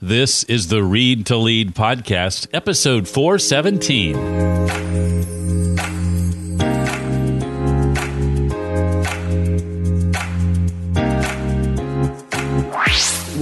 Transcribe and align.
This 0.00 0.42
is 0.44 0.68
the 0.68 0.82
Read 0.82 1.26
to 1.26 1.36
Lead 1.36 1.74
podcast, 1.74 2.48
episode 2.52 3.06
417. 3.06 4.42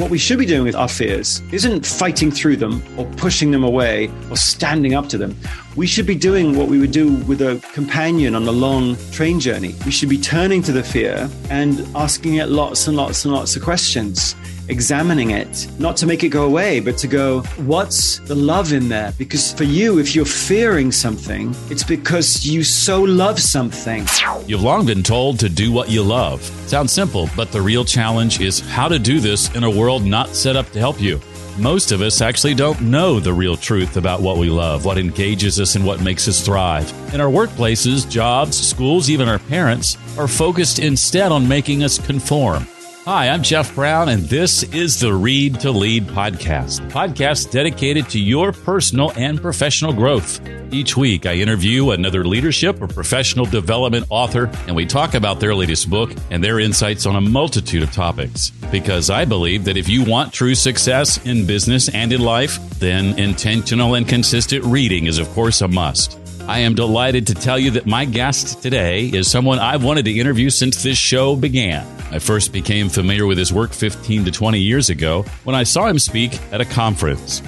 what 0.01 0.11
we 0.11 0.17
should 0.17 0.39
be 0.39 0.47
doing 0.47 0.65
with 0.65 0.75
our 0.75 0.89
fears 0.89 1.43
isn't 1.53 1.85
fighting 1.85 2.31
through 2.31 2.57
them 2.57 2.83
or 2.97 3.05
pushing 3.19 3.51
them 3.51 3.63
away 3.63 4.11
or 4.31 4.37
standing 4.37 4.95
up 4.95 5.09
to 5.11 5.19
them. 5.19 5.37
We 5.77 5.87
should 5.87 6.07
be 6.07 6.15
doing 6.15 6.57
what 6.57 6.69
we 6.69 6.79
would 6.79 6.91
do 6.91 7.17
with 7.25 7.43
a 7.43 7.63
companion 7.75 8.35
on 8.35 8.49
a 8.49 8.51
long 8.51 8.97
train 9.13 9.39
journey. 9.41 9.75
We 9.85 9.91
should 9.91 10.09
be 10.09 10.17
turning 10.17 10.63
to 10.63 10.73
the 10.73 10.83
fear 10.83 11.29
and 11.51 11.87
asking 11.95 12.37
it 12.37 12.49
lots 12.49 12.87
and 12.87 12.97
lots 12.97 13.27
and 13.27 13.35
lots 13.35 13.57
of 13.57 13.63
questions 13.63 14.35
examining 14.71 15.33
it, 15.33 15.67
not 15.79 15.97
to 15.99 16.07
make 16.07 16.25
it 16.25 16.29
go 16.29 16.47
away, 16.47 16.81
but 16.81 16.97
to 16.99 17.09
go, 17.09 17.43
what's 17.67 18.21
the 18.21 18.35
love 18.35 18.73
in 18.73 18.89
there? 18.89 19.13
Because 19.19 19.53
for 19.53 19.65
you, 19.65 19.99
if 19.99 20.15
you're 20.15 20.25
fearing 20.25 20.93
something, 20.93 21.55
it's 21.69 21.85
because 21.85 22.47
you 22.47 22.63
so 22.63 23.03
love 23.03 23.39
something. 23.39 24.07
You've 24.47 24.63
long 24.63 24.87
been 24.87 25.03
told 25.03 25.39
to 25.41 25.49
do 25.49 25.73
what 25.73 25.91
you 25.91 26.03
love. 26.03 26.43
Sounds 26.67 26.93
simple, 26.93 27.29
but 27.37 27.51
the 27.53 27.61
real 27.61 27.85
challenge 27.85 28.41
is 28.41 28.61
how 28.61 28.89
to 28.89 28.99
do 28.99 29.21
this 29.21 29.55
in 29.55 29.65
a 29.65 29.71
world 29.71 30.05
not 30.05 30.29
set 30.29 30.57
up 30.57 30.71
to 30.71 30.79
help 30.79 31.01
you. 31.01 31.21
Most 31.59 31.93
of 31.93 32.01
us 32.01 32.21
actually 32.21 32.55
don't 32.55 32.81
know 32.81 33.21
the 33.21 33.35
real 33.35 33.57
truth 33.57 33.97
about 33.97 34.23
what 34.23 34.39
we 34.39 34.49
love, 34.49 34.85
what 34.85 34.97
engages 34.97 35.61
us, 35.61 35.75
and 35.75 35.85
what 35.85 36.01
makes 36.01 36.27
us 36.29 36.41
thrive. 36.41 36.91
In 37.13 37.21
our 37.21 37.31
workplaces, 37.31 38.09
jobs, 38.09 38.57
schools, 38.57 39.11
even 39.11 39.29
our 39.29 39.41
parents 39.41 39.99
are 40.17 40.29
focused 40.29 40.79
instead 40.79 41.33
on 41.33 41.47
making 41.47 41.83
us 41.83 41.99
conform. 41.99 42.67
Hi, 43.11 43.29
I'm 43.29 43.43
Jeff 43.43 43.75
Brown, 43.75 44.09
and 44.09 44.23
this 44.23 44.63
is 44.73 45.01
the 45.01 45.13
Read 45.13 45.59
to 45.63 45.73
Lead 45.73 46.07
podcast, 46.07 46.79
a 46.79 46.93
podcast 46.93 47.51
dedicated 47.51 48.09
to 48.11 48.21
your 48.21 48.53
personal 48.53 49.11
and 49.17 49.43
professional 49.43 49.93
growth. 49.93 50.41
Each 50.73 50.97
week, 50.97 51.27
I 51.27 51.35
interview 51.35 51.91
another 51.91 52.25
leadership 52.25 52.81
or 52.81 52.87
professional 52.87 53.47
development 53.47 54.07
author, 54.11 54.49
and 54.69 54.77
we 54.77 54.87
talk 54.87 55.15
about 55.15 55.41
their 55.41 55.57
latest 55.57 55.91
book 55.91 56.13
and 56.31 56.45
their 56.45 56.61
insights 56.61 57.05
on 57.05 57.17
a 57.17 57.21
multitude 57.21 57.83
of 57.83 57.91
topics. 57.91 58.51
Because 58.71 59.11
I 59.11 59.25
believe 59.25 59.65
that 59.65 59.77
if 59.77 59.89
you 59.89 60.05
want 60.05 60.33
true 60.33 60.55
success 60.55 61.19
in 61.27 61.49
business 61.49 61.89
and 61.89 62.13
in 62.13 62.21
life, 62.21 62.61
then 62.79 63.19
intentional 63.19 63.97
and 63.97 64.07
consistent 64.07 64.65
reading 64.65 65.07
is, 65.07 65.19
of 65.19 65.29
course, 65.31 65.63
a 65.63 65.67
must. 65.67 66.17
I 66.47 66.61
am 66.61 66.77
delighted 66.77 67.27
to 67.27 67.35
tell 67.35 67.59
you 67.59 67.73
that 67.73 67.87
my 67.87 68.05
guest 68.05 68.63
today 68.63 69.07
is 69.07 69.29
someone 69.29 69.59
I've 69.59 69.83
wanted 69.83 70.05
to 70.05 70.13
interview 70.13 70.49
since 70.49 70.85
this 70.85 70.97
show 70.97 71.35
began. 71.35 71.85
I 72.13 72.19
first 72.19 72.53
became 72.53 72.89
familiar 72.89 73.27
with 73.27 73.39
his 73.39 73.53
work 73.53 73.73
15 73.73 74.25
to 74.25 74.31
20 74.31 74.59
years 74.59 74.91
ago 74.91 75.23
when 75.45 75.55
I 75.55 75.63
saw 75.63 75.87
him 75.87 75.99
speak 75.99 76.41
at 76.53 76.61
a 76.61 76.65
conference. 76.65 77.41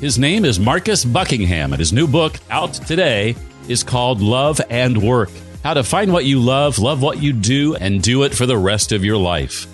His 0.00 0.18
name 0.18 0.44
is 0.44 0.60
Marcus 0.60 1.04
Buckingham, 1.04 1.72
and 1.72 1.80
his 1.80 1.92
new 1.92 2.06
book, 2.06 2.36
out 2.50 2.74
today, 2.74 3.34
is 3.68 3.82
called 3.82 4.20
Love 4.20 4.60
and 4.70 5.02
Work 5.02 5.30
How 5.62 5.74
to 5.74 5.82
Find 5.82 6.12
What 6.12 6.24
You 6.24 6.40
Love, 6.40 6.78
Love 6.78 7.02
What 7.02 7.22
You 7.22 7.32
Do, 7.32 7.76
and 7.76 8.02
Do 8.02 8.22
It 8.24 8.34
for 8.34 8.46
the 8.46 8.58
Rest 8.58 8.92
of 8.92 9.04
Your 9.04 9.16
Life. 9.16 9.66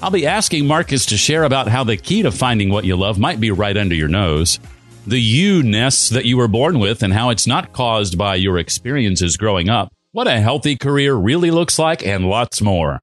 I'll 0.00 0.10
be 0.10 0.26
asking 0.26 0.66
Marcus 0.66 1.06
to 1.06 1.16
share 1.16 1.44
about 1.44 1.68
how 1.68 1.84
the 1.84 1.96
key 1.96 2.22
to 2.22 2.32
finding 2.32 2.70
what 2.70 2.84
you 2.84 2.96
love 2.96 3.18
might 3.20 3.38
be 3.38 3.52
right 3.52 3.76
under 3.76 3.94
your 3.94 4.08
nose, 4.08 4.58
the 5.06 5.20
you 5.20 5.62
ness 5.62 6.08
that 6.08 6.24
you 6.24 6.36
were 6.36 6.48
born 6.48 6.80
with, 6.80 7.04
and 7.04 7.12
how 7.12 7.30
it's 7.30 7.46
not 7.46 7.72
caused 7.72 8.18
by 8.18 8.34
your 8.34 8.58
experiences 8.58 9.36
growing 9.36 9.68
up, 9.68 9.92
what 10.10 10.26
a 10.26 10.40
healthy 10.40 10.76
career 10.76 11.14
really 11.14 11.50
looks 11.50 11.78
like, 11.78 12.04
and 12.04 12.28
lots 12.28 12.60
more. 12.60 13.00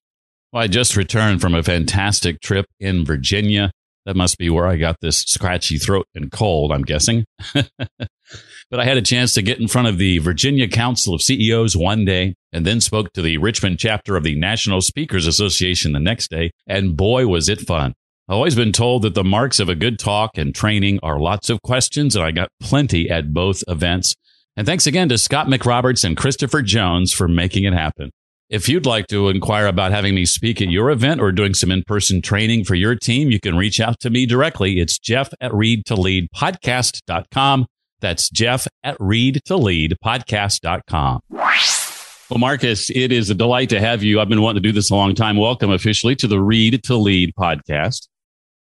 Well, 0.51 0.63
I 0.63 0.67
just 0.67 0.95
returned 0.95 1.41
from 1.41 1.53
a 1.53 1.61
fantastic 1.61 2.41
trip 2.41 2.65
in 2.79 3.05
Virginia. 3.05 3.71
That 4.05 4.15
must 4.15 4.39
be 4.39 4.49
where 4.49 4.65
I 4.65 4.77
got 4.77 4.95
this 5.01 5.19
scratchy 5.21 5.77
throat 5.77 6.07
and 6.15 6.31
cold, 6.31 6.71
I'm 6.71 6.81
guessing. 6.81 7.25
but 7.53 8.79
I 8.79 8.83
had 8.83 8.97
a 8.97 9.03
chance 9.03 9.35
to 9.35 9.43
get 9.43 9.59
in 9.59 9.67
front 9.67 9.87
of 9.87 9.99
the 9.99 10.17
Virginia 10.17 10.67
Council 10.67 11.13
of 11.13 11.21
CEOs 11.21 11.77
one 11.77 12.05
day 12.05 12.33
and 12.51 12.65
then 12.65 12.81
spoke 12.81 13.13
to 13.13 13.21
the 13.21 13.37
Richmond 13.37 13.77
chapter 13.77 14.15
of 14.15 14.23
the 14.23 14.35
National 14.35 14.81
Speakers 14.81 15.27
Association 15.27 15.91
the 15.91 15.99
next 15.99 16.31
day. 16.31 16.49
And 16.65 16.97
boy, 16.97 17.27
was 17.27 17.47
it 17.47 17.61
fun. 17.61 17.93
I've 18.27 18.35
always 18.35 18.55
been 18.55 18.71
told 18.71 19.03
that 19.03 19.13
the 19.13 19.23
marks 19.23 19.59
of 19.59 19.69
a 19.69 19.75
good 19.75 19.99
talk 19.99 20.37
and 20.37 20.55
training 20.55 20.99
are 21.03 21.19
lots 21.19 21.49
of 21.51 21.61
questions, 21.61 22.15
and 22.15 22.25
I 22.25 22.31
got 22.31 22.49
plenty 22.59 23.09
at 23.09 23.33
both 23.33 23.63
events. 23.67 24.15
And 24.55 24.65
thanks 24.65 24.87
again 24.87 25.09
to 25.09 25.17
Scott 25.17 25.47
McRoberts 25.47 26.03
and 26.03 26.17
Christopher 26.17 26.61
Jones 26.61 27.13
for 27.13 27.27
making 27.27 27.65
it 27.65 27.73
happen. 27.73 28.11
If 28.49 28.67
you'd 28.67 28.87
like 28.87 29.05
to 29.09 29.29
inquire 29.29 29.67
about 29.67 29.91
having 29.91 30.15
me 30.15 30.25
speak 30.25 30.59
at 30.59 30.69
your 30.69 30.89
event 30.89 31.21
or 31.21 31.31
doing 31.31 31.53
some 31.53 31.69
in-person 31.69 32.23
training 32.23 32.63
for 32.63 32.73
your 32.73 32.95
team, 32.95 33.29
you 33.29 33.39
can 33.39 33.55
reach 33.55 33.79
out 33.79 33.99
to 33.99 34.09
me 34.09 34.25
directly. 34.25 34.79
It's 34.79 34.97
Jeff 34.97 35.29
at 35.39 35.53
read 35.53 35.85
to 35.85 35.93
lead 35.93 36.29
podcast.com. 36.35 37.67
That's 37.99 38.27
Jeff 38.31 38.67
at 38.83 38.97
read 38.99 39.41
to 39.45 39.55
lead 39.55 39.97
podcast.com. 40.03 41.19
Well, 41.29 42.39
Marcus, 42.39 42.89
it 42.89 43.11
is 43.11 43.29
a 43.29 43.35
delight 43.35 43.69
to 43.69 43.79
have 43.79 44.01
you. 44.01 44.19
I've 44.19 44.29
been 44.29 44.41
wanting 44.41 44.63
to 44.63 44.67
do 44.67 44.73
this 44.73 44.89
a 44.89 44.95
long 44.95 45.13
time. 45.13 45.37
Welcome 45.37 45.69
officially 45.69 46.15
to 46.15 46.27
the 46.27 46.41
Read 46.41 46.83
to 46.85 46.95
Lead 46.95 47.35
podcast. 47.35 48.07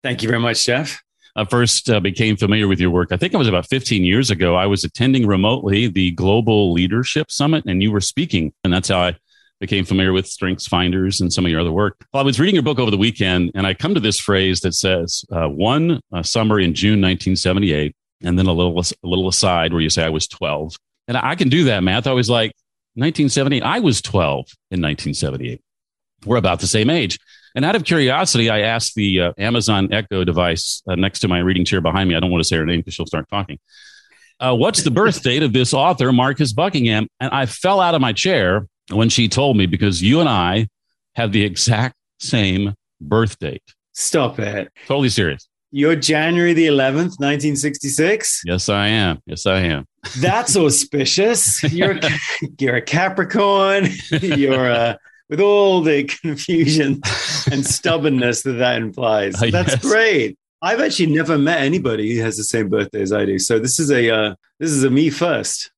Thank 0.04 0.22
you 0.22 0.28
very 0.28 0.40
much, 0.40 0.64
Jeff. 0.64 1.02
I 1.34 1.44
first 1.44 1.90
uh, 1.90 1.98
became 1.98 2.36
familiar 2.36 2.68
with 2.68 2.78
your 2.78 2.90
work. 2.90 3.10
I 3.10 3.16
think 3.16 3.34
it 3.34 3.36
was 3.36 3.48
about 3.48 3.68
15 3.68 4.04
years 4.04 4.30
ago. 4.30 4.54
I 4.54 4.66
was 4.66 4.84
attending 4.84 5.26
remotely 5.26 5.88
the 5.88 6.12
Global 6.12 6.72
Leadership 6.72 7.32
Summit 7.32 7.64
and 7.66 7.82
you 7.82 7.90
were 7.90 8.00
speaking. 8.00 8.52
And 8.62 8.72
that's 8.72 8.88
how 8.88 9.00
I 9.00 9.16
became 9.62 9.84
familiar 9.84 10.12
with 10.12 10.26
Strengths 10.26 10.66
Finders 10.66 11.20
and 11.20 11.32
some 11.32 11.44
of 11.44 11.50
your 11.52 11.60
other 11.60 11.70
work. 11.70 12.04
Well, 12.12 12.20
I 12.20 12.26
was 12.26 12.40
reading 12.40 12.56
your 12.56 12.64
book 12.64 12.80
over 12.80 12.90
the 12.90 12.96
weekend, 12.96 13.52
and 13.54 13.64
I 13.64 13.74
come 13.74 13.94
to 13.94 14.00
this 14.00 14.18
phrase 14.18 14.58
that 14.62 14.74
says, 14.74 15.24
uh, 15.30 15.46
"One 15.46 16.00
uh, 16.12 16.24
summer 16.24 16.58
in 16.58 16.74
June 16.74 17.00
1978," 17.00 17.94
and 18.24 18.36
then 18.36 18.46
a 18.46 18.52
little 18.52 18.76
a 18.80 19.06
little 19.06 19.28
aside 19.28 19.72
where 19.72 19.80
you 19.80 19.88
say, 19.88 20.04
"I 20.04 20.08
was 20.08 20.26
12," 20.26 20.74
and 21.06 21.16
I 21.16 21.36
can 21.36 21.48
do 21.48 21.62
that 21.64 21.84
math. 21.84 22.08
I 22.08 22.12
was 22.12 22.28
like, 22.28 22.50
1978. 22.94 23.62
I 23.62 23.78
was 23.78 24.02
12 24.02 24.46
in 24.72 24.82
1978. 24.82 25.60
We're 26.26 26.36
about 26.38 26.58
the 26.58 26.66
same 26.66 26.90
age. 26.90 27.20
And 27.54 27.64
out 27.64 27.76
of 27.76 27.84
curiosity, 27.84 28.50
I 28.50 28.62
asked 28.62 28.96
the 28.96 29.20
uh, 29.20 29.32
Amazon 29.38 29.92
Echo 29.92 30.24
device 30.24 30.82
uh, 30.88 30.96
next 30.96 31.20
to 31.20 31.28
my 31.28 31.38
reading 31.38 31.64
chair 31.64 31.80
behind 31.80 32.08
me. 32.08 32.16
I 32.16 32.20
don't 32.20 32.32
want 32.32 32.42
to 32.42 32.48
say 32.48 32.56
her 32.56 32.66
name 32.66 32.80
because 32.80 32.94
she'll 32.94 33.06
start 33.06 33.28
talking. 33.30 33.60
Uh, 34.40 34.56
what's 34.56 34.82
the 34.82 34.90
birth 34.90 35.22
date 35.22 35.44
of 35.44 35.52
this 35.52 35.72
author, 35.72 36.10
Marcus 36.10 36.52
Buckingham? 36.52 37.06
And 37.20 37.32
I 37.32 37.46
fell 37.46 37.80
out 37.80 37.94
of 37.94 38.00
my 38.00 38.12
chair 38.12 38.66
when 38.94 39.08
she 39.08 39.28
told 39.28 39.56
me 39.56 39.66
because 39.66 40.02
you 40.02 40.20
and 40.20 40.28
I 40.28 40.68
have 41.14 41.32
the 41.32 41.44
exact 41.44 41.96
same 42.20 42.74
birth 43.00 43.38
date. 43.38 43.62
Stop 43.92 44.38
it. 44.38 44.70
Totally 44.86 45.08
serious. 45.08 45.48
You're 45.70 45.96
January 45.96 46.52
the 46.52 46.66
11th, 46.66 47.18
1966? 47.18 48.42
Yes, 48.44 48.68
I 48.68 48.88
am. 48.88 49.20
Yes, 49.26 49.46
I 49.46 49.60
am. 49.60 49.86
That's 50.18 50.56
auspicious. 50.56 51.62
You're, 51.72 51.98
you're 52.58 52.76
a 52.76 52.82
Capricorn. 52.82 53.88
You're 54.20 54.68
a, 54.68 54.74
uh, 54.74 54.96
with 55.30 55.40
all 55.40 55.80
the 55.80 56.04
confusion 56.04 57.00
and 57.50 57.64
stubbornness 57.64 58.42
that 58.42 58.52
that 58.52 58.82
implies. 58.82 59.34
That's 59.40 59.52
yes. 59.52 59.80
great. 59.80 60.38
I've 60.60 60.80
actually 60.80 61.06
never 61.06 61.38
met 61.38 61.62
anybody 61.62 62.14
who 62.14 62.22
has 62.22 62.36
the 62.36 62.44
same 62.44 62.68
birthday 62.68 63.00
as 63.00 63.14
I 63.14 63.24
do. 63.24 63.38
So 63.38 63.58
this 63.58 63.80
is 63.80 63.90
a 63.90 64.10
uh, 64.14 64.34
this 64.60 64.70
is 64.70 64.84
a 64.84 64.90
me 64.90 65.08
first 65.08 65.71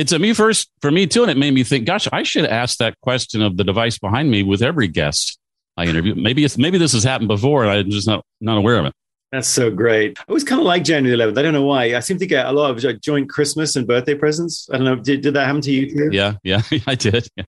it's 0.00 0.12
a 0.12 0.18
me 0.18 0.32
first 0.32 0.70
for 0.80 0.90
me 0.90 1.06
too, 1.06 1.22
and 1.22 1.30
it 1.30 1.36
made 1.36 1.52
me 1.52 1.62
think, 1.62 1.84
gosh, 1.84 2.08
I 2.10 2.22
should 2.22 2.46
ask 2.46 2.78
that 2.78 2.98
question 3.02 3.42
of 3.42 3.58
the 3.58 3.64
device 3.64 3.98
behind 3.98 4.30
me 4.30 4.42
with 4.42 4.62
every 4.62 4.88
guest 4.88 5.38
I 5.76 5.84
interview. 5.84 6.14
Maybe 6.14 6.42
it's 6.42 6.56
maybe 6.56 6.78
this 6.78 6.92
has 6.92 7.04
happened 7.04 7.28
before, 7.28 7.64
and 7.64 7.70
I'm 7.70 7.90
just 7.90 8.06
not 8.06 8.24
not 8.40 8.56
aware 8.56 8.78
of 8.78 8.86
it. 8.86 8.94
That's 9.30 9.46
so 9.46 9.70
great. 9.70 10.18
I 10.26 10.32
was 10.32 10.42
kind 10.42 10.58
of 10.58 10.66
like 10.66 10.84
January 10.84 11.16
11th. 11.16 11.38
I 11.38 11.42
don't 11.42 11.52
know 11.52 11.64
why. 11.64 11.94
I 11.94 12.00
seem 12.00 12.18
to 12.18 12.26
get 12.26 12.46
a 12.46 12.52
lot 12.52 12.70
of 12.70 12.82
like, 12.82 13.00
joint 13.00 13.28
Christmas 13.28 13.76
and 13.76 13.86
birthday 13.86 14.14
presents. 14.14 14.68
I 14.72 14.76
don't 14.76 14.84
know. 14.84 14.96
Did, 14.96 15.20
did 15.20 15.34
that 15.34 15.46
happen 15.46 15.60
to 15.60 15.70
you 15.70 15.88
too? 15.88 16.08
Yeah, 16.10 16.34
yeah, 16.42 16.62
I 16.86 16.94
did. 16.94 17.28
Yeah. 17.36 17.44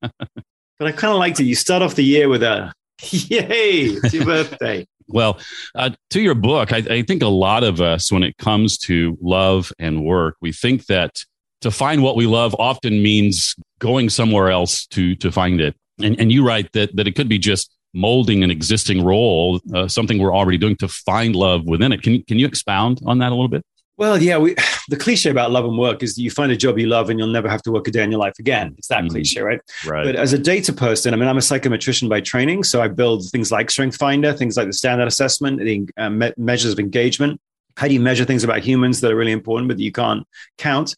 But 0.79 0.89
I 0.89 0.93
kind 0.93 1.13
of 1.13 1.19
liked 1.19 1.41
it. 1.41 1.45
You 1.45 1.55
start 1.55 1.83
off 1.83 1.95
the 1.95 2.05
year 2.05 2.29
with 2.29 2.43
a 2.43 2.73
yay, 3.01 3.97
it's 3.97 4.13
your 4.13 4.27
birthday. 4.27 4.87
well, 5.09 5.41
uh, 5.75 5.91
to 6.11 6.21
your 6.21 6.35
book, 6.35 6.73
I, 6.73 6.79
I 6.79 7.03
think 7.03 7.23
a 7.23 7.29
lot 7.29 7.65
of 7.65 7.81
us, 7.81 8.13
when 8.13 8.23
it 8.23 8.37
comes 8.37 8.79
to 8.79 9.17
love 9.21 9.73
and 9.79 10.05
work, 10.05 10.37
we 10.41 10.53
think 10.53 10.87
that 10.87 11.25
to 11.63 11.71
find 11.71 12.03
what 12.03 12.17
we 12.17 12.27
love 12.27 12.55
often 12.59 13.03
means 13.03 13.55
going 13.79 14.11
somewhere 14.11 14.51
else 14.51 14.87
to 14.89 15.15
to 15.17 15.33
find 15.33 15.61
it. 15.61 15.75
And 16.01 16.19
and 16.21 16.31
you 16.31 16.47
write 16.47 16.73
that 16.73 16.95
that 16.97 17.09
it 17.09 17.17
could 17.17 17.29
be 17.29 17.39
just 17.39 17.75
molding 17.95 18.43
an 18.43 18.51
existing 18.51 19.05
role, 19.05 19.61
uh, 19.75 19.87
something 19.89 20.19
we're 20.19 20.35
already 20.35 20.59
doing 20.59 20.77
to 20.77 20.89
find 20.89 21.37
love 21.37 21.67
within 21.67 21.93
it. 21.93 22.03
Can, 22.03 22.23
can 22.23 22.39
you 22.39 22.47
expound 22.47 23.01
on 23.05 23.19
that 23.19 23.29
a 23.29 23.35
little 23.35 23.49
bit? 23.49 23.65
Well, 23.99 24.21
yeah, 24.21 24.39
we, 24.39 24.55
the 24.89 24.97
cliche 24.97 25.31
about 25.31 25.51
love 25.51 25.65
and 25.65 25.79
work 25.79 26.03
is 26.03 26.15
that 26.15 26.23
you 26.23 26.31
find 26.31 26.51
a 26.51 26.57
job 26.57 26.79
you 26.79 26.87
love 26.87 27.11
and 27.11 27.19
you'll 27.19 27.29
never 27.29 27.49
have 27.49 27.63
to 27.63 27.71
work 27.71 27.87
a 27.89 27.91
day 27.91 28.03
in 28.03 28.11
your 28.11 28.21
life 28.21 28.39
again. 28.39 28.75
It's 28.79 28.89
that 28.89 29.05
mm 29.05 29.11
cliche, 29.11 29.43
right? 29.43 29.61
Right. 29.87 30.05
But 30.05 30.17
as 30.17 30.33
a 30.33 30.39
data 30.39 30.73
person, 30.73 31.13
I 31.13 31.17
mean, 31.17 31.29
I'm 31.29 31.37
a 31.37 31.41
psychometrician 31.41 32.09
by 32.09 32.21
training, 32.21 32.65
so 32.65 32.81
I 32.81 32.89
build 32.89 33.31
things 33.31 33.53
like 33.53 33.71
Strength 33.71 33.97
Finder, 33.97 34.33
things 34.33 34.57
like 34.57 34.67
the 34.67 34.73
StandOut 34.73 35.07
Assessment, 35.07 35.59
the 35.61 35.89
uh, 35.97 36.11
me- 36.11 36.33
measures 36.37 36.73
of 36.73 36.79
engagement. 36.79 37.41
How 37.77 37.89
do 37.89 37.95
you 37.95 38.01
measure 38.01 38.25
things 38.25 38.45
about 38.45 38.61
humans 38.61 39.01
that 39.01 39.13
are 39.13 39.17
really 39.17 39.33
important, 39.33 39.69
but 39.69 39.77
that 39.77 39.83
you 39.83 39.93
can't 39.93 40.27
count? 40.59 40.97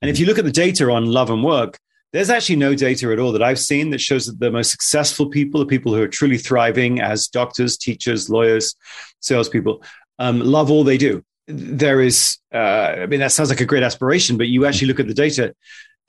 And 0.00 0.10
if 0.10 0.18
you 0.18 0.26
look 0.26 0.38
at 0.38 0.44
the 0.44 0.52
data 0.52 0.90
on 0.90 1.06
love 1.06 1.30
and 1.30 1.44
work, 1.44 1.78
there's 2.12 2.30
actually 2.30 2.56
no 2.56 2.74
data 2.74 3.12
at 3.12 3.18
all 3.18 3.32
that 3.32 3.42
I've 3.42 3.58
seen 3.58 3.90
that 3.90 4.00
shows 4.00 4.26
that 4.26 4.40
the 4.40 4.50
most 4.50 4.70
successful 4.70 5.28
people, 5.28 5.60
the 5.60 5.66
people 5.66 5.94
who 5.94 6.02
are 6.02 6.08
truly 6.08 6.38
thriving 6.38 7.00
as 7.00 7.28
doctors, 7.28 7.76
teachers, 7.76 8.28
lawyers, 8.28 8.74
salespeople, 9.20 9.82
um, 10.18 10.40
love 10.40 10.70
all 10.70 10.84
they 10.84 10.98
do. 10.98 11.24
There 11.46 12.00
is 12.00 12.38
uh, 12.52 12.96
i 12.98 13.06
mean 13.06 13.20
that 13.20 13.32
sounds 13.32 13.48
like 13.48 13.60
a 13.60 13.66
great 13.66 13.82
aspiration 13.82 14.36
but 14.36 14.48
you 14.48 14.66
actually 14.66 14.88
look 14.88 15.00
at 15.00 15.06
the 15.06 15.14
data 15.14 15.54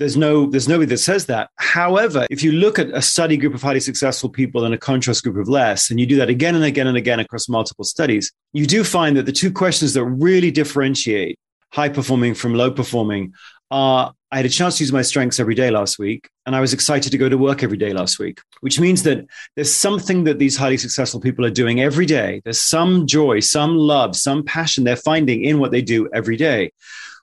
there's 0.01 0.17
no 0.17 0.47
there's 0.47 0.67
nobody 0.67 0.87
that 0.87 0.97
says 0.97 1.27
that 1.27 1.51
however 1.57 2.25
if 2.31 2.41
you 2.41 2.51
look 2.51 2.79
at 2.79 2.89
a 2.89 3.01
study 3.03 3.37
group 3.37 3.53
of 3.53 3.61
highly 3.61 3.79
successful 3.79 4.29
people 4.29 4.65
and 4.65 4.73
a 4.73 4.77
contrast 4.77 5.23
group 5.23 5.37
of 5.37 5.47
less 5.47 5.91
and 5.91 5.99
you 5.99 6.07
do 6.07 6.15
that 6.15 6.27
again 6.27 6.55
and 6.55 6.63
again 6.63 6.87
and 6.87 6.97
again 6.97 7.19
across 7.19 7.47
multiple 7.47 7.85
studies 7.85 8.31
you 8.51 8.65
do 8.65 8.83
find 8.83 9.15
that 9.15 9.27
the 9.27 9.31
two 9.31 9.51
questions 9.51 9.93
that 9.93 10.03
really 10.03 10.49
differentiate 10.49 11.37
high 11.71 11.87
performing 11.87 12.33
from 12.33 12.55
low 12.55 12.71
performing 12.71 13.31
are 13.69 14.11
I 14.31 14.37
had 14.37 14.45
a 14.45 14.49
chance 14.49 14.77
to 14.77 14.83
use 14.83 14.91
my 14.91 15.03
strengths 15.03 15.41
every 15.41 15.55
day 15.55 15.71
last 15.71 15.99
week, 15.99 16.29
and 16.45 16.55
I 16.55 16.61
was 16.61 16.71
excited 16.71 17.11
to 17.11 17.17
go 17.17 17.27
to 17.27 17.37
work 17.37 17.63
every 17.63 17.75
day 17.75 17.91
last 17.91 18.17
week, 18.17 18.39
which 18.61 18.79
means 18.79 19.03
that 19.03 19.25
there's 19.57 19.73
something 19.73 20.23
that 20.23 20.39
these 20.39 20.55
highly 20.55 20.77
successful 20.77 21.19
people 21.19 21.45
are 21.45 21.49
doing 21.49 21.81
every 21.81 22.05
day. 22.05 22.41
There's 22.45 22.61
some 22.61 23.07
joy, 23.07 23.41
some 23.41 23.75
love, 23.75 24.15
some 24.15 24.45
passion 24.45 24.85
they're 24.85 24.95
finding 24.95 25.43
in 25.43 25.59
what 25.59 25.71
they 25.71 25.81
do 25.81 26.09
every 26.13 26.37
day, 26.37 26.71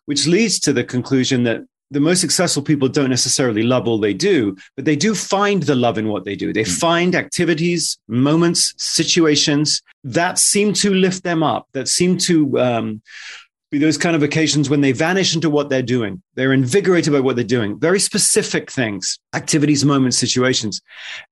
which 0.04 0.26
leads 0.26 0.60
to 0.60 0.74
the 0.74 0.84
conclusion 0.84 1.44
that 1.44 1.62
the 1.90 2.00
most 2.00 2.20
successful 2.20 2.62
people 2.62 2.88
don't 2.88 3.11
necessarily 3.11 3.62
love 3.62 3.88
all 3.88 3.99
they 3.99 4.14
do, 4.14 4.56
but 4.76 4.85
they 4.85 4.96
do 4.96 5.14
find 5.14 5.62
the 5.62 5.75
love 5.75 5.99
in 5.99 6.08
what 6.08 6.25
they 6.25 6.37
do. 6.37 6.52
They 6.52 6.64
mm. 6.64 6.79
find 6.79 7.14
activities, 7.14 7.99
moments, 8.08 8.75
situations 8.76 9.82
that 10.05 10.38
seem 10.38 10.73
to 10.75 10.93
lift 10.93 11.25
them 11.25 11.43
up, 11.43 11.67
that 11.73 11.88
seem 11.88 12.19
to 12.19 12.58
um, 12.61 13.02
be 13.70 13.79
those 13.79 13.99
kind 13.99 14.17
of 14.17 14.23
occasions 14.23 14.69
when 14.69 14.81
they 14.81 14.93
vanish 14.93 15.35
into 15.35 15.50
what 15.50 15.69
they're 15.69 15.82
doing. 15.82 16.23
They're 16.35 16.52
invigorated 16.52 17.12
by 17.12 17.20
what 17.20 17.37
they're 17.37 17.44
doing, 17.44 17.79
very 17.79 18.00
specific 18.00 18.70
things, 18.70 19.19
activities, 19.34 19.84
moments, 19.84 20.19
situations. 20.19 20.81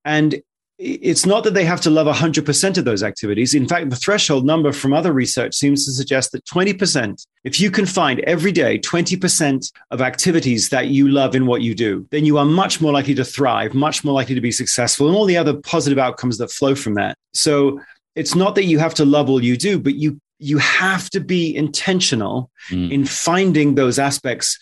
And 0.05 0.43
it's 0.79 1.25
not 1.25 1.43
that 1.45 1.55
they 1.55 1.65
have 1.65 1.81
to 1.83 1.91
love 1.91 2.07
100% 2.07 2.79
of 2.79 2.85
those 2.85 3.03
activities. 3.03 3.55
In 3.55 3.67
fact, 3.67 3.89
the 3.89 3.97
threshold 3.97 4.45
number 4.45 4.73
from 4.73 4.93
other 4.93 5.13
research 5.13 5.55
seems 5.55 5.87
to 5.87 5.93
suggest 5.93 6.33
that 6.33 6.45
20%, 6.45 7.27
if 7.45 7.59
you 7.59 7.71
can 7.71 7.87
find 7.87 8.21
every 8.21 8.53
day 8.53 8.79
20% 8.79 9.73
of 9.91 10.03
activities 10.03 10.69
that 10.69 10.89
you 10.89 11.09
love 11.09 11.35
in 11.35 11.47
what 11.47 11.63
you 11.63 11.75
do, 11.75 12.07
then 12.11 12.27
you 12.27 12.37
are 12.37 12.45
much 12.45 12.81
more 12.81 12.93
likely 12.93 13.15
to 13.15 13.25
thrive, 13.25 13.73
much 13.73 14.05
more 14.05 14.13
likely 14.13 14.35
to 14.35 14.41
be 14.41 14.53
successful, 14.53 15.07
and 15.07 15.17
all 15.17 15.25
the 15.25 15.37
other 15.39 15.55
positive 15.55 15.99
outcomes 15.99 16.37
that 16.39 16.51
flow 16.51 16.75
from 16.75 16.95
that. 16.95 17.17
So 17.33 17.81
it's 18.15 18.35
not 18.35 18.55
that 18.57 18.65
you 18.65 18.79
have 18.79 18.95
to 18.95 19.05
love 19.07 19.31
all 19.31 19.43
you 19.43 19.57
do, 19.57 19.79
but 19.79 19.95
you 19.95 20.21
you 20.39 20.59
have 20.59 21.09
to 21.09 21.21
be 21.21 21.57
intentional 21.57 22.51
mm. 22.69 22.91
in 22.91 23.07
finding 23.07 23.75
those 23.75 23.99
aspects 23.99 24.59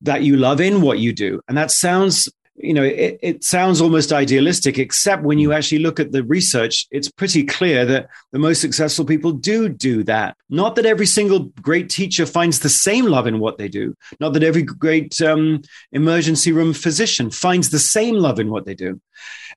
that 0.00 0.22
you 0.22 0.36
love 0.36 0.62
in 0.62 0.80
what 0.80 0.98
you 0.98 1.12
do. 1.12 1.42
And 1.46 1.58
that 1.58 1.70
sounds, 1.70 2.28
you 2.56 2.74
know, 2.74 2.82
it, 2.82 3.18
it, 3.22 3.44
sounds 3.44 3.80
almost 3.80 4.12
idealistic, 4.12 4.78
except 4.78 5.22
when 5.22 5.38
you 5.38 5.50
mm. 5.50 5.56
actually 5.56 5.78
look 5.78 5.98
at 5.98 6.12
the 6.12 6.22
research, 6.24 6.86
it's 6.90 7.10
pretty 7.10 7.44
clear 7.44 7.84
that 7.86 8.08
the 8.32 8.38
most 8.38 8.60
successful 8.60 9.04
people 9.04 9.32
do 9.32 9.68
do 9.68 10.02
that. 10.04 10.36
Not 10.48 10.76
that 10.76 10.86
every 10.86 11.06
single 11.06 11.44
great 11.62 11.88
teacher 11.88 12.26
finds 12.26 12.58
the 12.58 12.68
same 12.68 13.06
love 13.06 13.26
in 13.26 13.38
what 13.38 13.58
they 13.58 13.68
do. 13.68 13.94
Not 14.20 14.34
that 14.34 14.42
every 14.42 14.62
great 14.62 15.20
um, 15.22 15.62
emergency 15.92 16.52
room 16.52 16.74
physician 16.74 17.30
finds 17.30 17.70
the 17.70 17.78
same 17.78 18.16
love 18.16 18.38
in 18.38 18.50
what 18.50 18.66
they 18.66 18.74
do 18.74 19.00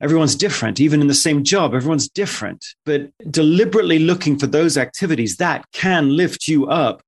everyone's 0.02 0.36
different, 0.36 0.80
even 0.80 1.02
in 1.02 1.08
the 1.08 1.14
same 1.14 1.44
job, 1.44 1.74
everyone's 1.74 2.10
different. 2.10 2.66
But 2.86 3.10
deliberately 3.30 4.00
looking 4.00 4.38
for 4.38 4.48
those 4.48 4.78
activities 4.78 5.38
that 5.38 5.66
can 5.72 6.16
lift 6.16 6.48
you 6.48 6.68
up 6.68 7.02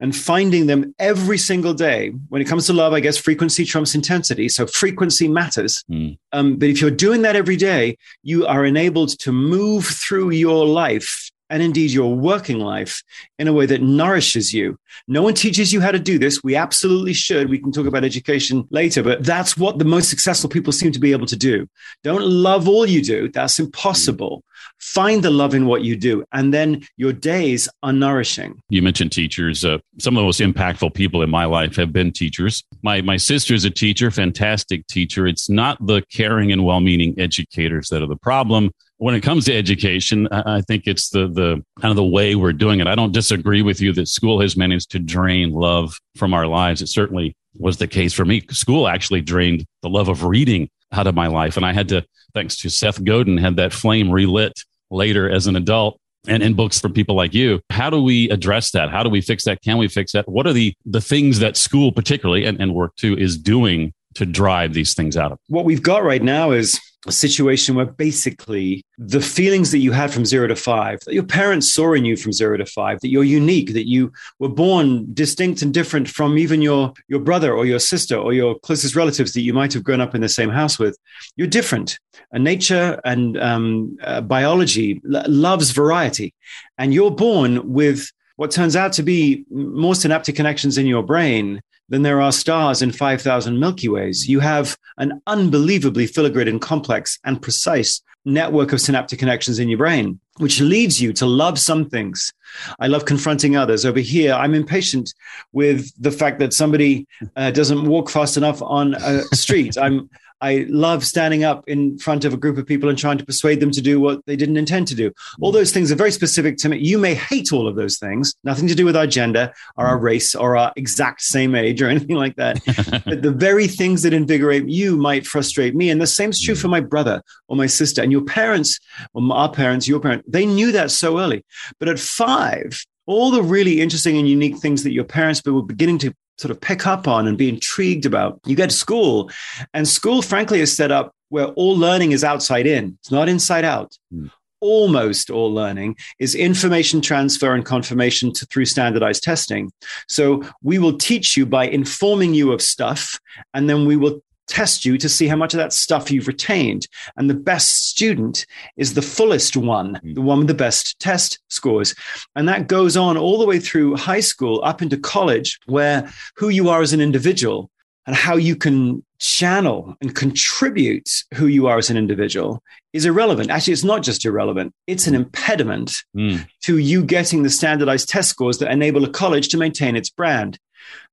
and 0.00 0.14
finding 0.14 0.66
them 0.66 0.94
every 0.98 1.38
single 1.38 1.74
day. 1.74 2.10
When 2.28 2.40
it 2.40 2.46
comes 2.46 2.66
to 2.66 2.72
love, 2.72 2.92
I 2.92 3.00
guess 3.00 3.16
frequency 3.16 3.64
trumps 3.64 3.94
intensity. 3.94 4.48
So 4.48 4.66
frequency 4.66 5.28
matters. 5.28 5.84
Mm. 5.90 6.18
Um, 6.32 6.56
but 6.56 6.68
if 6.68 6.80
you're 6.80 6.90
doing 6.90 7.22
that 7.22 7.36
every 7.36 7.56
day, 7.56 7.98
you 8.22 8.46
are 8.46 8.64
enabled 8.64 9.18
to 9.20 9.32
move 9.32 9.84
through 9.86 10.30
your 10.30 10.66
life 10.66 11.30
and 11.50 11.62
indeed 11.62 11.90
your 11.90 12.14
working 12.14 12.58
life 12.58 13.02
in 13.38 13.48
a 13.48 13.52
way 13.52 13.66
that 13.66 13.82
nourishes 13.82 14.52
you. 14.52 14.78
No 15.06 15.22
one 15.22 15.34
teaches 15.34 15.72
you 15.72 15.80
how 15.80 15.90
to 15.90 15.98
do 15.98 16.18
this. 16.18 16.42
We 16.42 16.56
absolutely 16.56 17.14
should. 17.14 17.48
We 17.48 17.58
can 17.58 17.72
talk 17.72 17.86
about 17.86 18.04
education 18.04 18.66
later, 18.70 19.02
but 19.02 19.24
that's 19.24 19.56
what 19.56 19.78
the 19.78 19.84
most 19.84 20.10
successful 20.10 20.50
people 20.50 20.72
seem 20.72 20.92
to 20.92 21.00
be 21.00 21.12
able 21.12 21.26
to 21.26 21.36
do. 21.36 21.66
Don't 22.02 22.22
love 22.22 22.68
all 22.68 22.86
you 22.86 23.02
do. 23.02 23.30
That's 23.30 23.58
impossible. 23.58 24.44
Find 24.80 25.22
the 25.22 25.30
love 25.30 25.54
in 25.54 25.66
what 25.66 25.82
you 25.82 25.96
do, 25.96 26.24
and 26.32 26.52
then 26.54 26.86
your 26.96 27.12
days 27.12 27.68
are 27.82 27.92
nourishing. 27.92 28.60
You 28.68 28.82
mentioned 28.82 29.12
teachers. 29.12 29.64
Uh, 29.64 29.78
some 29.98 30.16
of 30.16 30.20
the 30.20 30.24
most 30.24 30.40
impactful 30.40 30.94
people 30.94 31.22
in 31.22 31.30
my 31.30 31.44
life 31.44 31.76
have 31.76 31.92
been 31.92 32.12
teachers. 32.12 32.62
My 32.82 33.00
my 33.02 33.16
sister 33.16 33.54
is 33.54 33.64
a 33.64 33.70
teacher, 33.70 34.10
fantastic 34.10 34.86
teacher. 34.86 35.26
It's 35.26 35.50
not 35.50 35.84
the 35.86 36.02
caring 36.12 36.52
and 36.52 36.64
well-meaning 36.64 37.14
educators 37.18 37.88
that 37.88 38.02
are 38.02 38.06
the 38.06 38.16
problem 38.16 38.70
when 38.98 39.14
it 39.14 39.20
comes 39.20 39.44
to 39.44 39.56
education, 39.56 40.28
I 40.30 40.60
think 40.62 40.86
it's 40.86 41.10
the 41.10 41.28
the 41.28 41.64
kind 41.80 41.90
of 41.90 41.96
the 41.96 42.04
way 42.04 42.34
we're 42.34 42.52
doing 42.52 42.80
it. 42.80 42.86
I 42.86 42.96
don't 42.96 43.12
disagree 43.12 43.62
with 43.62 43.80
you 43.80 43.92
that 43.94 44.08
school 44.08 44.40
has 44.40 44.56
managed 44.56 44.90
to 44.90 44.98
drain 44.98 45.52
love 45.52 45.96
from 46.16 46.34
our 46.34 46.46
lives. 46.46 46.82
It 46.82 46.88
certainly 46.88 47.36
was 47.56 47.78
the 47.78 47.86
case 47.86 48.12
for 48.12 48.24
me. 48.24 48.44
School 48.50 48.88
actually 48.88 49.22
drained 49.22 49.64
the 49.82 49.88
love 49.88 50.08
of 50.08 50.24
reading 50.24 50.68
out 50.92 51.06
of 51.06 51.14
my 51.14 51.28
life, 51.28 51.56
and 51.56 51.64
I 51.64 51.72
had 51.72 51.88
to, 51.90 52.04
thanks 52.34 52.56
to 52.56 52.70
Seth 52.70 53.02
Godin, 53.02 53.38
had 53.38 53.56
that 53.56 53.72
flame 53.72 54.10
relit 54.10 54.64
later 54.90 55.30
as 55.30 55.46
an 55.46 55.56
adult. 55.56 56.00
And 56.26 56.42
in 56.42 56.54
books 56.54 56.80
from 56.80 56.92
people 56.92 57.14
like 57.14 57.32
you, 57.32 57.60
how 57.70 57.90
do 57.90 58.02
we 58.02 58.28
address 58.28 58.72
that? 58.72 58.90
How 58.90 59.02
do 59.02 59.08
we 59.08 59.20
fix 59.20 59.44
that? 59.44 59.62
Can 59.62 59.78
we 59.78 59.88
fix 59.88 60.12
that? 60.12 60.28
What 60.28 60.46
are 60.46 60.52
the 60.52 60.74
the 60.84 61.00
things 61.00 61.38
that 61.38 61.56
school, 61.56 61.92
particularly 61.92 62.44
and, 62.44 62.60
and 62.60 62.74
work 62.74 62.96
too, 62.96 63.16
is 63.16 63.38
doing 63.38 63.94
to 64.14 64.26
drive 64.26 64.74
these 64.74 64.94
things 64.94 65.16
out 65.16 65.32
of? 65.32 65.38
What 65.48 65.64
we've 65.64 65.82
got 65.82 66.04
right 66.04 66.22
now 66.22 66.50
is 66.52 66.80
a 67.06 67.12
situation 67.12 67.76
where 67.76 67.86
basically 67.86 68.84
the 68.98 69.20
feelings 69.20 69.70
that 69.70 69.78
you 69.78 69.92
had 69.92 70.10
from 70.10 70.26
zero 70.26 70.48
to 70.48 70.56
five, 70.56 70.98
that 71.00 71.14
your 71.14 71.24
parents 71.24 71.72
saw 71.72 71.92
in 71.92 72.04
you 72.04 72.16
from 72.16 72.32
zero 72.32 72.56
to 72.56 72.66
five, 72.66 73.00
that 73.00 73.08
you're 73.08 73.24
unique, 73.24 73.72
that 73.72 73.88
you 73.88 74.12
were 74.40 74.48
born 74.48 75.06
distinct 75.14 75.62
and 75.62 75.72
different 75.72 76.08
from 76.08 76.36
even 76.36 76.60
your, 76.60 76.92
your 77.06 77.20
brother 77.20 77.54
or 77.54 77.64
your 77.64 77.78
sister 77.78 78.16
or 78.16 78.32
your 78.32 78.58
closest 78.58 78.96
relatives 78.96 79.32
that 79.32 79.42
you 79.42 79.52
might 79.52 79.72
have 79.72 79.84
grown 79.84 80.00
up 80.00 80.14
in 80.14 80.20
the 80.20 80.28
same 80.28 80.50
house 80.50 80.78
with, 80.78 80.98
you're 81.36 81.46
different. 81.46 81.98
And 82.32 82.42
nature 82.42 83.00
and 83.04 83.38
um, 83.38 83.96
uh, 84.02 84.20
biology 84.20 85.00
loves 85.04 85.70
variety. 85.70 86.34
And 86.78 86.92
you're 86.92 87.12
born 87.12 87.72
with 87.72 88.10
what 88.36 88.50
turns 88.50 88.76
out 88.76 88.92
to 88.94 89.02
be 89.02 89.44
more 89.50 89.94
synaptic 89.94 90.36
connections 90.36 90.78
in 90.78 90.86
your 90.86 91.02
brain 91.02 91.60
than 91.88 92.02
there 92.02 92.20
are 92.20 92.32
stars 92.32 92.82
in 92.82 92.92
5,000 92.92 93.58
Milky 93.58 93.88
Ways. 93.88 94.28
You 94.28 94.40
have 94.40 94.76
an 94.98 95.20
unbelievably 95.26 96.06
filigree 96.06 96.48
and 96.48 96.60
complex 96.60 97.18
and 97.24 97.40
precise 97.40 98.02
network 98.24 98.72
of 98.72 98.80
synaptic 98.80 99.18
connections 99.18 99.58
in 99.58 99.68
your 99.68 99.78
brain, 99.78 100.20
which 100.36 100.60
leads 100.60 101.00
you 101.00 101.12
to 101.14 101.26
love 101.26 101.58
some 101.58 101.88
things. 101.88 102.32
I 102.78 102.86
love 102.86 103.04
confronting 103.04 103.56
others. 103.56 103.86
Over 103.86 104.00
here, 104.00 104.34
I'm 104.34 104.54
impatient 104.54 105.12
with 105.52 105.90
the 106.00 106.10
fact 106.10 106.38
that 106.40 106.52
somebody 106.52 107.06
uh, 107.36 107.50
doesn't 107.50 107.86
walk 107.86 108.10
fast 108.10 108.36
enough 108.36 108.60
on 108.62 108.94
a 108.94 109.22
street. 109.34 109.78
I'm 109.78 110.10
I 110.40 110.66
love 110.68 111.04
standing 111.04 111.44
up 111.44 111.64
in 111.66 111.98
front 111.98 112.24
of 112.24 112.32
a 112.32 112.36
group 112.36 112.58
of 112.58 112.66
people 112.66 112.88
and 112.88 112.98
trying 112.98 113.18
to 113.18 113.26
persuade 113.26 113.60
them 113.60 113.70
to 113.72 113.80
do 113.80 114.00
what 114.00 114.24
they 114.26 114.36
didn't 114.36 114.56
intend 114.56 114.88
to 114.88 114.94
do. 114.94 115.12
All 115.40 115.52
those 115.52 115.72
things 115.72 115.90
are 115.90 115.96
very 115.96 116.12
specific 116.12 116.56
to 116.58 116.68
me. 116.68 116.78
You 116.78 116.98
may 116.98 117.14
hate 117.14 117.52
all 117.52 117.66
of 117.66 117.76
those 117.76 117.98
things, 117.98 118.34
nothing 118.44 118.68
to 118.68 118.74
do 118.74 118.84
with 118.84 118.96
our 118.96 119.06
gender 119.06 119.52
or 119.76 119.86
our 119.86 119.98
race 119.98 120.34
or 120.34 120.56
our 120.56 120.72
exact 120.76 121.22
same 121.22 121.54
age 121.54 121.82
or 121.82 121.88
anything 121.90 122.16
like 122.16 122.36
that. 122.36 122.60
but 123.04 123.22
the 123.22 123.32
very 123.32 123.66
things 123.66 124.02
that 124.02 124.12
invigorate 124.12 124.68
you 124.68 124.96
might 124.96 125.26
frustrate 125.26 125.74
me. 125.74 125.90
And 125.90 126.00
the 126.00 126.06
same 126.06 126.30
is 126.30 126.40
true 126.40 126.54
for 126.54 126.68
my 126.68 126.80
brother 126.80 127.22
or 127.48 127.56
my 127.56 127.66
sister. 127.66 128.02
And 128.02 128.12
your 128.12 128.24
parents, 128.24 128.78
or 129.14 129.22
our 129.32 129.50
parents, 129.50 129.88
your 129.88 130.00
parents, 130.00 130.26
they 130.28 130.46
knew 130.46 130.72
that 130.72 130.90
so 130.90 131.18
early. 131.18 131.44
But 131.78 131.88
at 131.88 131.98
five, 131.98 132.84
all 133.06 133.30
the 133.30 133.42
really 133.42 133.80
interesting 133.80 134.18
and 134.18 134.28
unique 134.28 134.58
things 134.58 134.84
that 134.84 134.92
your 134.92 135.04
parents 135.04 135.42
were 135.44 135.62
beginning 135.62 135.98
to 135.98 136.14
sort 136.38 136.50
of 136.50 136.60
pick 136.60 136.86
up 136.86 137.08
on 137.08 137.26
and 137.26 137.36
be 137.36 137.48
intrigued 137.48 138.06
about. 138.06 138.40
You 138.46 138.56
get 138.56 138.70
to 138.70 138.76
school, 138.76 139.30
and 139.74 139.86
school, 139.86 140.22
frankly, 140.22 140.60
is 140.60 140.74
set 140.74 140.90
up 140.92 141.12
where 141.28 141.46
all 141.48 141.76
learning 141.76 142.12
is 142.12 142.24
outside 142.24 142.66
in, 142.66 142.96
it's 143.00 143.10
not 143.10 143.28
inside 143.28 143.64
out. 143.64 143.96
Mm. 144.14 144.30
Almost 144.60 145.30
all 145.30 145.52
learning 145.54 145.96
is 146.18 146.34
information 146.34 147.00
transfer 147.00 147.54
and 147.54 147.64
confirmation 147.64 148.32
to, 148.32 148.46
through 148.46 148.64
standardized 148.64 149.22
testing. 149.22 149.70
So 150.08 150.42
we 150.62 150.78
will 150.78 150.98
teach 150.98 151.36
you 151.36 151.46
by 151.46 151.68
informing 151.68 152.34
you 152.34 152.52
of 152.52 152.60
stuff, 152.60 153.20
and 153.54 153.70
then 153.70 153.84
we 153.86 153.96
will 153.96 154.20
test 154.48 154.84
you 154.84 154.98
to 154.98 155.08
see 155.08 155.28
how 155.28 155.36
much 155.36 155.54
of 155.54 155.58
that 155.58 155.72
stuff 155.72 156.10
you've 156.10 156.26
retained. 156.26 156.88
And 157.16 157.28
the 157.28 157.34
best 157.34 157.88
student 157.88 158.46
is 158.76 158.94
the 158.94 159.02
fullest 159.02 159.56
one, 159.56 160.00
mm. 160.04 160.14
the 160.14 160.20
one 160.20 160.38
with 160.38 160.48
the 160.48 160.54
best 160.54 160.98
test 160.98 161.38
scores. 161.48 161.94
And 162.34 162.48
that 162.48 162.66
goes 162.66 162.96
on 162.96 163.16
all 163.16 163.38
the 163.38 163.46
way 163.46 163.58
through 163.58 163.96
high 163.96 164.20
school 164.20 164.60
up 164.64 164.82
into 164.82 164.96
college, 164.96 165.58
where 165.66 166.10
who 166.36 166.48
you 166.48 166.68
are 166.68 166.82
as 166.82 166.92
an 166.92 167.00
individual 167.00 167.70
and 168.06 168.16
how 168.16 168.36
you 168.36 168.56
can 168.56 169.04
channel 169.18 169.94
and 170.00 170.14
contribute 170.14 171.08
who 171.34 171.46
you 171.46 171.66
are 171.66 171.76
as 171.76 171.90
an 171.90 171.96
individual 171.96 172.62
is 172.92 173.04
irrelevant. 173.04 173.50
Actually, 173.50 173.74
it's 173.74 173.84
not 173.84 174.02
just 174.02 174.24
irrelevant, 174.24 174.72
it's 174.86 175.06
an 175.06 175.14
impediment 175.14 175.92
mm. 176.16 176.46
to 176.62 176.78
you 176.78 177.04
getting 177.04 177.42
the 177.42 177.50
standardized 177.50 178.08
test 178.08 178.30
scores 178.30 178.58
that 178.58 178.72
enable 178.72 179.04
a 179.04 179.10
college 179.10 179.48
to 179.48 179.58
maintain 179.58 179.94
its 179.94 180.08
brand. 180.08 180.58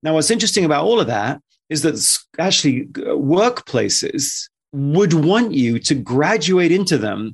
Now, 0.04 0.14
what's 0.14 0.32
interesting 0.32 0.66
about 0.66 0.86
all 0.86 1.00
of 1.00 1.08
that 1.08 1.42
is 1.70 1.82
that 1.82 2.18
actually 2.38 2.86
workplaces 2.86 4.50
would 4.72 5.14
want 5.14 5.54
you 5.54 5.80
to 5.80 5.96
graduate 5.96 6.72
into 6.72 6.98
them 6.98 7.34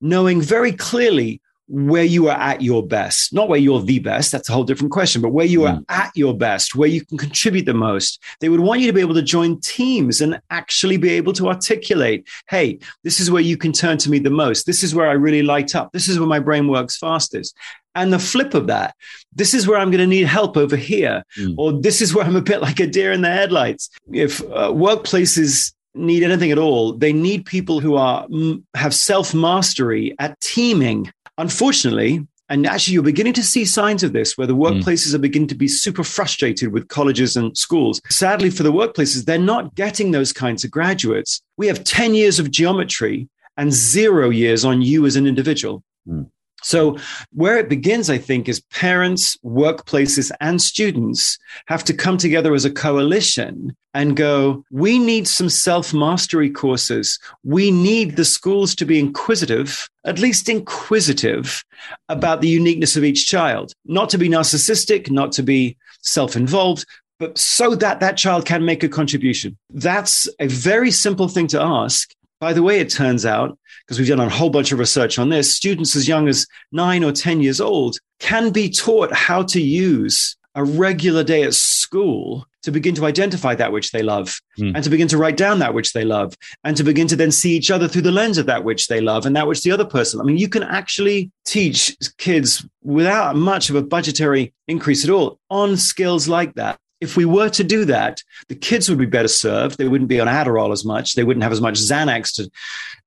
knowing 0.00 0.40
very 0.40 0.72
clearly 0.72 1.40
where 1.68 2.04
you 2.04 2.28
are 2.28 2.38
at 2.38 2.62
your 2.62 2.86
best, 2.86 3.32
not 3.32 3.48
where 3.48 3.58
you're 3.58 3.82
the 3.82 3.98
best. 3.98 4.30
That's 4.30 4.48
a 4.48 4.52
whole 4.52 4.64
different 4.64 4.92
question, 4.92 5.20
but 5.20 5.30
where 5.30 5.46
you 5.46 5.60
mm. 5.60 5.76
are 5.78 5.82
at 5.88 6.12
your 6.14 6.36
best, 6.36 6.76
where 6.76 6.88
you 6.88 7.04
can 7.04 7.18
contribute 7.18 7.66
the 7.66 7.74
most. 7.74 8.22
They 8.40 8.48
would 8.48 8.60
want 8.60 8.80
you 8.80 8.86
to 8.86 8.92
be 8.92 9.00
able 9.00 9.14
to 9.14 9.22
join 9.22 9.60
teams 9.60 10.20
and 10.20 10.40
actually 10.50 10.96
be 10.96 11.10
able 11.10 11.32
to 11.34 11.48
articulate, 11.48 12.28
hey, 12.48 12.78
this 13.02 13.18
is 13.18 13.30
where 13.30 13.42
you 13.42 13.56
can 13.56 13.72
turn 13.72 13.98
to 13.98 14.10
me 14.10 14.18
the 14.18 14.30
most. 14.30 14.66
This 14.66 14.84
is 14.84 14.94
where 14.94 15.08
I 15.08 15.12
really 15.12 15.42
light 15.42 15.74
up. 15.74 15.92
This 15.92 16.08
is 16.08 16.18
where 16.18 16.28
my 16.28 16.38
brain 16.38 16.68
works 16.68 16.98
fastest. 16.98 17.56
And 17.96 18.12
the 18.12 18.18
flip 18.18 18.54
of 18.54 18.66
that, 18.68 18.94
this 19.34 19.54
is 19.54 19.66
where 19.66 19.78
I'm 19.78 19.90
going 19.90 20.00
to 20.00 20.06
need 20.06 20.26
help 20.26 20.56
over 20.56 20.76
here, 20.76 21.24
mm. 21.38 21.54
or 21.58 21.72
this 21.72 22.00
is 22.00 22.14
where 22.14 22.26
I'm 22.26 22.36
a 22.36 22.42
bit 22.42 22.60
like 22.60 22.78
a 22.78 22.86
deer 22.86 23.10
in 23.10 23.22
the 23.22 23.30
headlights. 23.30 23.90
If 24.12 24.40
uh, 24.42 24.70
workplaces 24.70 25.72
need 25.94 26.22
anything 26.22 26.52
at 26.52 26.58
all, 26.58 26.92
they 26.92 27.12
need 27.12 27.46
people 27.46 27.80
who 27.80 27.96
are 27.96 28.28
have 28.74 28.94
self 28.94 29.34
mastery 29.34 30.14
at 30.18 30.38
teaming 30.40 31.10
Unfortunately, 31.38 32.26
and 32.48 32.66
actually, 32.66 32.94
you're 32.94 33.02
beginning 33.02 33.32
to 33.34 33.42
see 33.42 33.64
signs 33.64 34.04
of 34.04 34.12
this 34.12 34.38
where 34.38 34.46
the 34.46 34.54
hmm. 34.54 34.62
workplaces 34.62 35.10
mm. 35.10 35.14
are 35.14 35.18
beginning 35.18 35.48
to 35.48 35.56
be 35.56 35.66
super 35.66 36.04
frustrated 36.04 36.72
with 36.72 36.86
colleges 36.88 37.36
and 37.36 37.56
schools. 37.58 38.00
Sadly, 38.08 38.50
for 38.50 38.62
the 38.62 38.72
workplaces, 38.72 39.24
they're 39.24 39.38
not 39.38 39.74
getting 39.74 40.12
those 40.12 40.32
kinds 40.32 40.62
of 40.62 40.70
graduates. 40.70 41.42
We 41.56 41.66
have 41.66 41.82
10 41.82 42.14
years 42.14 42.38
of 42.38 42.52
geometry 42.52 43.28
and 43.56 43.72
zero 43.72 44.30
years 44.30 44.64
on 44.64 44.80
you 44.80 45.06
as 45.06 45.16
an 45.16 45.26
individual. 45.26 45.82
Mm. 46.08 46.30
So, 46.62 46.96
where 47.32 47.58
it 47.58 47.68
begins, 47.68 48.08
I 48.08 48.18
think, 48.18 48.48
is 48.48 48.60
parents, 48.72 49.36
workplaces, 49.44 50.30
and 50.40 50.60
students 50.60 51.38
have 51.66 51.84
to 51.84 51.94
come 51.94 52.16
together 52.16 52.54
as 52.54 52.64
a 52.64 52.70
coalition 52.70 53.76
and 53.94 54.16
go, 54.16 54.62
we 54.70 54.98
need 54.98 55.26
some 55.26 55.48
self 55.48 55.94
mastery 55.94 56.50
courses. 56.50 57.18
We 57.44 57.70
need 57.70 58.16
the 58.16 58.24
schools 58.24 58.74
to 58.76 58.84
be 58.84 58.98
inquisitive, 58.98 59.88
at 60.04 60.18
least 60.18 60.48
inquisitive, 60.48 61.64
about 62.08 62.40
the 62.40 62.48
uniqueness 62.48 62.96
of 62.96 63.04
each 63.04 63.26
child, 63.26 63.72
not 63.84 64.10
to 64.10 64.18
be 64.18 64.28
narcissistic, 64.28 65.10
not 65.10 65.32
to 65.32 65.42
be 65.42 65.76
self 66.02 66.36
involved, 66.36 66.84
but 67.18 67.38
so 67.38 67.74
that 67.74 68.00
that 68.00 68.16
child 68.16 68.44
can 68.44 68.64
make 68.64 68.82
a 68.82 68.88
contribution. 68.88 69.56
That's 69.70 70.28
a 70.40 70.46
very 70.46 70.90
simple 70.90 71.28
thing 71.28 71.46
to 71.48 71.60
ask. 71.62 72.12
By 72.40 72.52
the 72.52 72.62
way, 72.62 72.80
it 72.80 72.90
turns 72.90 73.24
out, 73.24 73.58
because 73.84 73.98
we've 73.98 74.08
done 74.08 74.20
a 74.20 74.28
whole 74.28 74.50
bunch 74.50 74.72
of 74.72 74.78
research 74.78 75.18
on 75.18 75.30
this, 75.30 75.56
students 75.56 75.96
as 75.96 76.06
young 76.06 76.28
as 76.28 76.46
nine 76.70 77.02
or 77.02 77.12
10 77.12 77.40
years 77.40 77.60
old 77.60 77.98
can 78.20 78.50
be 78.50 78.68
taught 78.68 79.12
how 79.12 79.42
to 79.42 79.60
use 79.60 80.36
a 80.54 80.64
regular 80.64 81.22
day 81.22 81.42
at 81.42 81.54
school 81.54 82.46
to 82.62 82.72
begin 82.72 82.94
to 82.94 83.06
identify 83.06 83.54
that 83.54 83.70
which 83.70 83.92
they 83.92 84.02
love 84.02 84.40
mm. 84.58 84.72
and 84.74 84.82
to 84.82 84.90
begin 84.90 85.06
to 85.06 85.18
write 85.18 85.36
down 85.36 85.60
that 85.60 85.74
which 85.74 85.92
they 85.92 86.04
love 86.04 86.34
and 86.64 86.76
to 86.76 86.82
begin 86.82 87.06
to 87.06 87.14
then 87.14 87.30
see 87.30 87.54
each 87.54 87.70
other 87.70 87.86
through 87.86 88.02
the 88.02 88.10
lens 88.10 88.38
of 88.38 88.46
that 88.46 88.64
which 88.64 88.88
they 88.88 89.00
love 89.00 89.24
and 89.24 89.36
that 89.36 89.46
which 89.46 89.62
the 89.62 89.70
other 89.70 89.84
person. 89.84 90.20
I 90.20 90.24
mean, 90.24 90.38
you 90.38 90.48
can 90.48 90.62
actually 90.62 91.30
teach 91.44 91.96
kids 92.18 92.66
without 92.82 93.36
much 93.36 93.70
of 93.70 93.76
a 93.76 93.82
budgetary 93.82 94.52
increase 94.66 95.04
at 95.04 95.10
all 95.10 95.38
on 95.48 95.76
skills 95.76 96.26
like 96.26 96.54
that 96.54 96.78
if 97.00 97.16
we 97.16 97.24
were 97.24 97.48
to 97.50 97.64
do 97.64 97.84
that, 97.86 98.22
the 98.48 98.54
kids 98.54 98.88
would 98.88 98.98
be 98.98 99.06
better 99.06 99.28
served. 99.28 99.78
They 99.78 99.88
wouldn't 99.88 100.08
be 100.08 100.20
on 100.20 100.28
Adderall 100.28 100.72
as 100.72 100.84
much. 100.84 101.14
They 101.14 101.24
wouldn't 101.24 101.42
have 101.42 101.52
as 101.52 101.60
much 101.60 101.74
Xanax 101.74 102.34
to 102.36 102.50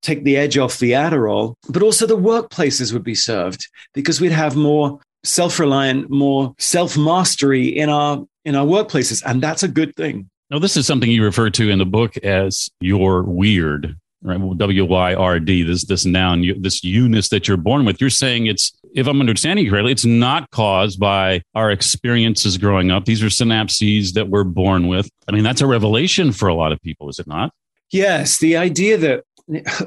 take 0.02 0.24
the 0.24 0.38
edge 0.38 0.58
off 0.58 0.80
the 0.80 0.92
Adderall. 0.92 1.56
But 1.70 1.84
also 1.84 2.06
the 2.06 2.18
workplaces 2.18 2.94
would 2.94 3.04
be 3.04 3.16
served 3.16 3.68
because 3.94 4.22
we'd 4.22 4.32
have 4.32 4.56
more 4.56 5.00
self-reliant, 5.24 6.10
more 6.10 6.54
self-mastery 6.60 7.68
in 7.68 7.90
our 7.90 8.26
in 8.46 8.56
our 8.56 8.66
workplaces, 8.66 9.22
and 9.26 9.42
that's 9.42 9.64
a 9.64 9.68
good 9.68 9.96
thing. 9.96 10.30
Now, 10.50 10.60
this 10.60 10.78
is 10.78 10.88
something 10.88 11.12
you 11.12 11.24
refer 11.24 11.50
to 11.52 11.70
in 11.70 11.78
the 11.78 11.86
book 11.86 12.18
as 12.18 12.70
your 12.80 13.22
weird 13.24 13.98
right? 14.22 14.40
Well, 14.40 14.54
W 14.54 14.86
Y 14.86 15.14
R 15.14 15.40
D, 15.40 15.64
this 15.64 15.86
this 15.86 16.06
noun, 16.06 16.44
you, 16.44 16.56
this 16.60 16.84
you-ness 16.84 17.30
that 17.30 17.48
you're 17.48 17.58
born 17.58 17.86
with. 17.86 18.02
You're 18.02 18.10
saying 18.10 18.48
it's, 18.48 18.72
if 18.96 19.08
I'm 19.08 19.20
understanding 19.20 19.66
you 19.66 19.72
correctly, 19.72 19.92
it's 19.92 20.06
not 20.06 20.50
caused 20.52 21.00
by 21.00 21.42
our 21.56 21.72
experiences 21.72 22.58
growing 22.58 22.92
up. 22.92 23.06
These 23.06 23.24
are 23.24 23.28
synapses 23.28 24.14
that 24.14 24.30
we're 24.30 24.44
born 24.44 24.88
with. 24.88 25.10
I 25.28 25.32
mean, 25.32 25.44
that's 25.44 25.62
a 25.62 25.68
revelation 25.68 26.32
for 26.32 26.48
a 26.48 26.54
lot 26.54 26.72
of 26.72 26.82
people, 26.82 27.10
is 27.10 27.20
it 27.20 27.28
not? 27.28 27.52
Yes, 27.92 28.38
the 28.38 28.56
idea 28.56 28.98
that 28.98 29.24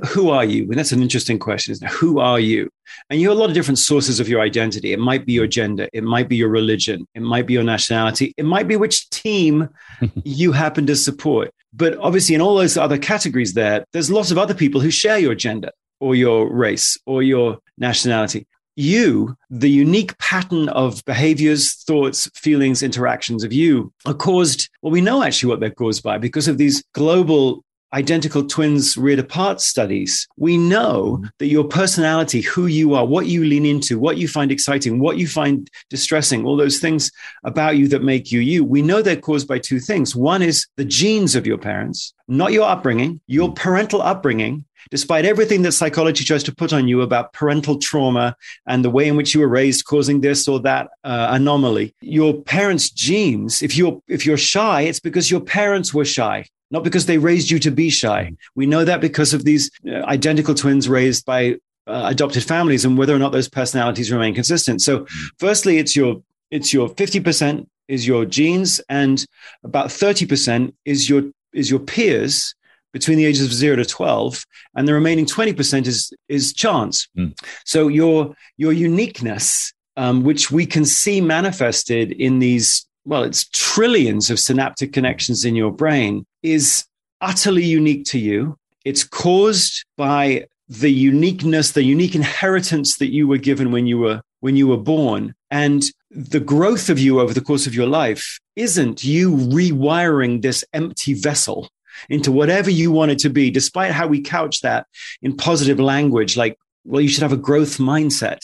who 0.09 0.31
are 0.31 0.45
you? 0.45 0.65
And 0.65 0.75
that's 0.75 0.93
an 0.93 1.03
interesting 1.03 1.39
question. 1.39 1.73
Is 1.73 1.83
who 1.83 2.19
are 2.19 2.41
you? 2.41 2.69
And 3.11 3.21
you 3.21 3.29
have 3.29 3.37
a 3.37 3.41
lot 3.41 3.49
of 3.49 3.55
different 3.55 3.79
sources 3.79 4.19
of 4.19 4.29
your 4.29 4.41
identity. 4.41 4.93
It 4.93 4.99
might 4.99 5.25
be 5.25 5.33
your 5.33 5.47
gender, 5.47 5.89
it 5.93 6.03
might 6.03 6.29
be 6.29 6.37
your 6.37 6.49
religion, 6.49 7.07
it 7.15 7.23
might 7.23 7.47
be 7.47 7.53
your 7.53 7.63
nationality, 7.63 8.35
it 8.37 8.45
might 8.45 8.67
be 8.67 8.77
which 8.77 9.09
team 9.11 9.69
you 10.25 10.53
happen 10.53 10.87
to 10.87 10.97
support. 10.97 11.53
But 11.73 11.97
obviously, 11.99 12.35
in 12.35 12.41
all 12.41 12.57
those 12.57 12.77
other 12.77 12.99
categories, 12.99 13.55
there, 13.55 13.85
there's 13.93 14.11
lots 14.11 14.31
of 14.31 14.39
other 14.39 14.55
people 14.55 14.81
who 14.81 14.91
share 14.91 15.19
your 15.19 15.35
gender 15.35 15.71
or 16.01 16.15
your 16.15 16.53
race 16.53 16.99
or 17.07 17.23
your 17.23 17.59
nationality. 17.79 18.47
You, 18.75 19.37
the 19.51 19.71
unique 19.71 20.17
pattern 20.19 20.69
of 20.71 21.05
behaviors, 21.05 21.75
thoughts, 21.85 22.29
feelings, 22.35 22.83
interactions 22.83 23.45
of 23.45 23.53
you 23.53 23.93
are 24.07 24.15
caused, 24.15 24.71
well, 24.81 24.93
we 24.93 25.03
know 25.03 25.23
actually 25.23 25.51
what 25.51 25.61
they're 25.61 25.71
caused 25.71 26.03
by 26.03 26.19
because 26.19 26.49
of 26.49 26.59
these 26.59 26.83
global 26.95 27.65
identical 27.95 28.47
twins 28.47 28.97
reared 28.97 29.19
apart 29.19 29.61
studies, 29.61 30.27
we 30.37 30.57
know 30.57 31.19
mm-hmm. 31.19 31.27
that 31.39 31.47
your 31.47 31.65
personality, 31.65 32.41
who 32.41 32.67
you 32.67 32.95
are, 32.95 33.07
what 33.07 33.27
you 33.27 33.45
lean 33.45 33.67
into, 33.67 33.99
what 33.99 34.17
you 34.17 34.29
find 34.29 34.51
exciting, 34.51 34.99
what 34.99 35.19
you 35.19 35.27
find 35.27 35.71
distressing, 35.91 36.45
all 36.45 36.57
those 36.57 36.79
things 36.79 37.11
about 37.45 37.77
you 37.77 37.89
that 37.89 38.03
make 38.03 38.33
you 38.33 38.41
you, 38.41 38.65
we 38.65 38.83
know 38.83 39.03
they're 39.03 39.17
caused 39.17 39.49
by 39.49 39.59
two 39.59 39.81
things. 39.81 40.17
One 40.17 40.43
is 40.43 40.67
the 40.77 40.85
genes 40.85 41.35
of 41.35 41.47
your 41.47 41.59
parents, 41.59 42.15
not 42.29 42.53
your 42.53 42.69
upbringing, 42.69 43.21
your 43.27 43.51
mm. 43.51 43.57
parental 43.57 44.03
upbringing. 44.03 44.65
Despite 44.91 45.25
everything 45.25 45.63
that 45.63 45.73
psychology 45.73 46.25
tries 46.25 46.43
to 46.43 46.55
put 46.55 46.73
on 46.73 46.89
you 46.89 47.03
about 47.03 47.33
parental 47.33 47.79
trauma 47.79 48.35
and 48.67 48.85
the 48.85 48.91
way 48.91 49.07
in 49.07 49.17
which 49.17 49.33
you 49.33 49.41
were 49.41 49.49
raised 49.49 49.85
causing 49.87 50.21
this 50.21 50.49
or 50.49 50.59
that 50.61 50.89
uh, 51.05 51.29
anomaly, 51.31 51.95
your 52.01 52.43
parents' 52.43 52.91
genes, 52.91 53.63
if 53.63 53.77
you're 53.77 54.03
if 54.09 54.27
you're 54.27 54.37
shy, 54.37 54.83
it's 54.83 54.99
because 54.99 55.31
your 55.31 55.41
parents 55.41 55.95
were 55.95 56.05
shy 56.05 56.45
not 56.73 56.83
because 56.83 57.07
they 57.07 57.19
raised 57.19 57.51
you 57.51 57.59
to 57.61 57.71
be 57.71 57.91
shy. 57.91 58.33
We 58.57 58.67
know 58.67 58.85
that 58.85 59.01
because 59.01 59.33
of 59.33 59.45
these 59.45 59.71
uh, 59.87 60.03
identical 60.05 60.55
twins 60.55 60.89
raised 60.89 61.25
by 61.25 61.57
uh, 61.87 62.07
adopted 62.07 62.43
families 62.43 62.85
and 62.85 62.99
whether 62.99 63.15
or 63.15 63.19
not 63.19 63.33
those 63.33 63.49
personalities 63.49 64.11
remain 64.11 64.35
consistent. 64.35 64.81
So, 64.83 65.07
firstly, 65.39 65.79
it's 65.79 65.95
your 65.95 66.23
it's 66.51 66.73
your 66.73 66.89
50% 66.89 67.67
is 67.89 68.07
your 68.07 68.25
genes 68.25 68.81
and 68.89 69.25
about 69.65 69.87
30% 69.89 70.73
is 70.85 71.09
your 71.09 71.23
is 71.53 71.71
your 71.71 71.81
peers 71.81 72.55
between 72.93 73.17
the 73.17 73.25
ages 73.25 73.45
of 73.45 73.53
0 73.53 73.77
to 73.77 73.85
12 73.87 74.45
and 74.77 74.87
the 74.87 74.93
remaining 74.93 75.27
20% 75.27 75.87
is 75.87 76.13
is 76.29 76.53
chance. 76.53 77.09
Mm. 77.17 77.39
So 77.65 77.89
your 77.89 78.35
your 78.57 78.73
uniqueness 78.73 79.73
um, 79.97 80.23
which 80.23 80.51
we 80.51 80.65
can 80.65 80.85
see 80.85 81.21
manifested 81.21 82.13
in 82.13 82.39
these 82.39 82.87
well, 83.05 83.25
it's 83.25 83.49
trillions 83.49 84.31
of 84.31 84.39
synaptic 84.39 84.93
connections 84.93 85.45
in 85.45 85.57
your 85.57 85.73
brain, 85.73 86.25
is 86.43 86.85
utterly 87.21 87.65
unique 87.65 88.05
to 88.07 88.19
you. 88.19 88.57
It's 88.85 89.05
caused 89.05 89.85
by 89.97 90.47
the 90.69 90.91
uniqueness, 90.91 91.73
the 91.73 91.85
unique 91.85 92.15
inheritance 92.15 92.97
that 92.99 93.13
you 93.13 93.29
were 93.29 93.39
given 93.39 93.73
when 93.73 93.87
you 93.87 93.99
were 93.99 94.23
when 94.41 94.57
you 94.57 94.67
were 94.67 94.77
born. 94.77 95.35
And 95.51 95.83
the 96.11 96.41
growth 96.41 96.89
of 96.89 96.99
you 96.99 97.21
over 97.21 97.33
the 97.33 97.41
course 97.41 97.67
of 97.67 97.75
your 97.75 97.87
life 97.87 98.41
isn't 98.57 99.05
you 99.05 99.37
rewiring 99.37 100.43
this 100.43 100.65
empty 100.73 101.15
vessel 101.15 101.69
into 102.09 102.33
whatever 102.33 102.71
you 102.71 102.91
want 102.91 103.13
it 103.13 103.19
to 103.21 103.31
be, 103.31 103.51
despite 103.51 103.93
how 103.93 104.07
we 104.07 104.21
couch 104.21 104.61
that 104.63 104.87
in 105.21 105.37
positive 105.37 105.79
language, 105.79 106.37
like, 106.37 106.59
well, 106.85 107.01
you 107.01 107.09
should 107.09 107.23
have 107.23 107.33
a 107.33 107.37
growth 107.37 107.79
mindset. 107.79 108.41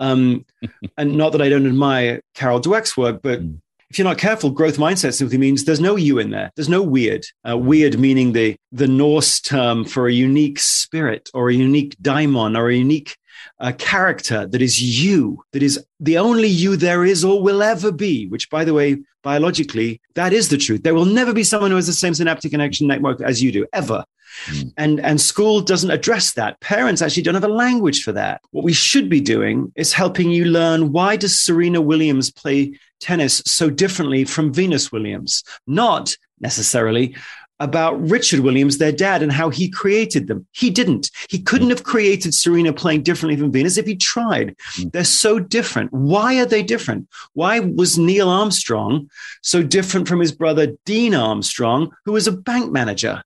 Um, 0.00 0.44
and 0.98 1.16
not 1.16 1.32
that 1.32 1.42
I 1.42 1.48
don't 1.48 1.66
admire 1.66 2.20
Carol 2.34 2.60
Dweck's 2.60 2.96
work, 2.96 3.20
but 3.22 3.40
mm 3.40 3.58
if 3.92 3.98
you're 3.98 4.08
not 4.08 4.16
careful, 4.16 4.48
growth 4.48 4.78
mindset 4.78 5.12
simply 5.12 5.36
means 5.36 5.64
there's 5.64 5.78
no 5.78 5.96
you 5.96 6.18
in 6.18 6.30
there. 6.30 6.50
There's 6.56 6.70
no 6.70 6.80
weird. 6.80 7.26
Uh, 7.46 7.58
weird 7.58 7.98
meaning 7.98 8.32
the 8.32 8.56
the 8.72 8.88
Norse 8.88 9.38
term 9.38 9.84
for 9.84 10.08
a 10.08 10.12
unique 10.12 10.58
spirit 10.60 11.28
or 11.34 11.50
a 11.50 11.54
unique 11.54 11.96
daimon 12.00 12.56
or 12.56 12.70
a 12.70 12.74
unique 12.74 13.18
a 13.58 13.72
character 13.72 14.46
that 14.46 14.62
is 14.62 14.80
you, 14.80 15.44
that 15.52 15.62
is 15.62 15.84
the 16.00 16.16
only 16.16 16.48
you 16.48 16.74
there 16.74 17.04
is 17.04 17.22
or 17.22 17.42
will 17.42 17.62
ever 17.62 17.92
be, 17.92 18.26
which, 18.28 18.48
by 18.48 18.64
the 18.64 18.72
way, 18.72 19.02
biologically, 19.22 20.00
that 20.14 20.32
is 20.32 20.48
the 20.48 20.56
truth. 20.56 20.82
There 20.82 20.94
will 20.94 21.04
never 21.04 21.34
be 21.34 21.44
someone 21.44 21.70
who 21.70 21.76
has 21.76 21.86
the 21.86 21.92
same 21.92 22.14
synaptic 22.14 22.50
connection 22.50 22.86
network 22.86 23.20
as 23.20 23.42
you 23.42 23.52
do, 23.52 23.66
ever. 23.74 24.04
Mm. 24.46 24.72
And, 24.76 25.00
and 25.00 25.20
school 25.20 25.60
doesn't 25.60 25.90
address 25.90 26.34
that. 26.34 26.60
Parents 26.60 27.02
actually 27.02 27.22
don't 27.24 27.34
have 27.34 27.44
a 27.44 27.48
language 27.48 28.02
for 28.02 28.12
that. 28.12 28.40
What 28.50 28.64
we 28.64 28.72
should 28.72 29.08
be 29.08 29.20
doing 29.20 29.72
is 29.76 29.92
helping 29.92 30.30
you 30.30 30.46
learn 30.46 30.92
why 30.92 31.16
does 31.16 31.44
Serena 31.44 31.80
Williams 31.80 32.30
play 32.30 32.78
tennis 33.02 33.42
so 33.44 33.68
differently 33.68 34.24
from 34.24 34.54
Venus 34.54 34.90
Williams? 34.92 35.44
Not 35.66 36.16
necessarily 36.40 37.14
about 37.62 38.00
Richard 38.10 38.40
Williams, 38.40 38.78
their 38.78 38.92
dad, 38.92 39.22
and 39.22 39.30
how 39.30 39.48
he 39.48 39.68
created 39.68 40.26
them. 40.26 40.46
He 40.50 40.68
didn't. 40.68 41.10
He 41.30 41.40
couldn't 41.40 41.70
have 41.70 41.84
created 41.84 42.34
Serena 42.34 42.72
playing 42.72 43.02
differently 43.02 43.36
from 43.36 43.52
Venus 43.52 43.76
if 43.76 43.86
he 43.86 43.94
tried. 43.94 44.56
Mm. 44.76 44.92
They're 44.92 45.04
so 45.04 45.38
different. 45.38 45.92
Why 45.92 46.40
are 46.40 46.46
they 46.46 46.64
different? 46.64 47.08
Why 47.34 47.60
was 47.60 47.96
Neil 47.96 48.28
Armstrong 48.28 49.08
so 49.42 49.62
different 49.62 50.08
from 50.08 50.18
his 50.18 50.32
brother 50.32 50.74
Dean 50.84 51.14
Armstrong, 51.14 51.92
who 52.04 52.12
was 52.12 52.26
a 52.26 52.32
bank 52.32 52.72
manager? 52.72 53.22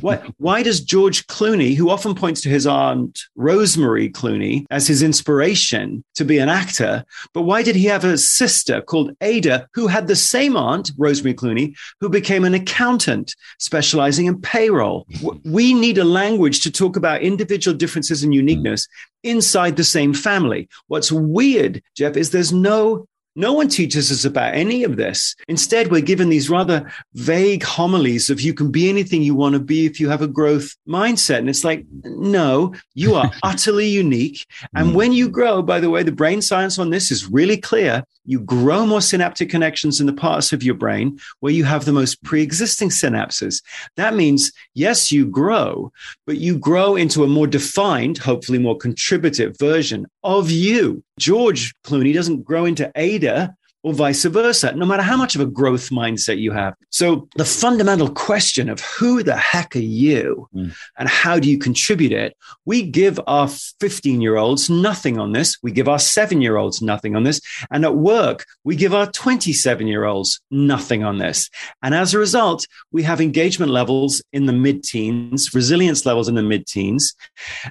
Why, 0.00 0.22
why 0.38 0.62
does 0.62 0.80
George 0.80 1.26
Clooney, 1.26 1.74
who 1.74 1.90
often 1.90 2.14
points 2.14 2.40
to 2.42 2.48
his 2.48 2.66
aunt 2.66 3.20
Rosemary 3.36 4.10
Clooney 4.10 4.64
as 4.70 4.86
his 4.86 5.02
inspiration 5.02 6.04
to 6.14 6.24
be 6.24 6.38
an 6.38 6.48
actor, 6.48 7.04
but 7.32 7.42
why 7.42 7.62
did 7.62 7.76
he 7.76 7.86
have 7.86 8.04
a 8.04 8.18
sister 8.18 8.80
called 8.80 9.16
Ada 9.20 9.68
who 9.74 9.86
had 9.86 10.06
the 10.06 10.16
same 10.16 10.56
aunt, 10.56 10.92
Rosemary 10.96 11.34
Clooney, 11.34 11.74
who 12.00 12.08
became 12.08 12.44
an 12.44 12.54
accountant 12.54 13.34
specializing 13.58 14.26
in 14.26 14.40
payroll? 14.40 15.06
We 15.44 15.74
need 15.74 15.98
a 15.98 16.04
language 16.04 16.62
to 16.62 16.70
talk 16.70 16.96
about 16.96 17.22
individual 17.22 17.76
differences 17.76 18.22
and 18.22 18.34
uniqueness 18.34 18.86
mm. 18.86 19.30
inside 19.30 19.76
the 19.76 19.84
same 19.84 20.14
family. 20.14 20.68
What's 20.86 21.12
weird, 21.12 21.82
Jeff, 21.96 22.16
is 22.16 22.30
there's 22.30 22.52
no 22.52 23.06
no 23.36 23.52
one 23.52 23.68
teaches 23.68 24.12
us 24.12 24.24
about 24.24 24.54
any 24.54 24.84
of 24.84 24.96
this. 24.96 25.34
Instead, 25.48 25.90
we're 25.90 26.00
given 26.00 26.28
these 26.28 26.48
rather 26.48 26.90
vague 27.14 27.62
homilies 27.62 28.30
of 28.30 28.40
you 28.40 28.54
can 28.54 28.70
be 28.70 28.88
anything 28.88 29.22
you 29.22 29.34
want 29.34 29.54
to 29.54 29.58
be 29.58 29.86
if 29.86 29.98
you 29.98 30.08
have 30.08 30.22
a 30.22 30.28
growth 30.28 30.74
mindset. 30.88 31.38
And 31.38 31.50
it's 31.50 31.64
like, 31.64 31.84
no, 32.04 32.74
you 32.94 33.14
are 33.14 33.30
utterly 33.42 33.88
unique. 33.88 34.46
And 34.74 34.90
mm. 34.90 34.94
when 34.94 35.12
you 35.12 35.28
grow, 35.28 35.62
by 35.62 35.80
the 35.80 35.90
way, 35.90 36.02
the 36.02 36.12
brain 36.12 36.42
science 36.42 36.78
on 36.78 36.90
this 36.90 37.10
is 37.10 37.30
really 37.30 37.56
clear. 37.56 38.04
You 38.24 38.40
grow 38.40 38.86
more 38.86 39.00
synaptic 39.00 39.50
connections 39.50 40.00
in 40.00 40.06
the 40.06 40.12
parts 40.12 40.52
of 40.52 40.62
your 40.62 40.74
brain 40.74 41.18
where 41.40 41.52
you 41.52 41.64
have 41.64 41.84
the 41.84 41.92
most 41.92 42.22
pre 42.22 42.42
existing 42.42 42.88
synapses. 42.88 43.62
That 43.96 44.14
means, 44.14 44.50
yes, 44.74 45.12
you 45.12 45.26
grow, 45.26 45.92
but 46.26 46.38
you 46.38 46.58
grow 46.58 46.96
into 46.96 47.24
a 47.24 47.28
more 47.28 47.46
defined, 47.46 48.18
hopefully 48.18 48.58
more 48.58 48.78
contributive 48.78 49.56
version 49.58 50.06
of 50.22 50.50
you. 50.50 51.02
George 51.18 51.74
Clooney 51.84 52.14
doesn't 52.14 52.44
grow 52.44 52.64
into 52.64 52.90
Ada 52.96 53.54
or 53.84 53.92
vice 53.92 54.24
versa, 54.24 54.74
no 54.74 54.86
matter 54.86 55.02
how 55.02 55.16
much 55.16 55.34
of 55.34 55.42
a 55.42 55.46
growth 55.46 55.90
mindset 55.90 56.38
you 56.38 56.50
have. 56.52 56.74
So, 56.88 57.28
the 57.36 57.44
fundamental 57.44 58.08
question 58.08 58.70
of 58.70 58.80
who 58.80 59.22
the 59.22 59.36
heck 59.36 59.76
are 59.76 59.78
you 59.78 60.48
mm. 60.54 60.74
and 60.98 61.08
how 61.08 61.38
do 61.38 61.50
you 61.50 61.58
contribute 61.58 62.12
it? 62.12 62.34
We 62.64 62.82
give 62.82 63.20
our 63.26 63.46
15 63.46 64.22
year 64.22 64.36
olds 64.36 64.70
nothing 64.70 65.18
on 65.18 65.32
this. 65.32 65.58
We 65.62 65.70
give 65.70 65.86
our 65.86 65.98
seven 65.98 66.40
year 66.40 66.56
olds 66.56 66.80
nothing 66.80 67.14
on 67.14 67.24
this. 67.24 67.40
And 67.70 67.84
at 67.84 67.94
work, 67.94 68.46
we 68.64 68.74
give 68.74 68.94
our 68.94 69.10
27 69.10 69.86
year 69.86 70.04
olds 70.06 70.40
nothing 70.50 71.04
on 71.04 71.18
this. 71.18 71.50
And 71.82 71.94
as 71.94 72.14
a 72.14 72.18
result, 72.18 72.66
we 72.90 73.02
have 73.02 73.20
engagement 73.20 73.70
levels 73.70 74.22
in 74.32 74.46
the 74.46 74.54
mid 74.54 74.82
teens, 74.82 75.54
resilience 75.54 76.06
levels 76.06 76.28
in 76.28 76.36
the 76.36 76.42
mid 76.42 76.66
teens, 76.66 77.14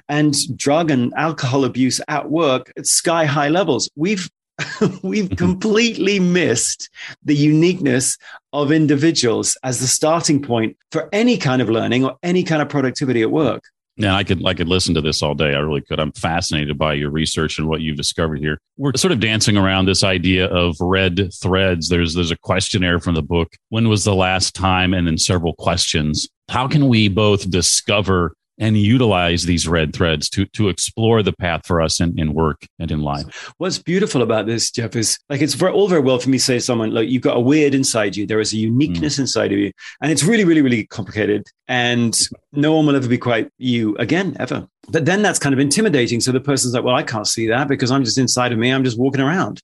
and 0.08 0.32
drug 0.56 0.92
and 0.92 1.12
alcohol 1.16 1.64
abuse 1.64 2.00
at 2.06 2.30
work 2.30 2.72
at 2.78 2.86
sky 2.86 3.24
high 3.24 3.48
levels. 3.48 3.90
We've 3.96 4.30
we've 5.02 5.24
mm-hmm. 5.24 5.34
completely 5.34 6.20
missed 6.20 6.88
the 7.24 7.34
uniqueness 7.34 8.16
of 8.52 8.70
individuals 8.70 9.56
as 9.64 9.80
the 9.80 9.86
starting 9.86 10.40
point 10.40 10.76
for 10.92 11.08
any 11.12 11.36
kind 11.36 11.60
of 11.60 11.68
learning 11.68 12.04
or 12.04 12.16
any 12.22 12.44
kind 12.44 12.62
of 12.62 12.68
productivity 12.68 13.22
at 13.22 13.30
work. 13.30 13.64
Yeah, 13.96 14.16
I 14.16 14.24
could 14.24 14.44
I 14.44 14.54
could 14.54 14.68
listen 14.68 14.94
to 14.94 15.00
this 15.00 15.22
all 15.22 15.34
day. 15.34 15.54
I 15.54 15.58
really 15.58 15.80
could. 15.80 16.00
I'm 16.00 16.10
fascinated 16.12 16.76
by 16.76 16.94
your 16.94 17.10
research 17.10 17.58
and 17.58 17.68
what 17.68 17.80
you've 17.80 17.96
discovered 17.96 18.40
here. 18.40 18.58
We're 18.76 18.92
sort 18.96 19.12
of 19.12 19.20
dancing 19.20 19.56
around 19.56 19.86
this 19.86 20.02
idea 20.02 20.46
of 20.46 20.76
red 20.80 21.30
threads. 21.40 21.88
There's 21.88 22.14
there's 22.14 22.32
a 22.32 22.38
questionnaire 22.38 22.98
from 22.98 23.14
the 23.14 23.22
book. 23.22 23.52
When 23.68 23.88
was 23.88 24.02
the 24.02 24.14
last 24.14 24.54
time? 24.54 24.94
And 24.94 25.06
then 25.06 25.16
several 25.16 25.54
questions. 25.54 26.28
How 26.48 26.66
can 26.66 26.88
we 26.88 27.06
both 27.08 27.48
discover 27.48 28.34
and 28.58 28.76
utilize 28.76 29.44
these 29.44 29.66
red 29.66 29.92
threads 29.94 30.28
to 30.30 30.46
to 30.46 30.68
explore 30.68 31.22
the 31.22 31.32
path 31.32 31.62
for 31.66 31.80
us 31.80 32.00
in, 32.00 32.18
in 32.18 32.34
work 32.34 32.66
and 32.78 32.90
in 32.90 33.02
life. 33.02 33.52
What's 33.58 33.78
beautiful 33.78 34.22
about 34.22 34.46
this, 34.46 34.70
Jeff, 34.70 34.94
is 34.96 35.18
like 35.28 35.42
it's 35.42 35.54
very, 35.54 35.72
all 35.72 35.88
very 35.88 36.00
well 36.00 36.18
for 36.18 36.30
me 36.30 36.38
to 36.38 36.44
say 36.44 36.54
to 36.54 36.60
someone 36.60 36.92
like 36.92 37.08
you've 37.08 37.22
got 37.22 37.36
a 37.36 37.40
weird 37.40 37.74
inside 37.74 38.16
you. 38.16 38.26
There 38.26 38.40
is 38.40 38.52
a 38.52 38.56
uniqueness 38.56 39.16
mm. 39.16 39.20
inside 39.20 39.52
of 39.52 39.58
you, 39.58 39.72
and 40.00 40.12
it's 40.12 40.22
really, 40.22 40.44
really, 40.44 40.62
really 40.62 40.86
complicated. 40.86 41.46
And 41.66 42.18
no 42.52 42.74
one 42.74 42.86
will 42.86 42.96
ever 42.96 43.08
be 43.08 43.18
quite 43.18 43.48
you 43.58 43.96
again, 43.96 44.36
ever. 44.38 44.68
But 44.90 45.06
then 45.06 45.22
that's 45.22 45.38
kind 45.38 45.54
of 45.54 45.58
intimidating. 45.58 46.20
So 46.20 46.30
the 46.30 46.40
person's 46.40 46.74
like, 46.74 46.84
well, 46.84 46.94
I 46.94 47.02
can't 47.02 47.26
see 47.26 47.48
that 47.48 47.68
because 47.68 47.90
I'm 47.90 48.04
just 48.04 48.18
inside 48.18 48.52
of 48.52 48.58
me. 48.58 48.70
I'm 48.70 48.84
just 48.84 48.98
walking 48.98 49.22
around, 49.22 49.62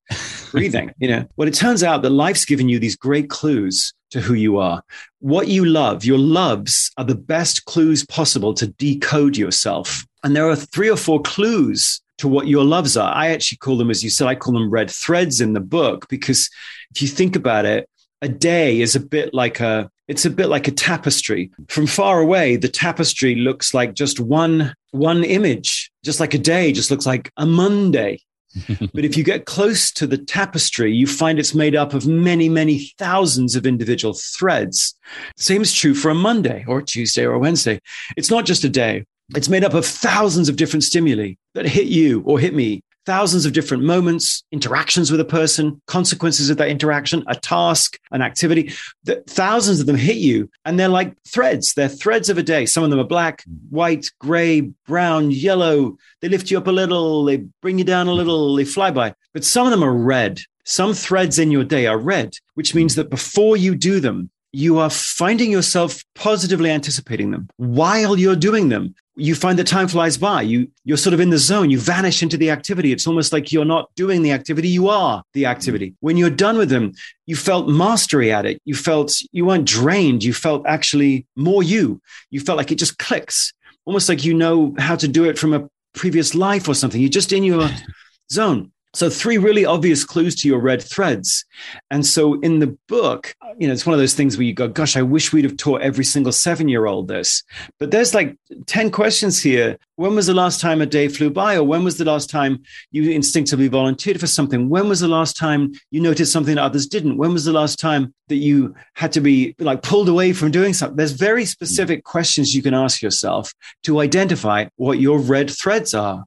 breathing. 0.51 0.93
You 1.01 1.09
know. 1.09 1.27
Well, 1.37 1.49
it 1.49 1.55
turns 1.55 1.83
out 1.83 2.03
that 2.03 2.11
life's 2.11 2.45
given 2.45 2.69
you 2.69 2.79
these 2.79 2.97
great 2.97 3.31
clues 3.31 3.93
to 4.11 4.21
who 4.21 4.35
you 4.35 4.59
are. 4.59 4.83
What 5.21 5.49
you 5.49 5.65
love, 5.65 6.05
your 6.05 6.19
loves 6.19 6.91
are 6.97 7.05
the 7.05 7.15
best 7.15 7.65
clues 7.65 8.05
possible 8.07 8.55
to 8.55 8.67
decode 8.67 9.37
yourself. 9.37 10.05
And 10.23 10.37
there 10.37 10.49
are 10.49 10.57
three 10.57 10.91
or 10.91 10.97
four 10.97 11.21
clues 11.23 12.01
to 12.19 12.29
what 12.29 12.47
your 12.47 12.65
loves 12.65 12.97
are. 12.97 13.13
I 13.15 13.29
actually 13.29 13.59
call 13.59 13.79
them, 13.79 13.91
as 13.91 14.05
you 14.05 14.11
said, 14.11 14.27
I 14.27 14.35
call 14.35 14.55
them 14.55 14.71
red 14.71 14.91
threads 14.91 15.41
in 15.41 15.55
the 15.55 15.61
book 15.61 16.09
because 16.09 16.51
if 16.95 17.01
you 17.01 17.09
think 17.09 17.37
about 17.37 17.65
it, 17.65 17.89
a 18.23 18.29
day 18.29 18.81
is 18.81 18.95
a 18.95 19.01
bit 19.01 19.33
like 19.33 19.61
a 19.61 19.91
it's 20.09 20.25
a 20.25 20.31
bit 20.31 20.49
like 20.49 20.69
a 20.69 20.73
tapestry 20.73 21.51
from 21.69 21.87
far 21.87 22.21
away 22.21 22.57
the 22.57 22.69
tapestry 22.69 23.35
looks 23.35 23.73
like 23.73 23.95
just 23.95 24.21
one 24.21 24.75
one 24.91 25.25
image 25.25 25.91
just 26.05 26.21
like 26.21 26.35
a 26.35 26.39
day 26.39 26.73
just 26.73 26.91
looks 26.91 27.07
like 27.07 27.33
a 27.39 27.47
monday 27.47 28.21
but 28.95 29.05
if 29.05 29.17
you 29.17 29.25
get 29.25 29.47
close 29.47 29.93
to 29.93 30.07
the 30.07 30.19
tapestry, 30.19 30.93
you 30.93 31.07
find 31.07 31.39
it's 31.39 31.55
made 31.55 31.77
up 31.77 31.95
of 31.95 32.07
many, 32.07 32.49
many 32.49 32.93
thousands 32.99 33.55
of 33.57 33.67
individual 33.67 34.15
threads. 34.15 34.95
Same 35.37 35.63
is 35.63 35.73
true 35.73 35.95
for 35.95 36.11
a 36.11 36.15
Monday 36.15 36.65
or 36.67 36.79
a 36.79 36.85
Tuesday 36.85 37.25
or 37.25 37.33
a 37.33 37.39
Wednesday. 37.39 37.81
It's 38.17 38.31
not 38.31 38.47
just 38.47 38.65
a 38.65 38.69
day. 38.69 39.05
It's 39.37 39.49
made 39.49 39.63
up 39.63 39.75
of 39.75 39.87
thousands 39.87 40.49
of 40.49 40.57
different 40.57 40.83
stimuli 40.83 41.35
that 41.55 41.67
hit 41.67 41.87
you 41.87 42.23
or 42.23 42.39
hit 42.41 42.55
me 42.55 42.83
thousands 43.07 43.47
of 43.47 43.53
different 43.53 43.83
moments, 43.83 44.45
interactions 44.53 45.11
with 45.11 45.21
a 45.21 45.25
person, 45.25 45.81
consequences 45.87 46.51
of 46.51 46.57
that 46.59 46.69
interaction, 46.69 47.25
a 47.27 47.35
task, 47.35 47.99
an 48.11 48.23
activity. 48.23 48.73
That 49.05 49.29
thousands 49.29 49.81
of 49.81 49.87
them 49.87 49.97
hit 49.97 50.19
you, 50.19 50.51
and 50.65 50.79
they're 50.79 50.89
like 50.89 51.15
threads. 51.25 51.75
They're 51.75 51.89
threads 51.89 52.29
of 52.29 52.39
a 52.39 52.43
day. 52.43 52.67
Some 52.67 52.85
of 52.85 52.91
them 52.91 53.01
are 53.01 53.05
black, 53.05 53.43
mm-hmm. 53.43 53.75
white, 53.75 54.11
gray, 54.19 54.61
brown, 54.61 55.31
yellow. 55.31 55.97
They 56.21 56.29
lift 56.29 56.51
you 56.51 56.59
up 56.59 56.67
a 56.67 56.73
little, 56.73 57.25
they 57.25 57.39
bring 57.63 57.79
you 57.79 57.85
down 57.85 58.07
a 58.07 58.11
mm-hmm. 58.11 58.19
little, 58.19 58.57
they 58.57 58.65
fly 58.65 58.91
by. 58.91 59.15
But 59.33 59.45
some 59.45 59.67
of 59.67 59.71
them 59.71 59.85
are 59.85 59.93
red. 59.93 60.41
Some 60.65 60.95
threads 60.95 61.39
in 61.39 61.51
your 61.51 61.65
day 61.65 61.87
are 61.87 61.99
red, 61.99 62.35
which 62.55 62.75
means 62.75 62.95
that 62.95 63.11
before 63.11 63.57
you 63.57 63.75
do 63.75 63.99
them, 63.99 64.31
you 64.53 64.79
are 64.79 64.91
finding 64.91 65.51
yourself 65.51 66.05
positively 66.15 66.71
anticipating 66.71 67.31
them 67.31 67.49
while 67.57 68.19
you're 68.19 68.37
doing 68.37 68.69
them 68.69 68.95
you 69.21 69.35
find 69.35 69.59
that 69.59 69.67
time 69.67 69.89
flies 69.89 70.17
by. 70.17 70.43
You 70.43 70.69
you're 70.85 70.97
sort 70.97 71.15
of 71.15 71.21
in 71.21 71.31
the 71.31 71.39
zone. 71.39 71.71
You 71.71 71.79
vanish 71.79 72.23
into 72.23 72.37
the 72.37 72.51
activity. 72.51 72.93
It's 72.93 73.07
almost 73.07 73.33
like 73.33 73.53
you're 73.53 73.65
not 73.65 73.95
doing 73.95 74.23
the 74.23 74.33
activity. 74.33 74.69
You 74.69 74.89
are 74.89 75.23
the 75.35 75.47
activity. 75.47 75.89
Mm-hmm. 75.89 76.07
When 76.07 76.17
you're 76.17 76.31
done 76.31 76.59
with 76.59 76.71
them 76.71 76.93
you 77.31 77.37
felt 77.37 77.69
mastery 77.69 78.33
at 78.33 78.45
it. 78.45 78.61
You 78.65 78.75
felt 78.75 79.17
you 79.31 79.45
weren't 79.45 79.65
drained. 79.65 80.25
You 80.25 80.35
felt 80.35 80.67
actually 80.67 81.29
more 81.37 81.63
you. 81.63 82.03
You 82.31 82.41
felt 82.41 82.59
like 82.59 82.73
it 82.73 82.79
just 82.79 82.99
clicks. 82.99 83.53
Almost 83.85 84.09
like 84.09 84.25
you 84.25 84.35
know 84.35 84.75
how 84.79 84.97
to 84.97 85.07
do 85.07 85.27
it 85.27 85.39
from 85.39 85.55
a 85.55 85.69
previous 85.95 86.35
life 86.35 86.67
or 86.67 86.75
something. 86.75 87.01
You're 87.01 87.09
just 87.09 87.33
in 87.33 87.45
your 87.45 87.71
zone 88.33 88.73
so, 88.93 89.09
three 89.09 89.39
really 89.39 89.65
obvious 89.65 90.05
clues 90.05 90.35
to 90.37 90.49
your 90.49 90.59
red 90.59 90.83
threads. 90.83 91.45
And 91.93 92.05
so, 92.05 92.41
in 92.41 92.59
the 92.59 92.77
book, 92.89 93.37
you 93.57 93.69
know, 93.69 93.73
it's 93.73 93.87
one 93.87 93.95
of 93.95 94.01
those 94.01 94.15
things 94.15 94.37
where 94.37 94.45
you 94.45 94.53
go, 94.53 94.67
gosh, 94.67 94.97
I 94.97 95.03
wish 95.03 95.33
we'd 95.33 95.45
have 95.45 95.57
taught 95.57 95.83
every 95.83 96.05
single 96.05 96.33
seven 96.33 96.69
year 96.69 96.87
old 96.87 97.07
this. 97.07 97.45
But 97.79 97.93
there's 97.93 98.15
like 98.15 98.37
10 98.67 98.91
questions 98.91 99.41
here. 99.41 99.77
When 99.95 100.17
was 100.17 100.27
the 100.27 100.35
last 100.35 100.61
time 100.61 100.81
a 100.81 100.87
day 100.87 101.07
flew 101.07 101.31
by? 101.31 101.57
Or 101.57 101.63
when 101.63 101.85
was 101.85 101.99
the 101.99 102.05
last 102.05 102.31
time 102.31 102.63
you 102.91 103.11
instinctively 103.11 103.69
volunteered 103.69 104.19
for 104.19 104.27
something? 104.27 104.69
When 104.69 104.89
was 104.89 105.01
the 105.01 105.09
last 105.09 105.37
time 105.37 105.73
you 105.91 106.01
noticed 106.01 106.33
something 106.33 106.57
that 106.57 106.65
others 106.65 106.87
didn't? 106.87 107.17
When 107.17 107.33
was 107.33 107.45
the 107.45 107.53
last 107.53 107.79
time 107.79 108.13
that 108.29 108.37
you 108.37 108.75
had 108.95 109.13
to 109.13 109.21
be 109.21 109.55
like 109.59 109.83
pulled 109.83 110.09
away 110.09 110.33
from 110.33 110.51
doing 110.51 110.73
something? 110.73 110.97
There's 110.97 111.13
very 111.13 111.45
specific 111.45 112.01
mm. 112.01 112.05
questions 112.05 112.55
you 112.55 112.63
can 112.63 112.75
ask 112.75 113.03
yourself 113.03 113.53
to 113.85 114.01
identify 114.01 114.67
what 114.77 114.99
your 114.99 115.21
red 115.21 115.51
threads 115.51 115.95
are. 115.95 116.25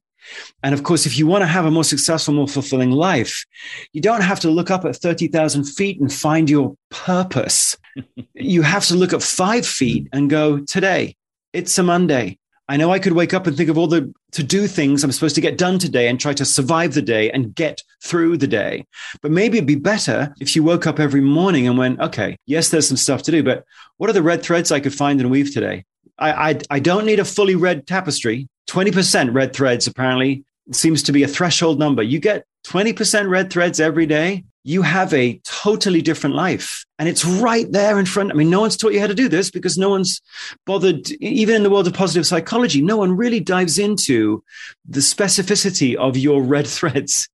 And 0.62 0.73
of 0.73 0.83
course, 0.83 1.05
if 1.05 1.17
you 1.17 1.27
want 1.27 1.41
to 1.41 1.47
have 1.47 1.65
a 1.65 1.71
more 1.71 1.83
successful, 1.83 2.33
more 2.33 2.47
fulfilling 2.47 2.91
life, 2.91 3.45
you 3.91 4.01
don't 4.01 4.21
have 4.21 4.39
to 4.41 4.49
look 4.49 4.71
up 4.71 4.86
at 4.86 4.95
30,000 4.95 5.63
feet 5.63 5.99
and 5.99 6.12
find 6.12 6.49
your 6.49 6.75
purpose. 6.89 7.77
you 8.33 8.62
have 8.62 8.86
to 8.88 8.95
look 8.95 9.13
at 9.13 9.23
five 9.23 9.65
feet 9.65 10.07
and 10.13 10.29
go, 10.29 10.59
today, 10.59 11.15
it's 11.51 11.77
a 11.77 11.83
Monday. 11.83 12.39
I 12.69 12.77
know 12.77 12.91
I 12.91 12.99
could 12.99 13.13
wake 13.13 13.33
up 13.33 13.45
and 13.45 13.57
think 13.57 13.69
of 13.69 13.77
all 13.77 13.88
the 13.88 14.13
to 14.31 14.43
do 14.43 14.67
things 14.67 15.03
I'm 15.03 15.12
supposed 15.12 15.36
to 15.36 15.41
get 15.41 15.57
done 15.57 15.77
today 15.77 16.07
and 16.07 16.19
try 16.19 16.33
to 16.33 16.45
survive 16.45 16.93
the 16.93 17.01
day 17.01 17.29
and 17.29 17.53
get 17.53 17.81
through 18.03 18.38
the 18.38 18.47
day. 18.47 18.86
But 19.21 19.31
maybe 19.31 19.57
it'd 19.57 19.67
be 19.67 19.75
better 19.75 20.33
if 20.39 20.55
you 20.55 20.63
woke 20.63 20.88
up 20.88 20.99
every 20.99 21.21
morning 21.21 21.67
and 21.67 21.77
went, 21.77 21.99
okay, 21.99 22.38
yes, 22.45 22.69
there's 22.69 22.88
some 22.88 22.97
stuff 22.97 23.21
to 23.23 23.31
do, 23.31 23.43
but 23.43 23.65
what 23.97 24.09
are 24.09 24.13
the 24.13 24.23
red 24.23 24.41
threads 24.41 24.71
I 24.71 24.79
could 24.79 24.93
find 24.93 25.19
and 25.21 25.29
weave 25.29 25.53
today? 25.53 25.86
I, 26.17 26.49
I, 26.49 26.59
I 26.71 26.79
don't 26.79 27.05
need 27.05 27.19
a 27.19 27.25
fully 27.25 27.55
red 27.55 27.86
tapestry. 27.86 28.47
20% 28.69 29.34
red 29.34 29.54
threads 29.54 29.88
apparently 29.88 30.43
seems 30.71 31.04
to 31.04 31.12
be 31.12 31.23
a 31.23 31.28
threshold 31.28 31.80
number. 31.80 32.02
You 32.02 32.19
get 32.19 32.45
20% 32.65 33.30
red 33.30 33.52
threads 33.52 33.80
every 33.80 34.06
day 34.06 34.43
you 34.63 34.82
have 34.82 35.13
a 35.13 35.39
totally 35.43 36.02
different 36.02 36.36
life. 36.36 36.86
And 36.97 37.10
it's 37.10 37.26
right 37.26 37.69
there 37.71 37.99
in 37.99 38.06
front. 38.06 38.32
I 38.32 38.36
mean, 38.36 38.49
no 38.49 38.62
one's 38.62 38.78
taught 38.78 38.93
you 38.93 39.02
how 39.02 39.08
to 39.08 39.13
do 39.13 39.28
this 39.28 39.52
because 39.52 39.78
no 39.78 39.89
one's 39.89 40.21
bothered, 40.65 41.12
even 41.21 41.56
in 41.56 41.63
the 41.63 41.69
world 41.69 41.88
of 41.88 41.93
positive 41.93 42.26
psychology, 42.26 42.82
no 42.82 42.95
one 42.95 43.15
really 43.15 43.41
dives 43.41 43.78
into 43.78 44.43
the 44.88 45.02
specificity 45.02 45.95
of 45.95 46.17
your 46.17 46.41
red 46.41 46.67
threads, 46.78 47.28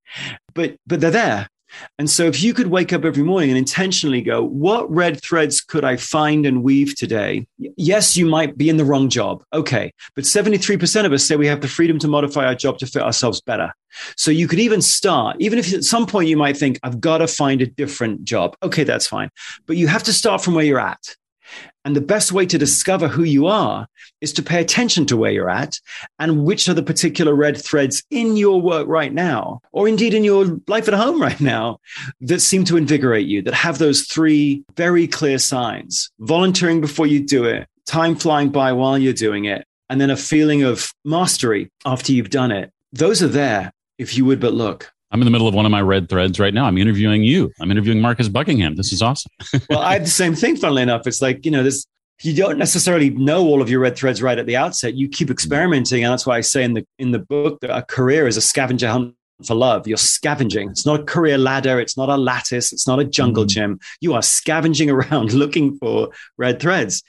but, 0.54 0.76
but 0.86 1.00
they're 1.00 1.10
there. 1.10 1.48
And 1.98 2.08
so 2.08 2.26
if 2.26 2.42
you 2.42 2.54
could 2.54 2.68
wake 2.68 2.92
up 2.92 3.04
every 3.04 3.22
morning 3.22 3.50
and 3.50 3.58
intentionally 3.58 4.22
go, 4.22 4.42
what 4.42 4.90
red 4.90 5.22
threads 5.22 5.60
could 5.60 5.84
I 5.84 5.96
find 5.96 6.46
and 6.46 6.62
weave 6.62 6.96
today? 6.96 7.46
Yes, 7.58 8.16
you 8.16 8.26
might 8.26 8.56
be 8.56 8.68
in 8.68 8.76
the 8.76 8.84
wrong 8.84 9.08
job. 9.08 9.42
Okay. 9.52 9.92
But 10.14 10.24
73% 10.24 11.04
of 11.04 11.12
us 11.12 11.24
say 11.24 11.36
we 11.36 11.46
have 11.46 11.60
the 11.60 11.68
freedom 11.68 11.98
to 12.00 12.08
modify 12.08 12.46
our 12.46 12.54
job 12.54 12.78
to 12.78 12.86
fit 12.86 13.02
ourselves 13.02 13.40
better. 13.40 13.72
So 14.16 14.30
you 14.30 14.46
could 14.46 14.60
even 14.60 14.80
start, 14.82 15.36
even 15.40 15.58
if 15.58 15.72
at 15.72 15.84
some 15.84 16.06
point 16.06 16.28
you 16.28 16.36
might 16.36 16.56
think, 16.56 16.78
I've 16.82 17.00
got 17.00 17.18
to 17.18 17.26
find 17.26 17.60
a 17.60 17.66
different 17.66 18.24
job. 18.24 18.56
Okay, 18.62 18.84
that's 18.84 19.06
fine. 19.06 19.30
But 19.66 19.76
you 19.76 19.88
have 19.88 20.04
to 20.04 20.12
start 20.12 20.42
from 20.42 20.54
where 20.54 20.64
you're 20.64 20.80
at. 20.80 21.16
And 21.84 21.96
the 21.96 22.00
best 22.00 22.32
way 22.32 22.44
to 22.46 22.58
discover 22.58 23.08
who 23.08 23.22
you 23.22 23.46
are 23.46 23.88
is 24.20 24.32
to 24.34 24.42
pay 24.42 24.60
attention 24.60 25.06
to 25.06 25.16
where 25.16 25.30
you're 25.30 25.50
at 25.50 25.80
and 26.18 26.44
which 26.44 26.68
are 26.68 26.74
the 26.74 26.82
particular 26.82 27.34
red 27.34 27.56
threads 27.56 28.02
in 28.10 28.36
your 28.36 28.60
work 28.60 28.86
right 28.86 29.12
now, 29.12 29.60
or 29.72 29.88
indeed 29.88 30.12
in 30.12 30.24
your 30.24 30.60
life 30.68 30.88
at 30.88 30.94
home 30.94 31.20
right 31.20 31.40
now, 31.40 31.80
that 32.20 32.40
seem 32.40 32.64
to 32.64 32.76
invigorate 32.76 33.26
you, 33.26 33.40
that 33.42 33.54
have 33.54 33.78
those 33.78 34.02
three 34.02 34.62
very 34.76 35.06
clear 35.06 35.38
signs 35.38 36.10
volunteering 36.18 36.80
before 36.80 37.06
you 37.06 37.24
do 37.24 37.44
it, 37.44 37.66
time 37.86 38.14
flying 38.14 38.50
by 38.50 38.72
while 38.72 38.98
you're 38.98 39.12
doing 39.12 39.46
it, 39.46 39.66
and 39.88 40.00
then 40.00 40.10
a 40.10 40.16
feeling 40.16 40.62
of 40.62 40.92
mastery 41.04 41.70
after 41.84 42.12
you've 42.12 42.30
done 42.30 42.52
it. 42.52 42.72
Those 42.92 43.22
are 43.22 43.28
there 43.28 43.72
if 43.98 44.16
you 44.16 44.24
would 44.26 44.40
but 44.40 44.52
look. 44.52 44.92
I'm 45.10 45.20
in 45.20 45.24
the 45.24 45.30
middle 45.30 45.48
of 45.48 45.54
one 45.54 45.66
of 45.66 45.72
my 45.72 45.80
red 45.82 46.08
threads 46.08 46.38
right 46.38 46.54
now. 46.54 46.66
I'm 46.66 46.78
interviewing 46.78 47.24
you. 47.24 47.50
I'm 47.60 47.70
interviewing 47.70 48.00
Marcus 48.00 48.28
Buckingham. 48.28 48.76
This 48.76 48.92
is 48.92 49.02
awesome. 49.02 49.32
well, 49.70 49.80
I 49.80 49.94
have 49.94 50.04
the 50.04 50.10
same 50.10 50.34
thing, 50.34 50.56
funnily 50.56 50.82
enough. 50.82 51.06
It's 51.06 51.20
like, 51.20 51.44
you 51.44 51.50
know, 51.50 51.62
this 51.62 51.86
you 52.22 52.34
don't 52.34 52.58
necessarily 52.58 53.10
know 53.10 53.46
all 53.46 53.62
of 53.62 53.70
your 53.70 53.80
red 53.80 53.96
threads 53.96 54.22
right 54.22 54.38
at 54.38 54.46
the 54.46 54.56
outset. 54.56 54.94
You 54.94 55.08
keep 55.08 55.30
experimenting. 55.30 56.04
And 56.04 56.12
that's 56.12 56.26
why 56.26 56.36
I 56.36 56.42
say 56.42 56.64
in 56.64 56.74
the 56.74 56.86
in 56.98 57.12
the 57.12 57.18
book 57.18 57.60
that 57.60 57.74
a 57.74 57.82
career 57.82 58.26
is 58.26 58.36
a 58.36 58.42
scavenger 58.42 58.88
hunt 58.88 59.14
for 59.44 59.54
love. 59.54 59.88
You're 59.88 59.96
scavenging. 59.96 60.70
It's 60.70 60.84
not 60.84 61.00
a 61.00 61.04
career 61.04 61.38
ladder. 61.38 61.80
It's 61.80 61.96
not 61.96 62.10
a 62.10 62.16
lattice. 62.16 62.72
It's 62.72 62.86
not 62.86 63.00
a 63.00 63.04
jungle 63.04 63.44
mm-hmm. 63.44 63.60
gym. 63.60 63.80
You 64.00 64.14
are 64.14 64.22
scavenging 64.22 64.90
around 64.96 65.32
looking 65.32 65.78
for 65.78 66.10
red 66.36 66.60
threads. 66.60 67.02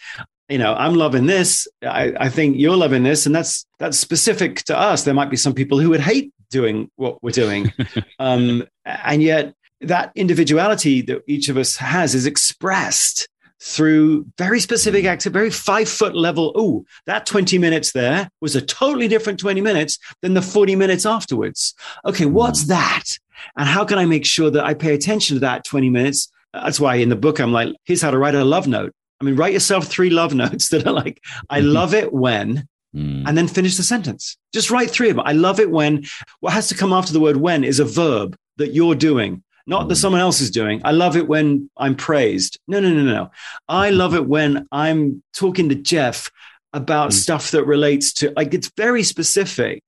You 0.47 0.57
know, 0.57 0.73
I'm 0.73 0.95
loving 0.95 1.27
this. 1.27 1.67
I, 1.81 2.13
I 2.19 2.29
think 2.29 2.57
you're 2.57 2.75
loving 2.75 3.03
this. 3.03 3.25
And 3.25 3.35
that's 3.35 3.65
that's 3.79 3.97
specific 3.97 4.63
to 4.63 4.77
us. 4.77 5.03
There 5.03 5.13
might 5.13 5.29
be 5.29 5.37
some 5.37 5.53
people 5.53 5.79
who 5.79 5.89
would 5.89 6.01
hate 6.01 6.31
doing 6.51 6.91
what 6.95 7.23
we're 7.23 7.31
doing. 7.31 7.73
um, 8.19 8.67
and 8.85 9.23
yet, 9.23 9.55
that 9.81 10.11
individuality 10.13 11.01
that 11.01 11.23
each 11.27 11.49
of 11.49 11.57
us 11.57 11.77
has 11.77 12.13
is 12.13 12.27
expressed 12.27 13.27
through 13.61 14.25
very 14.37 14.59
specific 14.59 15.05
mm. 15.05 15.09
activity, 15.09 15.33
very 15.33 15.51
five 15.51 15.87
foot 15.87 16.15
level. 16.15 16.51
Oh, 16.55 16.85
that 17.05 17.25
20 17.25 17.57
minutes 17.57 17.91
there 17.91 18.29
was 18.41 18.55
a 18.55 18.61
totally 18.61 19.07
different 19.07 19.39
20 19.39 19.61
minutes 19.61 19.99
than 20.21 20.33
the 20.33 20.41
40 20.41 20.75
minutes 20.75 21.05
afterwards. 21.05 21.73
Okay, 22.05 22.25
mm. 22.25 22.31
what's 22.31 22.65
that? 22.65 23.03
And 23.57 23.67
how 23.67 23.85
can 23.85 23.97
I 23.97 24.05
make 24.05 24.25
sure 24.25 24.49
that 24.51 24.65
I 24.65 24.73
pay 24.73 24.93
attention 24.93 25.35
to 25.35 25.39
that 25.41 25.63
20 25.63 25.89
minutes? 25.89 26.31
That's 26.53 26.79
why 26.79 26.95
in 26.95 27.09
the 27.09 27.15
book, 27.15 27.39
I'm 27.39 27.53
like, 27.53 27.75
here's 27.85 28.01
how 28.01 28.11
to 28.11 28.17
write 28.17 28.35
a 28.35 28.43
love 28.43 28.67
note. 28.67 28.93
I 29.19 29.23
mean, 29.23 29.35
write 29.35 29.53
yourself 29.53 29.87
three 29.87 30.09
love 30.09 30.33
notes 30.43 30.69
that 30.69 30.85
are 30.85 30.93
like, 30.93 31.21
I 31.49 31.59
mm-hmm. 31.59 31.69
love 31.69 31.93
it 31.93 32.11
when, 32.11 32.67
Mm. 32.93 33.25
and 33.25 33.37
then 33.37 33.47
finish 33.47 33.77
the 33.77 33.83
sentence. 33.83 34.35
Just 34.53 34.69
write 34.69 34.89
three 34.89 35.09
of 35.09 35.15
them. 35.15 35.25
I 35.25 35.31
love 35.31 35.61
it 35.61 35.71
when 35.71 36.03
what 36.41 36.51
has 36.51 36.67
to 36.69 36.75
come 36.75 36.91
after 36.91 37.13
the 37.13 37.21
word 37.21 37.37
when 37.37 37.63
is 37.63 37.79
a 37.79 37.85
verb 37.85 38.35
that 38.57 38.73
you're 38.73 38.95
doing, 38.95 39.43
not 39.65 39.85
mm. 39.85 39.89
that 39.89 39.95
someone 39.95 40.19
else 40.19 40.41
is 40.41 40.51
doing. 40.51 40.81
I 40.83 40.91
love 40.91 41.15
it 41.15 41.27
when 41.27 41.69
I'm 41.77 41.95
praised. 41.95 42.59
No, 42.67 42.81
no, 42.81 42.89
no, 42.89 43.03
no. 43.03 43.31
I 43.69 43.89
mm-hmm. 43.89 43.97
love 43.97 44.15
it 44.15 44.27
when 44.27 44.67
I'm 44.73 45.23
talking 45.33 45.69
to 45.69 45.75
Jeff 45.75 46.29
about 46.73 47.11
mm. 47.11 47.13
stuff 47.13 47.51
that 47.51 47.65
relates 47.65 48.13
to 48.13 48.33
like 48.35 48.53
it's 48.53 48.71
very 48.75 49.03
specific. 49.03 49.83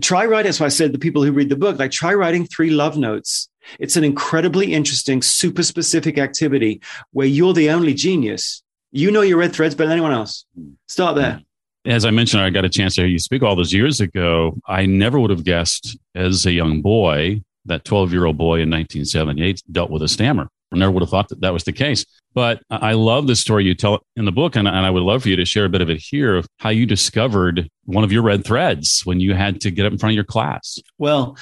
Try 0.00 0.26
writing. 0.26 0.48
That's 0.48 0.60
why 0.60 0.66
I 0.66 0.70
said 0.70 0.92
the 0.92 0.98
people 0.98 1.22
who 1.22 1.32
read 1.32 1.48
the 1.48 1.56
book, 1.56 1.78
like 1.78 1.90
try 1.90 2.14
writing 2.14 2.46
three 2.46 2.70
love 2.70 2.96
notes. 2.96 3.48
It's 3.78 3.96
an 3.96 4.04
incredibly 4.04 4.72
interesting, 4.72 5.22
super 5.22 5.62
specific 5.62 6.18
activity 6.18 6.80
where 7.12 7.26
you're 7.26 7.52
the 7.52 7.70
only 7.70 7.94
genius. 7.94 8.62
You 8.92 9.10
know 9.10 9.20
your 9.20 9.38
red 9.38 9.52
threads 9.52 9.74
better 9.74 9.88
than 9.88 9.98
anyone 9.98 10.12
else. 10.12 10.44
Mm. 10.58 10.74
Start 10.86 11.16
there. 11.16 11.42
As 11.86 12.04
I 12.04 12.10
mentioned, 12.10 12.42
I 12.42 12.50
got 12.50 12.64
a 12.64 12.68
chance 12.68 12.94
to 12.94 13.02
hear 13.02 13.08
you 13.08 13.18
speak 13.18 13.42
all 13.42 13.56
those 13.56 13.72
years 13.72 14.00
ago. 14.00 14.58
I 14.66 14.86
never 14.86 15.18
would 15.18 15.30
have 15.30 15.44
guessed 15.44 15.98
as 16.14 16.44
a 16.44 16.52
young 16.52 16.82
boy, 16.82 17.42
that 17.66 17.84
12 17.84 18.12
year 18.12 18.26
old 18.26 18.36
boy 18.36 18.60
in 18.60 18.70
1978 18.70 19.62
dealt 19.70 19.90
with 19.90 20.02
a 20.02 20.08
stammer. 20.08 20.48
I 20.72 20.76
never 20.76 20.92
would 20.92 21.02
have 21.02 21.10
thought 21.10 21.28
that 21.30 21.40
that 21.40 21.52
was 21.52 21.64
the 21.64 21.72
case. 21.72 22.04
But 22.32 22.62
I 22.70 22.92
love 22.92 23.26
the 23.26 23.34
story 23.34 23.64
you 23.64 23.74
tell 23.74 24.00
in 24.14 24.24
the 24.24 24.32
book, 24.32 24.54
and, 24.54 24.68
and 24.68 24.76
I 24.76 24.90
would 24.90 25.02
love 25.02 25.22
for 25.22 25.28
you 25.28 25.36
to 25.36 25.44
share 25.44 25.64
a 25.64 25.68
bit 25.68 25.80
of 25.80 25.90
it 25.90 25.98
here 25.98 26.36
of 26.36 26.46
how 26.58 26.68
you 26.68 26.86
discovered 26.86 27.68
one 27.84 28.04
of 28.04 28.12
your 28.12 28.22
red 28.22 28.44
threads 28.44 29.00
when 29.04 29.18
you 29.18 29.34
had 29.34 29.60
to 29.62 29.70
get 29.70 29.84
up 29.84 29.92
in 29.92 29.98
front 29.98 30.12
of 30.12 30.14
your 30.14 30.24
class. 30.24 30.78
Well, 30.98 31.36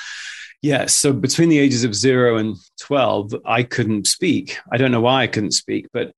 Yes. 0.61 0.97
So 0.97 1.13
between 1.13 1.51
the 1.51 1.59
ages 1.59 1.85
of 1.85 1.95
zero 1.95 2.37
and 2.37 2.57
12, 2.81 3.35
I 3.45 3.63
couldn't 3.63 4.09
speak. 4.09 4.59
I 4.73 4.77
don't 4.77 4.91
know 4.91 5.01
why 5.01 5.23
I 5.23 5.27
couldn't 5.29 5.53
speak, 5.53 5.87
but 5.93 6.13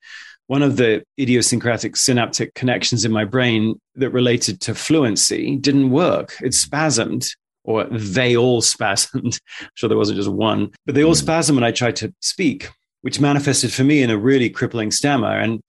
one 0.50 0.64
of 0.64 0.76
the 0.76 1.00
idiosyncratic 1.16 1.94
synaptic 1.94 2.54
connections 2.54 3.04
in 3.04 3.12
my 3.12 3.24
brain 3.24 3.80
that 3.94 4.10
related 4.10 4.60
to 4.60 4.74
fluency 4.74 5.54
didn't 5.54 5.92
work. 5.92 6.34
It 6.42 6.54
spasmed, 6.54 7.30
or 7.62 7.84
they 7.84 8.36
all 8.36 8.60
spasmed. 8.74 9.38
I'm 9.60 9.68
sure 9.76 9.88
there 9.88 9.96
wasn't 9.96 10.16
just 10.16 10.28
one, 10.28 10.72
but 10.86 10.96
they 10.96 11.04
all 11.04 11.14
hmm. 11.14 11.24
spasmed 11.24 11.54
when 11.54 11.62
I 11.62 11.70
tried 11.70 11.94
to 11.96 12.12
speak, 12.18 12.68
which 13.02 13.20
manifested 13.20 13.72
for 13.72 13.84
me 13.84 14.02
in 14.02 14.10
a 14.10 14.18
really 14.18 14.50
crippling 14.50 14.90
stammer. 14.90 15.38
And 15.38 15.60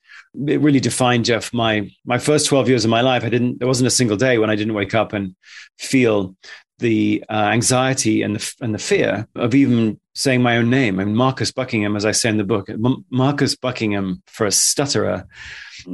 it 0.47 0.59
really 0.61 0.79
defined 0.79 1.25
Jeff 1.25 1.53
my 1.53 1.87
my 2.03 2.17
first 2.17 2.47
12 2.47 2.67
years 2.67 2.83
of 2.83 2.89
my 2.89 3.01
life. 3.01 3.23
I 3.23 3.29
didn't 3.29 3.59
there 3.59 3.67
wasn't 3.67 3.85
a 3.85 3.91
single 3.91 4.17
day 4.17 4.39
when 4.39 4.49
I 4.49 4.55
didn't 4.55 4.73
wake 4.73 4.95
up 4.95 5.13
and 5.13 5.35
feel 5.77 6.35
the 6.81 7.23
uh, 7.29 7.33
anxiety 7.33 8.21
and 8.21 8.35
the 8.35 8.55
and 8.61 8.73
the 8.73 8.79
fear 8.79 9.27
of 9.35 9.55
even 9.55 9.99
saying 10.13 10.41
my 10.41 10.57
own 10.57 10.69
name. 10.69 10.99
I 10.99 11.05
mean, 11.05 11.15
Marcus 11.15 11.51
Buckingham, 11.51 11.95
as 11.95 12.05
I 12.05 12.11
say 12.11 12.29
in 12.29 12.37
the 12.37 12.43
book, 12.43 12.69
M- 12.69 13.05
Marcus 13.09 13.55
Buckingham 13.55 14.21
for 14.27 14.45
a 14.45 14.51
stutterer 14.51 15.25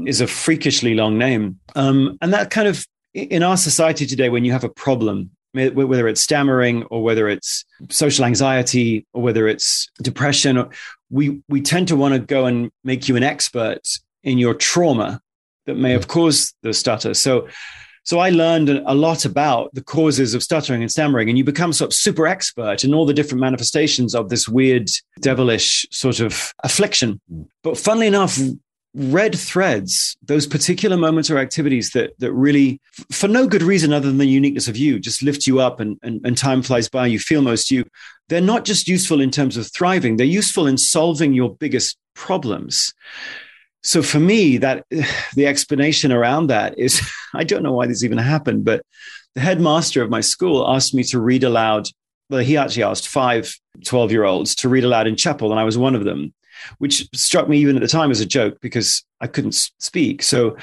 is 0.05 0.21
a 0.21 0.27
freakishly 0.27 0.95
long 0.95 1.17
name, 1.17 1.59
um, 1.75 2.17
and 2.21 2.33
that 2.33 2.49
kind 2.49 2.67
of 2.67 2.85
in 3.13 3.43
our 3.43 3.57
society 3.57 4.05
today, 4.05 4.29
when 4.29 4.45
you 4.45 4.51
have 4.51 4.63
a 4.63 4.69
problem, 4.69 5.31
whether 5.53 6.07
it's 6.07 6.21
stammering 6.21 6.83
or 6.85 7.03
whether 7.03 7.27
it's 7.27 7.65
social 7.89 8.25
anxiety 8.25 9.05
or 9.13 9.21
whether 9.21 9.47
it's 9.47 9.89
depression, 10.01 10.69
we 11.09 11.41
we 11.47 11.61
tend 11.61 11.87
to 11.87 11.95
want 11.95 12.13
to 12.13 12.19
go 12.19 12.45
and 12.45 12.71
make 12.83 13.07
you 13.07 13.15
an 13.15 13.23
expert 13.23 13.81
in 14.23 14.37
your 14.37 14.53
trauma 14.53 15.21
that 15.65 15.75
may 15.75 15.91
have 15.91 16.07
caused 16.07 16.55
the 16.63 16.73
stutter. 16.73 17.13
So 17.13 17.47
so 18.07 18.19
I 18.19 18.29
learned 18.29 18.69
a 18.69 18.95
lot 18.95 19.25
about 19.25 19.69
the 19.73 19.83
causes 19.83 20.33
of 20.33 20.41
stuttering 20.41 20.81
and 20.81 20.89
stammering, 20.89 21.27
and 21.27 21.37
you 21.37 21.43
become 21.43 21.73
sort 21.73 21.89
of 21.89 21.93
super 21.93 22.25
expert 22.25 22.85
in 22.85 22.93
all 22.93 23.05
the 23.05 23.13
different 23.13 23.41
manifestations 23.41 24.15
of 24.15 24.29
this 24.29 24.47
weird, 24.47 24.87
devilish 25.19 25.85
sort 25.91 26.21
of 26.21 26.53
affliction. 26.63 27.19
Mm. 27.29 27.49
But 27.63 27.77
funnily 27.77 28.07
enough, 28.07 28.39
red 28.95 29.37
threads, 29.37 30.15
those 30.23 30.47
particular 30.47 30.95
moments 30.95 31.29
or 31.29 31.37
activities 31.37 31.89
that 31.91 32.17
that 32.19 32.31
really, 32.31 32.79
for 33.11 33.27
no 33.27 33.45
good 33.45 33.61
reason 33.61 33.91
other 33.91 34.07
than 34.07 34.19
the 34.19 34.25
uniqueness 34.25 34.69
of 34.69 34.77
you, 34.77 34.99
just 34.99 35.21
lift 35.21 35.45
you 35.45 35.59
up 35.59 35.81
and, 35.81 35.99
and, 36.01 36.25
and 36.25 36.37
time 36.37 36.61
flies 36.61 36.87
by, 36.87 37.07
you 37.07 37.19
feel 37.19 37.41
most 37.41 37.71
you. 37.71 37.83
They're 38.29 38.39
not 38.39 38.63
just 38.63 38.87
useful 38.87 39.19
in 39.19 39.31
terms 39.31 39.57
of 39.57 39.69
thriving, 39.69 40.15
they're 40.15 40.25
useful 40.25 40.65
in 40.65 40.77
solving 40.77 41.33
your 41.33 41.53
biggest 41.53 41.97
problems 42.15 42.93
so 43.83 44.01
for 44.01 44.19
me 44.19 44.57
that 44.57 44.85
the 45.35 45.47
explanation 45.47 46.11
around 46.11 46.47
that 46.47 46.77
is 46.77 47.01
i 47.33 47.43
don't 47.43 47.63
know 47.63 47.73
why 47.73 47.87
this 47.87 48.03
even 48.03 48.17
happened 48.17 48.65
but 48.65 48.81
the 49.35 49.41
headmaster 49.41 50.01
of 50.01 50.09
my 50.09 50.21
school 50.21 50.67
asked 50.67 50.93
me 50.93 51.03
to 51.03 51.19
read 51.19 51.43
aloud 51.43 51.87
well 52.29 52.41
he 52.41 52.57
actually 52.57 52.83
asked 52.83 53.07
five 53.07 53.53
12 53.85 54.11
year 54.11 54.23
olds 54.23 54.55
to 54.55 54.69
read 54.69 54.83
aloud 54.83 55.07
in 55.07 55.15
chapel 55.15 55.51
and 55.51 55.59
i 55.59 55.63
was 55.63 55.77
one 55.77 55.95
of 55.95 56.03
them 56.03 56.33
which 56.79 57.07
struck 57.13 57.47
me 57.47 57.59
even 57.59 57.75
at 57.75 57.81
the 57.81 57.87
time 57.87 58.11
as 58.11 58.19
a 58.19 58.25
joke 58.25 58.57
because 58.61 59.03
i 59.21 59.27
couldn't 59.27 59.53
speak. 59.77 60.23
So 60.23 60.57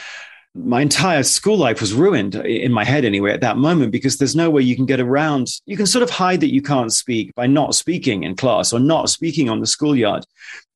my 0.55 0.81
entire 0.81 1.25
school 1.25 1.57
life 1.57 1.81
was 1.81 1.93
ruined 1.93 2.37
in 2.37 2.73
my 2.73 2.85
head 2.85 3.05
anyway 3.05 3.33
at 3.33 3.41
that 3.41 3.57
moment 3.57 3.91
because 3.91 4.19
there's 4.19 4.37
no 4.37 4.51
way 4.51 4.63
you 4.63 4.77
can 4.77 4.87
get 4.87 5.01
around 5.01 5.49
you 5.67 5.77
can 5.77 5.87
sort 5.87 6.03
of 6.03 6.11
hide 6.11 6.41
that 6.41 6.53
you 6.53 6.63
can't 6.63 6.93
speak 6.93 7.35
by 7.35 7.47
not 7.47 7.75
speaking 7.75 8.23
in 8.23 8.37
class 8.37 8.73
or 8.73 8.79
not 8.79 9.11
speaking 9.11 9.51
on 9.51 9.61
the 9.61 9.67
schoolyard. 9.67 10.25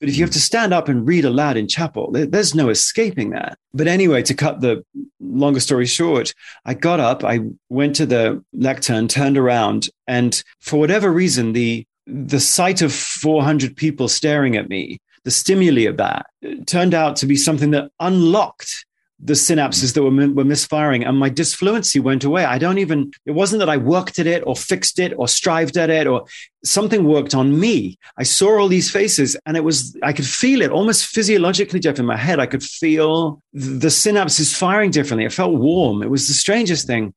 But 0.01 0.09
if 0.09 0.17
you 0.17 0.25
have 0.25 0.33
to 0.33 0.41
stand 0.41 0.75
up 0.75 0.89
and 0.89 1.07
read 1.07 1.25
aloud 1.25 1.57
in 1.57 1.69
chapel 1.69 2.11
there's 2.13 2.55
no 2.55 2.71
escaping 2.71 3.31
that. 3.31 3.57
But 3.73 3.87
anyway 3.87 4.23
to 4.23 4.35
cut 4.35 4.61
the 4.61 4.85
longer 5.21 5.61
story 5.61 5.87
short 5.87 6.35
i 6.65 6.75
got 6.75 7.01
up 7.01 7.23
i 7.23 7.41
went 7.69 7.95
to 7.97 8.07
the 8.07 8.43
lectern 8.53 9.07
turned 9.07 9.37
around 9.37 9.89
and 10.07 10.43
for 10.61 10.79
whatever 10.79 11.13
reason 11.13 11.53
the 11.53 11.87
the 12.07 12.41
sight 12.41 12.81
of 12.81 12.93
400 12.93 13.77
people 13.77 14.09
staring 14.09 14.57
at 14.57 14.69
me 14.69 14.99
the 15.25 15.31
stimuli 15.31 15.83
of 15.83 15.99
that 15.99 16.27
turned 16.67 16.95
out 16.95 17.17
to 17.17 17.27
be 17.27 17.37
something 17.37 17.73
that 17.73 17.91
unlocked 18.01 18.87
the 19.21 19.33
synapses 19.33 19.95
that 19.95 20.03
were, 20.03 20.11
were 20.33 20.45
misfiring 20.45 21.05
and 21.05 21.19
my 21.19 21.29
disfluency 21.29 21.99
went 21.99 22.23
away. 22.23 22.45
I 22.45 22.59
don't 22.59 22.79
even, 22.79 23.11
it 23.27 23.33
wasn't 23.33 23.59
that 23.61 23.69
I 23.69 23.77
worked 23.77 24.19
at 24.19 24.29
it 24.29 24.45
or 24.47 24.55
fixed 24.55 25.01
it 25.01 25.13
or 25.17 25.27
strived 25.27 25.77
at 25.77 25.91
it 25.91 26.07
or 26.07 26.25
something 26.65 27.05
worked 27.05 27.35
on 27.35 27.59
me. 27.59 27.99
I 28.17 28.23
saw 28.23 28.59
all 28.59 28.69
these 28.69 28.91
faces 28.91 29.37
and 29.45 29.57
it 29.57 29.65
was, 29.65 29.97
I 30.03 30.13
could 30.13 30.27
feel 30.27 30.63
it 30.63 30.71
almost 30.71 31.07
physiologically, 31.07 31.81
Jeff, 31.81 31.99
in 31.99 32.07
my 32.07 32.17
head. 32.17 32.39
I 32.39 32.47
could 32.47 32.63
feel 32.63 33.43
the 33.53 33.89
synapses 33.89 34.57
firing 34.57 34.93
differently. 34.93 35.25
It 35.25 35.33
felt 35.33 35.59
warm. 35.59 36.03
It 36.03 36.11
was 36.11 36.29
the 36.29 36.35
strangest 36.35 36.87
thing. 36.87 37.13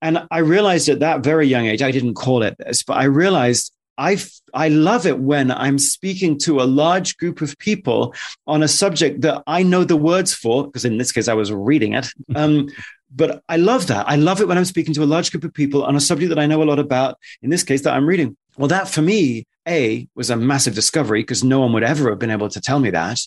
And 0.00 0.26
I 0.30 0.38
realized 0.38 0.88
at 0.88 1.00
that 1.00 1.22
very 1.22 1.46
young 1.46 1.66
age, 1.66 1.82
I 1.82 1.90
didn't 1.90 2.14
call 2.14 2.42
it 2.42 2.56
this, 2.58 2.82
but 2.84 2.96
I 2.96 3.04
realized 3.04 3.72
I, 3.98 4.16
I 4.54 4.68
love 4.68 5.06
it 5.06 5.18
when 5.18 5.50
I'm 5.50 5.78
speaking 5.78 6.38
to 6.40 6.60
a 6.60 6.62
large 6.62 7.16
group 7.16 7.40
of 7.40 7.58
people 7.58 8.14
on 8.46 8.62
a 8.62 8.68
subject 8.68 9.22
that 9.22 9.42
I 9.46 9.64
know 9.64 9.82
the 9.82 9.96
words 9.96 10.32
for, 10.32 10.64
because 10.64 10.84
in 10.84 10.98
this 10.98 11.10
case, 11.10 11.26
I 11.26 11.34
was 11.34 11.52
reading 11.52 11.94
it. 11.94 12.08
Um, 12.36 12.68
but 13.10 13.42
I 13.48 13.56
love 13.56 13.86
that. 13.86 14.06
I 14.06 14.16
love 14.16 14.40
it 14.42 14.48
when 14.48 14.58
I'm 14.58 14.66
speaking 14.66 14.92
to 14.94 15.02
a 15.02 15.06
large 15.06 15.30
group 15.30 15.42
of 15.42 15.54
people 15.54 15.82
on 15.82 15.96
a 15.96 16.00
subject 16.00 16.28
that 16.28 16.38
I 16.38 16.44
know 16.44 16.62
a 16.62 16.64
lot 16.64 16.78
about, 16.78 17.18
in 17.40 17.48
this 17.48 17.62
case, 17.62 17.82
that 17.82 17.94
I'm 17.94 18.06
reading. 18.06 18.36
Well, 18.58 18.68
that 18.68 18.86
for 18.86 19.00
me, 19.00 19.46
A, 19.66 20.06
was 20.14 20.28
a 20.28 20.36
massive 20.36 20.74
discovery 20.74 21.22
because 21.22 21.42
no 21.42 21.60
one 21.60 21.72
would 21.72 21.82
ever 21.82 22.10
have 22.10 22.18
been 22.18 22.30
able 22.30 22.50
to 22.50 22.60
tell 22.60 22.78
me 22.78 22.90
that. 22.90 23.18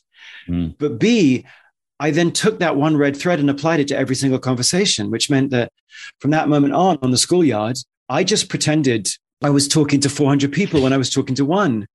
Mm. 0.47 0.75
But 0.77 0.99
B, 0.99 1.45
I 1.99 2.11
then 2.11 2.31
took 2.31 2.59
that 2.59 2.75
one 2.75 2.95
red 2.95 3.17
thread 3.17 3.39
and 3.39 3.49
applied 3.49 3.79
it 3.79 3.87
to 3.89 3.97
every 3.97 4.15
single 4.15 4.39
conversation, 4.39 5.09
which 5.09 5.29
meant 5.29 5.49
that 5.49 5.71
from 6.19 6.31
that 6.31 6.47
moment 6.47 6.73
on, 6.73 6.99
on 7.01 7.11
the 7.11 7.17
schoolyard, 7.17 7.77
I 8.07 8.23
just 8.23 8.49
pretended 8.49 9.07
I 9.41 9.49
was 9.49 9.67
talking 9.67 9.99
to 10.01 10.09
400 10.09 10.51
people 10.51 10.81
when 10.81 10.93
I 10.93 10.97
was 10.97 11.09
talking 11.09 11.35
to 11.35 11.45
one. 11.45 11.87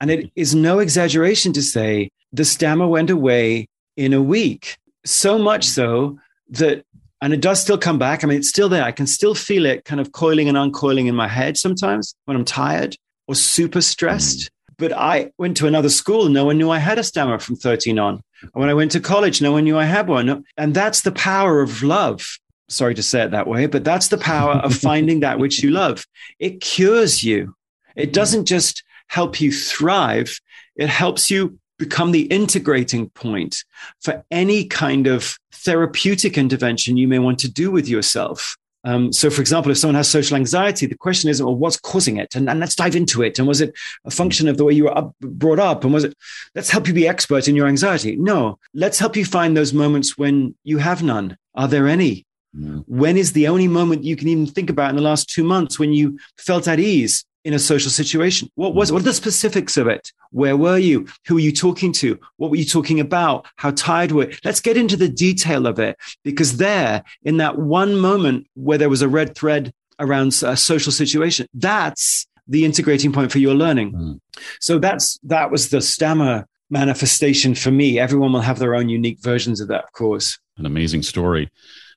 And 0.00 0.10
it 0.10 0.30
is 0.36 0.54
no 0.54 0.78
exaggeration 0.78 1.52
to 1.54 1.62
say 1.62 2.10
the 2.32 2.44
stammer 2.44 2.86
went 2.86 3.10
away 3.10 3.68
in 3.96 4.12
a 4.12 4.22
week. 4.22 4.76
So 5.04 5.38
much 5.38 5.64
so 5.64 6.18
that, 6.50 6.84
and 7.20 7.32
it 7.32 7.40
does 7.40 7.60
still 7.60 7.78
come 7.78 7.98
back. 7.98 8.22
I 8.22 8.26
mean, 8.26 8.38
it's 8.38 8.48
still 8.48 8.68
there. 8.68 8.84
I 8.84 8.92
can 8.92 9.06
still 9.06 9.34
feel 9.34 9.66
it 9.66 9.84
kind 9.84 10.00
of 10.00 10.12
coiling 10.12 10.48
and 10.48 10.56
uncoiling 10.56 11.06
in 11.06 11.14
my 11.14 11.28
head 11.28 11.56
sometimes 11.56 12.14
when 12.24 12.36
I'm 12.36 12.44
tired 12.44 12.96
or 13.26 13.34
super 13.34 13.80
stressed. 13.80 14.50
But 14.78 14.92
I 14.92 15.32
went 15.38 15.56
to 15.58 15.66
another 15.66 15.88
school. 15.88 16.28
No 16.28 16.44
one 16.44 16.58
knew 16.58 16.70
I 16.70 16.78
had 16.78 16.98
a 16.98 17.04
stammer 17.04 17.38
from 17.38 17.56
13 17.56 17.98
on. 17.98 18.20
When 18.52 18.68
I 18.68 18.74
went 18.74 18.90
to 18.92 19.00
college, 19.00 19.40
no 19.40 19.52
one 19.52 19.64
knew 19.64 19.78
I 19.78 19.84
had 19.84 20.08
one. 20.08 20.44
And 20.56 20.74
that's 20.74 21.02
the 21.02 21.12
power 21.12 21.60
of 21.60 21.82
love 21.82 22.38
sorry 22.72 22.94
to 22.94 23.02
say 23.02 23.22
it 23.22 23.30
that 23.30 23.46
way, 23.46 23.66
but 23.66 23.84
that's 23.84 24.08
the 24.08 24.18
power 24.18 24.54
of 24.54 24.74
finding 24.74 25.20
that 25.20 25.38
which 25.38 25.62
you 25.62 25.70
love. 25.70 26.06
It 26.38 26.60
cures 26.60 27.22
you. 27.22 27.54
It 27.96 28.12
doesn't 28.12 28.46
just 28.46 28.82
help 29.08 29.40
you 29.40 29.52
thrive, 29.52 30.40
it 30.76 30.88
helps 30.88 31.30
you 31.30 31.58
become 31.78 32.12
the 32.12 32.22
integrating 32.22 33.10
point 33.10 33.64
for 34.00 34.24
any 34.30 34.64
kind 34.64 35.06
of 35.06 35.36
therapeutic 35.52 36.38
intervention 36.38 36.96
you 36.96 37.08
may 37.08 37.18
want 37.18 37.38
to 37.40 37.50
do 37.50 37.70
with 37.70 37.88
yourself. 37.88 38.56
Um, 38.84 39.12
so, 39.12 39.30
for 39.30 39.40
example, 39.40 39.70
if 39.70 39.78
someone 39.78 39.94
has 39.94 40.08
social 40.08 40.36
anxiety, 40.36 40.86
the 40.86 40.96
question 40.96 41.30
isn't, 41.30 41.44
well, 41.44 41.54
what's 41.54 41.78
causing 41.78 42.16
it? 42.16 42.34
And, 42.34 42.48
and, 42.48 42.58
let's 42.58 42.74
dive 42.74 42.96
into 42.96 43.22
it. 43.22 43.38
And 43.38 43.46
was 43.46 43.60
it 43.60 43.74
a 44.04 44.10
function 44.10 44.48
of 44.48 44.56
the 44.56 44.64
way 44.64 44.72
you 44.72 44.84
were 44.84 44.98
up, 44.98 45.14
brought 45.20 45.60
up? 45.60 45.84
And 45.84 45.92
was 45.92 46.04
it, 46.04 46.14
let's 46.54 46.70
help 46.70 46.88
you 46.88 46.94
be 46.94 47.06
expert 47.06 47.46
in 47.46 47.54
your 47.54 47.68
anxiety? 47.68 48.16
No, 48.16 48.58
let's 48.74 48.98
help 48.98 49.14
you 49.14 49.24
find 49.24 49.56
those 49.56 49.72
moments 49.72 50.18
when 50.18 50.56
you 50.64 50.78
have 50.78 51.02
none. 51.02 51.36
Are 51.54 51.68
there 51.68 51.86
any? 51.86 52.26
When 52.54 53.16
is 53.16 53.32
the 53.32 53.48
only 53.48 53.68
moment 53.68 54.04
you 54.04 54.16
can 54.16 54.28
even 54.28 54.46
think 54.46 54.70
about 54.70 54.90
in 54.90 54.96
the 54.96 55.02
last 55.02 55.28
two 55.28 55.44
months 55.44 55.78
when 55.78 55.92
you 55.92 56.18
felt 56.36 56.68
at 56.68 56.80
ease 56.80 57.24
in 57.44 57.54
a 57.54 57.58
social 57.58 57.90
situation? 57.90 58.50
What 58.54 58.74
was 58.74 58.92
What 58.92 59.02
are 59.02 59.04
the 59.04 59.14
specifics 59.14 59.76
of 59.76 59.86
it? 59.86 60.12
Where 60.30 60.56
were 60.56 60.78
you? 60.78 61.06
Who 61.26 61.34
were 61.34 61.40
you 61.40 61.52
talking 61.52 61.92
to? 61.94 62.18
What 62.36 62.50
were 62.50 62.56
you 62.56 62.64
talking 62.64 63.00
about? 63.00 63.46
How 63.56 63.70
tired 63.70 64.12
were 64.12 64.28
you? 64.28 64.36
Let's 64.44 64.60
get 64.60 64.76
into 64.76 64.96
the 64.96 65.08
detail 65.08 65.66
of 65.66 65.78
it 65.78 65.96
because 66.24 66.58
there, 66.58 67.02
in 67.22 67.38
that 67.38 67.58
one 67.58 67.96
moment 67.98 68.46
where 68.54 68.78
there 68.78 68.90
was 68.90 69.02
a 69.02 69.08
red 69.08 69.34
thread 69.34 69.72
around 69.98 70.28
a 70.42 70.56
social 70.56 70.92
situation, 70.92 71.46
that's 71.54 72.26
the 72.48 72.64
integrating 72.64 73.12
point 73.12 73.32
for 73.32 73.38
your 73.38 73.54
learning. 73.54 73.92
Mm. 73.92 74.20
So 74.60 74.78
that's 74.78 75.18
that 75.22 75.50
was 75.50 75.70
the 75.70 75.80
stammer 75.80 76.46
manifestation 76.70 77.54
for 77.54 77.70
me. 77.70 77.98
Everyone 77.98 78.32
will 78.32 78.40
have 78.40 78.58
their 78.58 78.74
own 78.74 78.88
unique 78.88 79.20
versions 79.20 79.60
of 79.60 79.68
that, 79.68 79.84
of 79.84 79.92
course. 79.92 80.38
An 80.58 80.66
amazing 80.66 81.02
story 81.02 81.50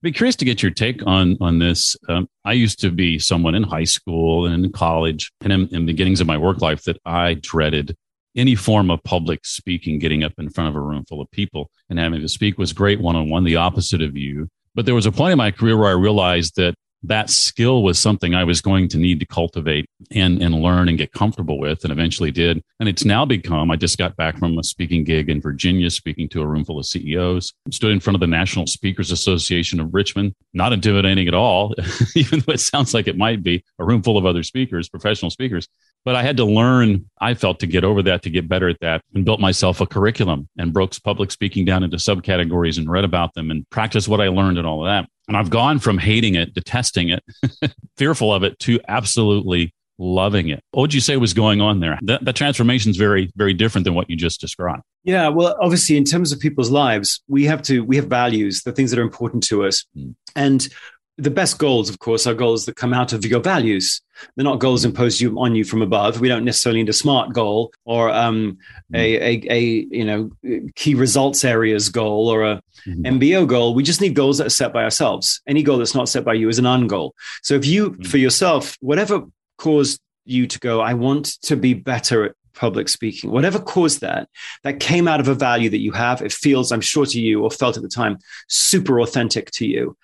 be 0.06 0.12
curious 0.12 0.36
to 0.36 0.46
get 0.46 0.62
your 0.62 0.72
take 0.72 1.02
on 1.08 1.36
on 1.42 1.58
this. 1.58 1.98
Um, 2.08 2.30
I 2.46 2.54
used 2.54 2.80
to 2.82 2.92
be 2.92 3.18
someone 3.18 3.56
in 3.56 3.64
high 3.64 3.86
school 3.86 4.46
and 4.46 4.64
in 4.66 4.72
college 4.72 5.32
and 5.42 5.52
in, 5.52 5.68
in 5.70 5.86
beginnings 5.88 6.22
of 6.22 6.28
my 6.28 6.38
work 6.38 6.62
life 6.62 6.84
that 6.84 7.00
I 7.06 7.34
dreaded 7.34 7.98
any 8.36 8.54
form 8.54 8.92
of 8.92 9.04
public 9.04 9.44
speaking, 9.46 9.98
getting 9.98 10.24
up 10.24 10.34
in 10.38 10.52
front 10.52 10.70
of 10.70 10.76
a 10.76 10.80
room 10.80 11.06
full 11.10 11.22
of 11.22 11.32
people 11.32 11.72
and 11.90 11.98
having 11.98 12.22
to 12.22 12.30
speak 12.30 12.60
was 12.60 12.72
great 12.72 13.02
one 13.02 13.16
on 13.16 13.32
one, 13.32 13.46
the 13.46 13.56
opposite 13.56 14.04
of 14.04 14.16
you. 14.16 14.48
But 14.76 14.86
there 14.86 14.94
was 14.94 15.08
a 15.08 15.12
point 15.12 15.32
in 15.32 15.38
my 15.40 15.50
career 15.50 15.76
where 15.76 15.90
I 15.90 15.94
realized 15.94 16.56
that 16.58 16.76
that 17.08 17.30
skill 17.30 17.84
was 17.84 18.00
something 18.00 18.34
I 18.34 18.44
was 18.44 18.62
going 18.62 18.88
to 18.90 18.98
need 18.98 19.20
to 19.20 19.26
cultivate 19.26 19.86
and, 20.12 20.42
and 20.42 20.56
learn 20.56 20.90
and 20.90 20.98
get 20.98 21.12
comfortable 21.12 21.60
with, 21.60 21.84
and 21.84 21.92
eventually 21.92 22.32
did. 22.32 22.64
And 22.80 22.90
it's 22.90 23.06
now 23.06 23.26
become, 23.26 23.72
I 23.72 23.76
just 23.76 23.98
got 23.98 24.16
back 24.16 24.38
from 24.38 24.58
a 24.58 24.64
speaking 24.64 25.04
gig 25.04 25.30
in 25.30 25.42
Virginia, 25.42 25.90
speaking 25.90 26.30
to 26.30 26.42
a 26.42 26.48
room 26.48 26.66
full 26.66 26.80
of 26.80 26.86
CEOs, 26.86 27.54
stood 27.72 27.92
in 27.92 28.00
front 28.00 28.16
of 28.16 28.22
the 28.22 28.28
National 28.28 28.68
Speakers 28.68 29.12
Association 29.12 29.80
of 29.80 29.94
Richmond, 29.94 30.34
not 30.54 30.74
intimidating 30.74 31.28
at 31.28 31.34
all, 31.34 31.76
even 32.16 32.40
though 32.40 32.54
it 32.54 32.60
sounds 32.60 32.94
like 32.94 33.08
it 33.08 33.18
might 33.18 33.44
be 33.44 33.64
a 33.80 33.86
room 33.86 34.02
full 34.02 34.18
of 34.18 34.26
other 34.26 34.44
speakers, 34.44 34.90
professional 34.90 35.32
speakers. 35.32 35.68
But 36.04 36.16
I 36.16 36.22
had 36.22 36.38
to 36.38 36.46
learn, 36.46 37.10
I 37.20 37.34
felt, 37.34 37.60
to 37.62 37.68
get 37.68 37.84
over 37.84 38.04
that, 38.04 38.22
to 38.24 38.30
get 38.30 38.48
better 38.48 38.70
at 38.70 38.80
that, 38.82 39.02
and 39.16 39.26
built 39.26 39.40
myself 39.40 39.82
a 39.82 39.88
curriculum 39.88 40.48
and 40.58 40.72
broke 40.72 41.02
public 41.04 41.32
speaking 41.32 41.66
down 41.66 41.84
into 41.84 41.98
subcategories 41.98 42.78
and 42.78 42.90
read 42.90 43.04
about 43.04 43.34
them 43.34 43.50
and 43.50 43.68
practiced 43.72 44.08
what 44.08 44.22
I 44.22 44.28
learned 44.28 44.60
and 44.60 44.68
all 44.68 44.86
of 44.86 44.90
that. 44.90 45.10
And 45.28 45.36
I've 45.36 45.50
gone 45.50 45.80
from 45.80 45.98
hating 45.98 46.36
it, 46.36 46.54
detesting 46.54 47.10
it, 47.10 47.24
fearful 47.98 48.34
of 48.34 48.44
it, 48.44 48.60
to 48.60 48.80
absolutely 48.88 49.74
loving 49.98 50.50
it. 50.50 50.62
What 50.72 50.82
would 50.82 50.94
you 50.94 51.00
say 51.00 51.18
was 51.18 51.34
going 51.34 51.62
on 51.62 51.80
there? 51.80 51.98
That, 52.04 52.26
that 52.26 52.36
transformation 52.36 52.92
is 52.92 52.98
very, 52.98 53.32
very 53.36 53.54
different 53.54 53.86
than 53.86 53.94
what 53.94 54.10
you 54.10 54.16
just 54.16 54.42
described. 54.42 54.84
Yeah, 55.04 55.30
well, 55.30 55.56
obviously, 55.62 55.98
in 55.98 56.04
terms 56.04 56.32
of 56.32 56.40
people's 56.40 56.70
lives, 56.70 57.22
we 57.28 57.46
have 57.46 57.62
to 57.64 57.84
we 57.84 57.96
have 57.96 58.08
values, 58.08 58.64
the 58.64 58.72
things 58.72 58.92
that 58.92 59.00
are 59.00 59.04
important 59.04 59.44
to 59.44 59.66
us, 59.66 59.86
mm. 59.96 60.16
and 60.36 60.68
the 61.18 61.32
best 61.32 61.58
goals, 61.58 61.90
of 61.90 62.00
course, 62.00 62.28
are 62.28 62.34
goals 62.34 62.66
that 62.66 62.76
come 62.76 62.94
out 62.94 63.14
of 63.14 63.26
your 63.26 63.40
values. 63.40 64.02
They're 64.36 64.44
not 64.44 64.60
goals 64.60 64.84
imposed 64.84 65.22
you, 65.22 65.40
on 65.40 65.56
you 65.56 65.64
from 65.64 65.82
above. 65.82 66.20
We 66.20 66.28
don't 66.28 66.44
necessarily 66.44 66.82
need 66.82 66.90
a 66.90 66.94
smart 66.94 67.34
goal 67.34 67.72
or 67.86 68.10
um, 68.10 68.58
a, 68.94 69.16
a, 69.16 69.44
a, 69.50 69.62
you 69.62 70.06
know 70.06 70.32
key 70.76 70.96
results 70.96 71.46
areas 71.46 71.90
goal 71.90 72.28
or 72.28 72.44
a 72.44 72.62
mm-hmm. 72.86 73.18
MBO 73.18 73.48
goal. 73.48 73.74
We 73.76 73.84
just 73.84 74.02
need 74.02 74.14
goals 74.14 74.38
that 74.40 74.48
are 74.48 74.52
set 74.52 74.74
by 74.74 74.84
ourselves. 74.84 75.42
Any 75.48 75.64
goal 75.64 75.78
that's 75.78 75.96
not 75.96 76.10
set 76.10 76.26
by 76.26 76.34
you 76.34 76.50
is 76.50 76.60
an 76.60 76.66
ungoal. 76.66 77.12
So 77.44 77.56
if 77.56 77.66
you, 77.66 77.92
mm-hmm. 77.92 78.04
for 78.04 78.18
yourself, 78.18 78.78
whatever 78.82 79.24
caused 79.58 80.02
you 80.26 80.48
to 80.48 80.60
go, 80.60 80.82
I 80.82 80.96
want 80.96 81.42
to 81.44 81.56
be 81.56 81.74
better 81.74 82.26
at 82.26 82.36
public 82.56 82.90
speaking, 82.90 83.32
whatever 83.32 83.60
caused 83.60 84.02
that, 84.02 84.30
that 84.64 84.80
came 84.80 85.08
out 85.08 85.20
of 85.20 85.28
a 85.28 85.36
value 85.36 85.70
that 85.70 85.80
you 85.80 85.92
have. 85.92 86.22
It 86.22 86.32
feels, 86.32 86.72
I'm 86.72 86.82
sure 86.82 87.06
to 87.06 87.20
you, 87.20 87.44
or 87.44 87.52
felt 87.52 87.78
at 87.78 87.84
the 87.84 87.90
time, 87.90 88.18
super 88.48 89.00
authentic 89.00 89.52
to 89.52 89.68
you. 89.68 89.98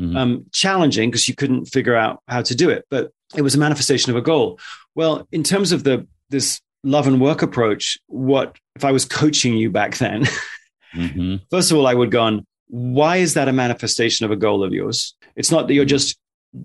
Mm-hmm. 0.00 0.16
Um, 0.16 0.46
challenging 0.52 1.10
because 1.10 1.28
you 1.28 1.34
couldn't 1.34 1.66
figure 1.66 1.94
out 1.94 2.22
how 2.28 2.42
to 2.42 2.54
do 2.54 2.70
it, 2.70 2.84
but 2.90 3.12
it 3.36 3.42
was 3.42 3.54
a 3.54 3.58
manifestation 3.58 4.10
of 4.10 4.16
a 4.16 4.22
goal. 4.22 4.58
Well, 4.94 5.28
in 5.30 5.42
terms 5.42 5.72
of 5.72 5.84
the 5.84 6.06
this 6.30 6.60
love 6.84 7.06
and 7.06 7.20
work 7.20 7.42
approach, 7.42 7.98
what 8.06 8.56
if 8.76 8.84
I 8.84 8.92
was 8.92 9.04
coaching 9.04 9.56
you 9.56 9.70
back 9.70 9.98
then? 9.98 10.24
mm-hmm. 10.94 11.36
First 11.50 11.70
of 11.70 11.76
all, 11.76 11.86
I 11.86 11.94
would 11.94 12.10
go 12.10 12.22
on, 12.22 12.46
why 12.68 13.16
is 13.16 13.34
that 13.34 13.48
a 13.48 13.52
manifestation 13.52 14.24
of 14.24 14.30
a 14.30 14.36
goal 14.36 14.62
of 14.62 14.72
yours? 14.72 15.14
It's 15.36 15.50
not 15.50 15.68
that 15.68 15.74
you're 15.74 15.84
just 15.84 16.18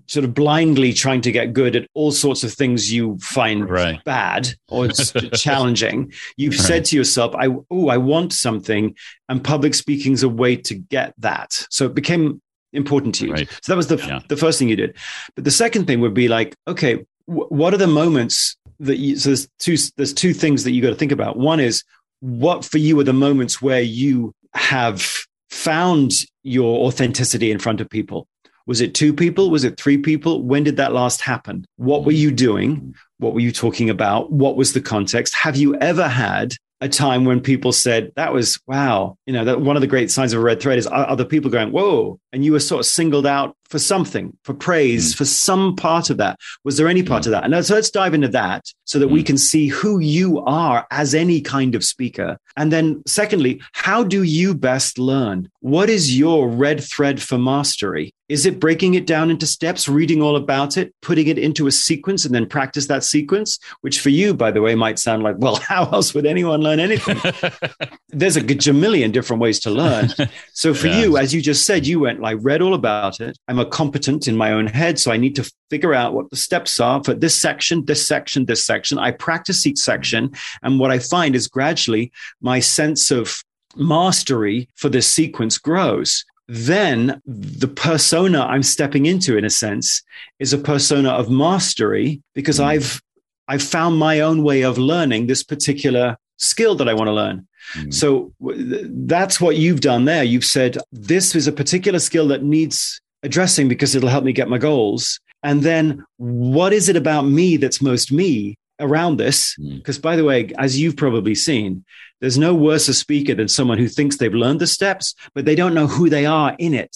sort 0.07 0.25
of 0.25 0.33
blindly 0.33 0.93
trying 0.93 1.21
to 1.21 1.31
get 1.31 1.53
good 1.53 1.75
at 1.75 1.87
all 1.93 2.11
sorts 2.11 2.43
of 2.43 2.53
things 2.53 2.91
you 2.91 3.17
find 3.19 3.69
right. 3.69 4.03
bad 4.03 4.49
or 4.69 4.87
challenging. 5.33 6.11
You've 6.37 6.53
right. 6.53 6.61
said 6.61 6.85
to 6.85 6.95
yourself, 6.95 7.35
"I 7.35 7.47
oh, 7.69 7.87
I 7.89 7.97
want 7.97 8.33
something," 8.33 8.95
and 9.29 9.43
public 9.43 9.73
speaking 9.73 10.13
is 10.13 10.23
a 10.23 10.29
way 10.29 10.55
to 10.55 10.75
get 10.75 11.13
that. 11.19 11.65
So 11.69 11.85
it 11.85 11.93
became 11.93 12.41
important 12.71 13.15
to 13.15 13.27
you. 13.27 13.33
Right. 13.33 13.49
So 13.61 13.71
that 13.71 13.77
was 13.77 13.87
the 13.87 13.97
yeah. 13.97 14.19
the 14.27 14.37
first 14.37 14.59
thing 14.59 14.69
you 14.69 14.75
did. 14.75 14.95
But 15.35 15.43
the 15.43 15.51
second 15.51 15.85
thing 15.85 15.99
would 16.01 16.13
be 16.13 16.27
like, 16.27 16.55
okay, 16.67 17.05
w- 17.27 17.47
what 17.49 17.73
are 17.73 17.77
the 17.77 17.87
moments 17.87 18.55
that 18.79 18.97
you? 18.97 19.17
So 19.17 19.29
there's 19.29 19.47
two 19.59 19.77
there's 19.97 20.13
two 20.13 20.33
things 20.33 20.63
that 20.63 20.71
you 20.71 20.81
got 20.81 20.89
to 20.89 20.95
think 20.95 21.11
about. 21.11 21.37
One 21.37 21.59
is 21.59 21.83
what 22.19 22.63
for 22.63 22.77
you 22.77 22.99
are 22.99 23.03
the 23.03 23.13
moments 23.13 23.61
where 23.61 23.81
you 23.81 24.33
have 24.53 25.25
found 25.49 26.11
your 26.43 26.85
authenticity 26.85 27.51
in 27.51 27.59
front 27.59 27.81
of 27.81 27.89
people? 27.89 28.27
Was 28.65 28.81
it 28.81 28.93
two 28.93 29.13
people? 29.13 29.49
Was 29.49 29.63
it 29.63 29.79
three 29.79 29.97
people? 29.97 30.41
When 30.41 30.63
did 30.63 30.77
that 30.77 30.93
last 30.93 31.21
happen? 31.21 31.65
What 31.77 32.05
were 32.05 32.11
you 32.11 32.31
doing? 32.31 32.95
What 33.17 33.33
were 33.33 33.41
you 33.41 33.51
talking 33.51 33.89
about? 33.89 34.31
What 34.31 34.55
was 34.55 34.73
the 34.73 34.81
context? 34.81 35.35
Have 35.35 35.55
you 35.57 35.75
ever 35.75 36.07
had 36.07 36.55
a 36.83 36.89
time 36.89 37.23
when 37.23 37.39
people 37.39 37.71
said 37.71 38.11
that 38.17 38.33
was 38.33 38.59
wow 38.67 39.17
you 39.25 39.31
know 39.31 39.45
that 39.45 39.61
one 39.61 39.77
of 39.77 39.81
the 39.81 39.87
great 39.87 40.11
signs 40.11 40.33
of 40.33 40.39
a 40.39 40.43
red 40.43 40.61
thread 40.61 40.77
is 40.77 40.87
other 40.91 41.23
people 41.23 41.49
going 41.49 41.71
whoa 41.71 42.19
and 42.33 42.43
you 42.43 42.51
were 42.51 42.59
sort 42.59 42.81
of 42.81 42.85
singled 42.85 43.25
out 43.25 43.55
for 43.69 43.79
something 43.79 44.37
for 44.43 44.53
praise 44.53 45.13
mm. 45.13 45.17
for 45.17 45.23
some 45.23 45.77
part 45.77 46.09
of 46.09 46.17
that 46.17 46.37
was 46.65 46.75
there 46.75 46.89
any 46.89 47.01
part 47.01 47.23
mm. 47.23 47.27
of 47.27 47.31
that 47.31 47.45
and 47.45 47.65
so 47.65 47.73
let's 47.73 47.89
dive 47.89 48.13
into 48.13 48.27
that 48.27 48.65
so 48.83 48.99
that 48.99 49.07
mm. 49.07 49.13
we 49.13 49.23
can 49.23 49.37
see 49.37 49.67
who 49.67 49.99
you 49.99 50.41
are 50.41 50.85
as 50.91 51.15
any 51.15 51.39
kind 51.39 51.73
of 51.73 51.85
speaker 51.85 52.37
and 52.57 52.69
then 52.69 53.01
secondly 53.07 53.61
how 53.71 54.03
do 54.03 54.23
you 54.23 54.53
best 54.53 54.99
learn 54.99 55.49
what 55.61 55.89
is 55.89 56.17
your 56.17 56.49
red 56.49 56.83
thread 56.83 57.21
for 57.21 57.37
mastery 57.37 58.13
is 58.33 58.47
it 58.47 58.59
breaking 58.59 58.95
it 58.95 59.05
down 59.05 59.29
into 59.29 59.45
steps, 59.45 59.87
reading 59.87 60.19
all 60.19 60.35
about 60.35 60.75
it, 60.75 60.91
putting 61.03 61.27
it 61.27 61.37
into 61.37 61.67
a 61.67 61.71
sequence, 61.71 62.25
and 62.25 62.33
then 62.33 62.47
practice 62.47 62.87
that 62.87 63.03
sequence? 63.03 63.59
Which 63.81 64.01
for 64.01 64.09
you, 64.09 64.33
by 64.33 64.49
the 64.49 64.59
way, 64.59 64.73
might 64.73 64.97
sound 64.97 65.21
like, 65.21 65.35
well, 65.37 65.55
how 65.67 65.85
else 65.91 66.15
would 66.15 66.25
anyone 66.25 66.61
learn 66.61 66.79
anything? 66.79 67.19
There's 68.09 68.35
a 68.35 68.41
gajillion 68.41 69.11
different 69.11 69.39
ways 69.39 69.59
to 69.61 69.69
learn. 69.69 70.09
So 70.55 70.73
for 70.73 70.87
yeah. 70.87 71.01
you, 71.01 71.17
as 71.17 71.33
you 71.33 71.41
just 71.41 71.65
said, 71.65 71.85
you 71.85 71.99
went, 71.99 72.23
I 72.23 72.33
read 72.33 72.61
all 72.61 72.73
about 72.73 73.19
it. 73.19 73.37
I'm 73.47 73.59
a 73.59 73.65
competent 73.65 74.27
in 74.27 74.37
my 74.37 74.51
own 74.51 74.67
head. 74.67 74.99
So 74.99 75.11
I 75.11 75.17
need 75.17 75.35
to 75.35 75.51
figure 75.69 75.93
out 75.93 76.13
what 76.13 76.29
the 76.29 76.35
steps 76.35 76.79
are 76.79 77.03
for 77.03 77.13
this 77.13 77.35
section, 77.35 77.85
this 77.85 78.07
section, 78.07 78.45
this 78.45 78.65
section. 78.65 78.97
I 78.97 79.11
practice 79.11 79.65
each 79.65 79.79
section. 79.79 80.31
And 80.61 80.79
what 80.79 80.91
I 80.91 80.99
find 80.99 81.35
is 81.35 81.47
gradually 81.47 82.11
my 82.39 82.59
sense 82.59 83.11
of 83.11 83.43
mastery 83.75 84.69
for 84.75 84.89
this 84.89 85.07
sequence 85.07 85.57
grows 85.57 86.23
then 86.55 87.19
the 87.25 87.67
persona 87.67 88.41
I'm 88.41 88.61
stepping 88.61 89.07
into, 89.07 89.35
in 89.35 89.43
a 89.43 89.49
sense, 89.49 90.03
is 90.37 90.53
a 90.53 90.57
persona 90.59 91.09
of 91.09 91.27
mastery 91.27 92.21
because 92.35 92.59
mm. 92.59 92.65
I've 92.65 93.01
I've 93.47 93.63
found 93.63 93.97
my 93.97 94.19
own 94.19 94.43
way 94.43 94.61
of 94.61 94.77
learning 94.77 95.25
this 95.25 95.43
particular 95.43 96.15
skill 96.37 96.75
that 96.75 96.87
I 96.87 96.93
want 96.93 97.07
to 97.07 97.11
learn. 97.11 97.47
Mm. 97.73 97.91
So 97.91 98.33
that's 98.39 99.41
what 99.41 99.57
you've 99.57 99.81
done 99.81 100.05
there. 100.05 100.23
You've 100.23 100.45
said 100.45 100.77
this 100.91 101.33
is 101.33 101.47
a 101.47 101.51
particular 101.51 101.97
skill 101.97 102.27
that 102.27 102.43
needs 102.43 103.01
addressing 103.23 103.67
because 103.67 103.95
it'll 103.95 104.09
help 104.09 104.23
me 104.23 104.31
get 104.31 104.47
my 104.47 104.59
goals. 104.59 105.19
And 105.41 105.63
then 105.63 106.05
what 106.17 106.71
is 106.71 106.87
it 106.87 106.95
about 106.95 107.23
me 107.23 107.57
that's 107.57 107.81
most 107.81 108.11
me 108.11 108.57
around 108.83 109.17
this? 109.17 109.55
Because 109.57 109.97
mm. 109.97 110.03
by 110.03 110.15
the 110.15 110.23
way, 110.23 110.51
as 110.57 110.79
you've 110.79 110.97
probably 110.97 111.35
seen, 111.35 111.85
there's 112.21 112.37
no 112.37 112.53
worse 112.53 112.87
a 112.87 112.93
speaker 112.93 113.33
than 113.35 113.47
someone 113.47 113.77
who 113.77 113.87
thinks 113.87 114.17
they've 114.17 114.33
learned 114.33 114.61
the 114.61 114.67
steps, 114.67 115.15
but 115.33 115.45
they 115.45 115.55
don't 115.55 115.73
know 115.73 115.87
who 115.87 116.09
they 116.09 116.25
are 116.25 116.55
in 116.59 116.73
it. 116.73 116.95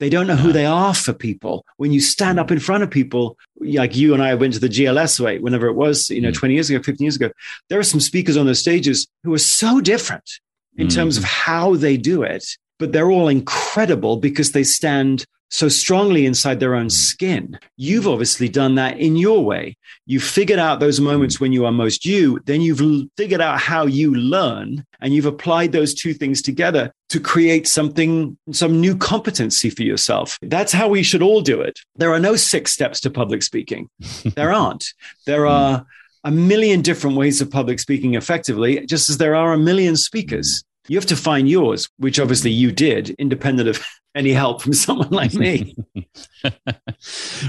They 0.00 0.08
don't 0.10 0.26
know 0.26 0.36
who 0.36 0.52
they 0.52 0.66
are 0.66 0.94
for 0.94 1.12
people. 1.12 1.64
When 1.76 1.92
you 1.92 2.00
stand 2.00 2.40
up 2.40 2.50
in 2.50 2.58
front 2.58 2.82
of 2.82 2.90
people, 2.90 3.38
like 3.60 3.94
you 3.94 4.12
and 4.12 4.22
I 4.22 4.34
went 4.34 4.54
to 4.54 4.60
the 4.60 4.68
GLS 4.68 5.20
way, 5.20 5.38
whenever 5.38 5.66
it 5.66 5.74
was, 5.74 6.10
you 6.10 6.20
know, 6.20 6.30
mm. 6.30 6.34
20 6.34 6.54
years 6.54 6.70
ago, 6.70 6.82
15 6.82 7.04
years 7.04 7.16
ago, 7.16 7.30
there 7.68 7.78
are 7.78 7.84
some 7.84 8.00
speakers 8.00 8.36
on 8.36 8.46
those 8.46 8.58
stages 8.58 9.06
who 9.22 9.32
are 9.32 9.38
so 9.38 9.80
different 9.80 10.28
in 10.76 10.88
mm. 10.88 10.94
terms 10.94 11.16
of 11.16 11.24
how 11.24 11.76
they 11.76 11.96
do 11.96 12.22
it, 12.22 12.44
but 12.78 12.92
they're 12.92 13.10
all 13.10 13.28
incredible 13.28 14.16
because 14.16 14.52
they 14.52 14.64
stand 14.64 15.24
so 15.50 15.68
strongly 15.68 16.26
inside 16.26 16.60
their 16.60 16.74
own 16.74 16.84
hmm. 16.84 16.88
skin. 16.88 17.58
You've 17.76 18.04
hmm. 18.04 18.10
obviously 18.10 18.48
done 18.48 18.74
that 18.76 18.98
in 18.98 19.16
your 19.16 19.44
way. 19.44 19.76
You've 20.06 20.24
figured 20.24 20.58
out 20.58 20.80
those 20.80 20.98
hmm. 20.98 21.04
moments 21.04 21.40
when 21.40 21.52
you 21.52 21.64
are 21.64 21.72
most 21.72 22.04
you, 22.04 22.40
then 22.44 22.60
you've 22.60 23.08
figured 23.16 23.40
out 23.40 23.60
how 23.60 23.86
you 23.86 24.14
learn, 24.14 24.84
and 25.00 25.14
you've 25.14 25.26
applied 25.26 25.72
those 25.72 25.94
two 25.94 26.14
things 26.14 26.42
together 26.42 26.92
to 27.10 27.20
create 27.20 27.68
something, 27.68 28.36
some 28.52 28.80
new 28.80 28.96
competency 28.96 29.70
for 29.70 29.82
yourself. 29.82 30.38
That's 30.42 30.72
how 30.72 30.88
we 30.88 31.02
should 31.02 31.22
all 31.22 31.40
do 31.40 31.60
it. 31.60 31.78
There 31.96 32.12
are 32.12 32.20
no 32.20 32.36
six 32.36 32.72
steps 32.72 33.00
to 33.00 33.10
public 33.10 33.42
speaking. 33.42 33.88
there 34.34 34.52
aren't. 34.52 34.92
There 35.26 35.46
are 35.46 35.86
a 36.24 36.30
million 36.30 36.80
different 36.80 37.16
ways 37.16 37.40
of 37.40 37.50
public 37.50 37.78
speaking 37.78 38.14
effectively, 38.14 38.84
just 38.86 39.10
as 39.10 39.18
there 39.18 39.36
are 39.36 39.52
a 39.52 39.58
million 39.58 39.96
speakers. 39.96 40.64
You 40.88 40.96
have 40.98 41.06
to 41.06 41.16
find 41.16 41.48
yours, 41.48 41.88
which 41.98 42.20
obviously 42.20 42.50
you 42.50 42.70
did, 42.72 43.10
independent 43.10 43.68
of 43.68 43.84
any 44.14 44.32
help 44.32 44.62
from 44.62 44.72
someone 44.72 45.10
like 45.10 45.34
me. 45.34 45.74
well, 46.44 46.52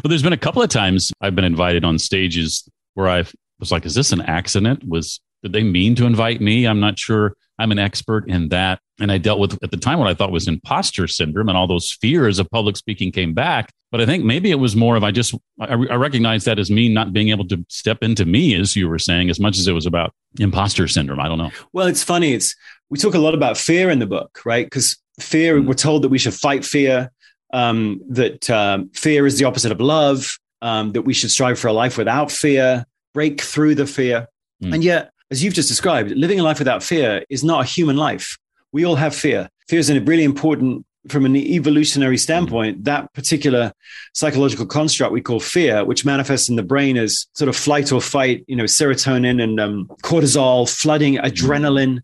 there's 0.04 0.24
been 0.24 0.34
a 0.34 0.38
couple 0.38 0.62
of 0.62 0.70
times 0.70 1.12
I've 1.22 1.36
been 1.36 1.46
invited 1.46 1.84
on 1.84 2.00
stages 2.00 2.68
where 2.94 3.10
I 3.10 3.26
was 3.60 3.72
like, 3.72 3.86
is 3.86 3.96
this 3.96 4.12
an 4.12 4.22
accident? 4.22 4.84
Was 4.88 5.20
did 5.44 5.54
they 5.54 5.64
mean 5.64 5.96
to 5.96 6.06
invite 6.06 6.42
me? 6.42 6.66
I'm 6.66 6.80
not 6.80 6.98
sure. 6.98 7.36
I'm 7.60 7.72
an 7.72 7.80
expert 7.80 8.28
in 8.28 8.50
that. 8.50 8.80
And 9.00 9.12
I 9.12 9.18
dealt 9.18 9.40
with 9.40 9.62
at 9.64 9.72
the 9.72 9.78
time 9.78 10.00
what 10.00 10.08
I 10.08 10.14
thought 10.14 10.32
was 10.32 10.48
imposter 10.48 11.08
syndrome 11.08 11.50
and 11.50 11.58
all 11.58 11.68
those 11.68 11.92
fears 11.92 12.40
of 12.40 12.50
public 12.50 12.78
speaking 12.78 13.12
came 13.12 13.34
back. 13.34 13.72
But 13.92 14.02
I 14.02 14.06
think 14.06 14.26
maybe 14.26 14.52
it 14.52 14.56
was 14.56 14.76
more 14.76 14.96
of 14.96 15.04
I 15.04 15.12
just 15.12 15.36
I, 15.60 15.68
I 15.68 15.96
recognized 15.96 16.46
that 16.48 16.60
as 16.60 16.72
me 16.72 16.90
not 16.90 17.14
being 17.14 17.30
able 17.30 17.48
to 17.50 17.64
step 17.70 18.00
into 18.02 18.26
me, 18.26 18.56
as 18.56 18.76
you 18.76 18.90
were 18.90 19.00
saying, 19.00 19.30
as 19.30 19.40
much 19.40 19.58
as 19.58 19.68
it 19.68 19.74
was 19.74 19.86
about 19.86 20.14
imposter 20.40 20.88
syndrome. 20.88 21.20
I 21.20 21.28
don't 21.28 21.38
know. 21.38 21.52
Well, 21.72 21.88
it's 21.88 22.04
funny. 22.04 22.34
It's 22.34 22.56
we 22.90 22.98
talk 22.98 23.16
a 23.16 23.20
lot 23.20 23.34
about 23.34 23.58
fear 23.58 23.90
in 23.90 24.00
the 24.00 24.06
book, 24.06 24.42
right? 24.46 24.66
Because 24.66 24.98
fear, 25.20 25.60
mm. 25.60 25.68
we're 25.68 25.74
told 25.74 26.02
that 26.04 26.10
we 26.10 26.18
should 26.18 26.34
fight 26.34 26.66
fear, 26.66 27.12
um, 27.54 28.02
that 28.10 28.50
um, 28.50 28.90
fear 28.90 29.26
is 29.26 29.38
the 29.38 29.46
opposite 29.46 29.72
of 29.72 29.80
love, 29.80 30.38
um, 30.62 30.92
that 30.94 31.04
we 31.04 31.14
should 31.14 31.32
strive 31.32 31.60
for 31.60 31.68
a 31.68 31.74
life 31.74 31.98
without 31.98 32.32
fear, 32.32 32.86
break 33.14 33.42
through 33.42 33.76
the 33.76 33.88
fear. 33.88 34.28
Mm. 34.64 34.76
And 34.76 34.84
yet, 34.84 35.12
as 35.32 35.44
you've 35.44 35.54
just 35.54 35.70
described, 35.70 36.12
living 36.12 36.40
a 36.40 36.44
life 36.44 36.60
without 36.60 36.84
fear 36.84 37.24
is 37.30 37.44
not 37.44 37.62
a 37.64 37.68
human 37.68 37.98
life. 37.98 38.38
We 38.72 38.86
all 38.86 38.96
have 38.96 39.16
fear. 39.16 39.50
Fear 39.68 39.80
is 39.80 39.90
a 39.90 40.00
really 40.02 40.24
important, 40.24 40.86
from 41.08 41.26
an 41.26 41.36
evolutionary 41.36 42.18
standpoint, 42.18 42.84
that 42.84 43.12
particular 43.14 43.74
psychological 44.14 44.66
construct 44.66 45.14
we 45.14 45.22
call 45.22 45.40
fear, 45.40 45.84
which 45.86 46.06
manifests 46.06 46.50
in 46.50 46.56
the 46.56 46.64
brain 46.64 46.98
as 46.98 47.26
sort 47.34 47.50
of 47.50 47.56
flight 47.56 47.92
or 47.92 48.02
fight, 48.02 48.44
you 48.48 48.56
know, 48.56 48.66
serotonin 48.66 49.42
and 49.42 49.60
um, 49.60 49.88
cortisol, 50.04 50.70
flooding, 50.70 51.16
adrenaline. 51.16 52.02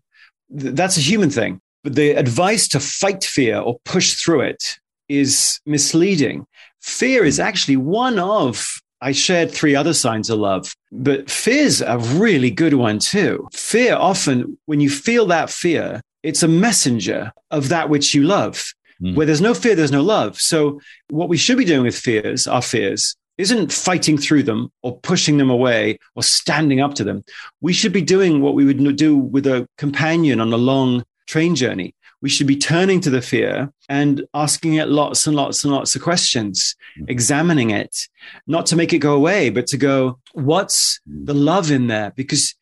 That's 0.52 0.96
a 0.96 1.00
human 1.00 1.30
thing. 1.30 1.60
But 1.82 1.96
the 1.96 2.10
advice 2.12 2.68
to 2.68 2.80
fight 2.80 3.24
fear 3.24 3.58
or 3.58 3.78
push 3.84 4.14
through 4.14 4.42
it 4.42 4.78
is 5.08 5.60
misleading. 5.66 6.46
Fear 6.80 7.24
is 7.24 7.40
actually 7.40 7.76
one 7.76 8.18
of, 8.18 8.80
I 9.00 9.12
shared 9.12 9.50
three 9.50 9.74
other 9.74 9.92
signs 9.92 10.30
of 10.30 10.38
love, 10.38 10.74
but 10.92 11.30
fear's 11.30 11.80
a 11.80 11.98
really 11.98 12.50
good 12.50 12.74
one 12.74 12.98
too. 12.98 13.48
Fear 13.52 13.96
often, 13.96 14.58
when 14.66 14.80
you 14.80 14.90
feel 14.90 15.26
that 15.26 15.50
fear, 15.50 16.00
it's 16.22 16.42
a 16.42 16.48
messenger 16.48 17.32
of 17.50 17.68
that 17.68 17.88
which 17.88 18.14
you 18.14 18.22
love. 18.22 18.64
Mm. 19.02 19.16
Where 19.16 19.26
there's 19.26 19.40
no 19.40 19.54
fear, 19.54 19.74
there's 19.74 19.90
no 19.90 20.02
love. 20.02 20.40
So, 20.40 20.80
what 21.10 21.28
we 21.28 21.36
should 21.36 21.58
be 21.58 21.64
doing 21.64 21.82
with 21.82 21.96
fears, 21.96 22.46
our 22.46 22.62
fears, 22.62 23.16
isn't 23.38 23.72
fighting 23.72 24.18
through 24.18 24.42
them 24.42 24.70
or 24.82 24.98
pushing 25.00 25.38
them 25.38 25.50
away 25.50 25.98
or 26.14 26.22
standing 26.22 26.80
up 26.80 26.94
to 26.94 27.04
them. 27.04 27.24
We 27.60 27.72
should 27.72 27.92
be 27.92 28.02
doing 28.02 28.40
what 28.40 28.54
we 28.54 28.64
would 28.64 28.96
do 28.96 29.16
with 29.16 29.46
a 29.46 29.66
companion 29.78 30.40
on 30.40 30.52
a 30.52 30.56
long 30.56 31.04
train 31.26 31.54
journey. 31.54 31.94
We 32.20 32.28
should 32.28 32.46
be 32.46 32.56
turning 32.56 33.00
to 33.00 33.10
the 33.10 33.20
fear 33.20 33.72
and 33.88 34.24
asking 34.32 34.74
it 34.74 34.88
lots 34.88 35.26
and 35.26 35.34
lots 35.34 35.64
and 35.64 35.72
lots 35.72 35.96
of 35.96 36.02
questions, 36.02 36.76
mm-hmm. 36.96 37.06
examining 37.08 37.70
it, 37.70 38.06
not 38.46 38.66
to 38.66 38.76
make 38.76 38.92
it 38.92 38.98
go 38.98 39.14
away, 39.14 39.50
but 39.50 39.66
to 39.68 39.76
go, 39.76 40.20
what's 40.32 41.00
mm. 41.08 41.26
the 41.26 41.34
love 41.34 41.72
in 41.72 41.88
there? 41.88 42.12
Because 42.14 42.54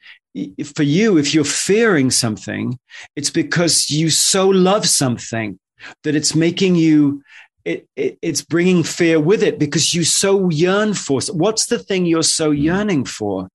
for 0.74 0.82
you, 0.82 1.18
if 1.18 1.34
you're 1.34 1.44
fearing 1.44 2.10
something, 2.10 2.78
it's 3.16 3.30
because 3.30 3.90
you 3.90 4.08
so 4.08 4.48
love 4.48 4.86
something 4.88 5.58
that 6.04 6.14
it's 6.14 6.34
making 6.34 6.76
you 6.76 7.22
it, 7.70 7.88
it, 7.96 8.18
it's 8.22 8.42
bringing 8.42 8.82
fear 8.82 9.20
with 9.20 9.42
it 9.42 9.58
because 9.58 9.94
you 9.94 10.04
so 10.04 10.50
yearn 10.50 10.94
for 10.94 11.20
what's 11.32 11.66
the 11.66 11.78
thing 11.78 12.06
you're 12.06 12.22
so 12.22 12.50
mm. 12.50 12.62
yearning 12.62 13.04
for 13.04 13.48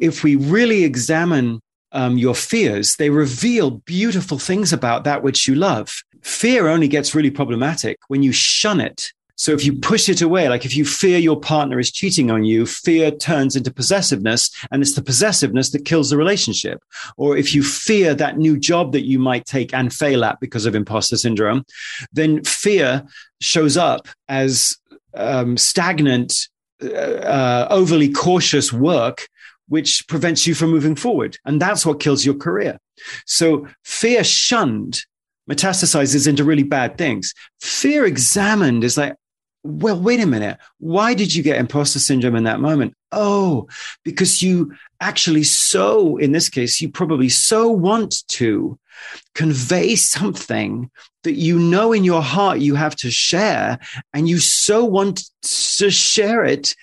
if 0.00 0.22
we 0.24 0.36
really 0.36 0.84
examine 0.84 1.60
um, 1.92 2.16
your 2.16 2.34
fears, 2.34 2.96
they 2.96 3.10
reveal 3.10 3.70
beautiful 3.70 4.38
things 4.38 4.72
about 4.72 5.04
that 5.04 5.22
which 5.22 5.46
you 5.46 5.54
love. 5.54 6.02
Fear 6.22 6.68
only 6.68 6.88
gets 6.88 7.14
really 7.14 7.30
problematic 7.30 7.98
when 8.08 8.22
you 8.22 8.32
shun 8.32 8.80
it. 8.80 9.12
So 9.42 9.50
if 9.50 9.64
you 9.64 9.72
push 9.72 10.08
it 10.08 10.22
away, 10.22 10.48
like 10.48 10.64
if 10.64 10.76
you 10.76 10.84
fear 10.84 11.18
your 11.18 11.40
partner 11.40 11.80
is 11.80 11.90
cheating 11.90 12.30
on 12.30 12.44
you, 12.44 12.64
fear 12.64 13.10
turns 13.10 13.56
into 13.56 13.72
possessiveness 13.72 14.48
and 14.70 14.82
it's 14.82 14.94
the 14.94 15.02
possessiveness 15.02 15.70
that 15.70 15.84
kills 15.84 16.10
the 16.10 16.16
relationship. 16.16 16.80
Or 17.16 17.36
if 17.36 17.52
you 17.52 17.64
fear 17.64 18.14
that 18.14 18.38
new 18.38 18.56
job 18.56 18.92
that 18.92 19.04
you 19.04 19.18
might 19.18 19.44
take 19.44 19.74
and 19.74 19.92
fail 19.92 20.24
at 20.24 20.38
because 20.38 20.64
of 20.64 20.76
imposter 20.76 21.16
syndrome, 21.16 21.64
then 22.12 22.44
fear 22.44 23.04
shows 23.40 23.76
up 23.76 24.06
as 24.28 24.76
um, 25.14 25.56
stagnant, 25.56 26.46
uh, 26.80 26.86
uh 26.86 27.66
overly 27.68 28.12
cautious 28.12 28.72
work 28.72 29.26
which 29.66 30.06
prevents 30.06 30.46
you 30.46 30.54
from 30.54 30.70
moving 30.70 30.94
forward. 30.94 31.36
And 31.44 31.60
that's 31.60 31.84
what 31.84 31.98
kills 31.98 32.24
your 32.24 32.36
career. 32.36 32.78
So 33.26 33.66
fear 33.82 34.22
shunned 34.22 35.04
metastasizes 35.50 36.28
into 36.28 36.44
really 36.44 36.62
bad 36.62 36.96
things. 36.96 37.34
Fear 37.60 38.06
examined 38.06 38.84
is 38.84 38.96
like, 38.96 39.16
well, 39.64 39.98
wait 39.98 40.20
a 40.20 40.26
minute. 40.26 40.58
Why 40.78 41.14
did 41.14 41.34
you 41.34 41.42
get 41.42 41.58
imposter 41.58 41.98
syndrome 41.98 42.34
in 42.34 42.44
that 42.44 42.60
moment? 42.60 42.94
Oh, 43.12 43.68
because 44.04 44.42
you 44.42 44.74
actually 45.00 45.44
so, 45.44 46.16
in 46.16 46.32
this 46.32 46.48
case, 46.48 46.80
you 46.80 46.88
probably 46.88 47.28
so 47.28 47.68
want 47.68 48.26
to 48.28 48.78
convey 49.34 49.94
something 49.94 50.90
that 51.22 51.34
you 51.34 51.58
know 51.58 51.92
in 51.92 52.02
your 52.02 52.22
heart 52.22 52.58
you 52.58 52.74
have 52.74 52.96
to 52.96 53.10
share, 53.10 53.78
and 54.12 54.28
you 54.28 54.38
so 54.38 54.84
want 54.84 55.22
to 55.42 55.90
share 55.90 56.44
it 56.44 56.74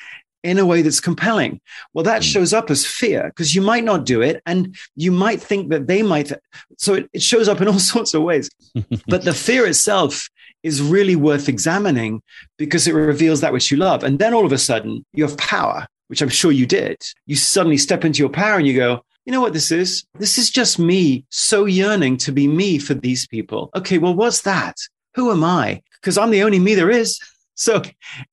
in 0.44 0.58
a 0.58 0.66
way 0.66 0.82
that's 0.82 1.02
compelling. 1.02 1.60
Well, 1.94 2.06
that 2.06 2.24
hmm. 2.24 2.28
shows 2.28 2.54
up 2.54 2.70
as 2.70 2.86
fear 2.86 3.24
because 3.26 3.54
you 3.54 3.62
might 3.62 3.84
not 3.84 4.06
do 4.06 4.22
it 4.22 4.42
and 4.46 4.76
you 4.96 5.12
might 5.12 5.42
think 5.42 5.70
that 5.70 5.88
they 5.88 6.02
might. 6.02 6.32
So 6.78 6.94
it, 6.94 7.10
it 7.12 7.22
shows 7.22 7.50
up 7.50 7.60
in 7.62 7.68
all 7.68 7.80
sorts 7.80 8.14
of 8.14 8.24
ways. 8.24 8.50
but 9.08 9.24
the 9.24 9.34
fear 9.34 9.66
itself 9.66 10.30
is 10.64 10.82
really 10.82 11.16
worth 11.16 11.50
examining 11.50 12.22
because 12.58 12.88
it 12.88 12.94
reveals 12.94 13.42
that 13.42 13.54
which 13.54 13.72
you 13.72 13.78
love. 13.78 14.04
And 14.04 14.20
then 14.20 14.34
all 14.34 14.46
of 14.46 14.52
a 14.52 14.58
sudden, 14.58 15.06
you 15.14 15.24
have 15.24 15.38
power, 15.38 15.88
which 16.08 16.22
I'm 16.22 16.30
sure 16.30 16.52
you 16.52 16.66
did. 16.66 16.98
You 17.26 17.36
suddenly 17.36 17.78
step 17.78 18.04
into 18.06 18.20
your 18.20 18.30
power 18.30 18.58
and 18.58 18.68
you 18.68 18.76
go, 18.76 19.04
you 19.26 19.32
know 19.32 19.42
what 19.42 19.54
this 19.54 19.72
is? 19.72 20.06
This 20.16 20.38
is 20.38 20.50
just 20.50 20.80
me 20.80 21.26
so 21.30 21.66
yearning 21.66 22.18
to 22.18 22.32
be 22.32 22.48
me 22.48 22.80
for 22.80 22.94
these 22.94 23.28
people. 23.28 23.70
Okay, 23.76 23.98
well, 23.98 24.16
what's 24.16 24.42
that? 24.42 24.76
Who 25.16 25.32
am 25.32 25.44
I? 25.44 25.82
Because 26.02 26.18
I'm 26.18 26.32
the 26.32 26.44
only 26.44 26.60
me 26.60 26.76
there 26.76 26.90
is. 26.90 27.20
So 27.56 27.82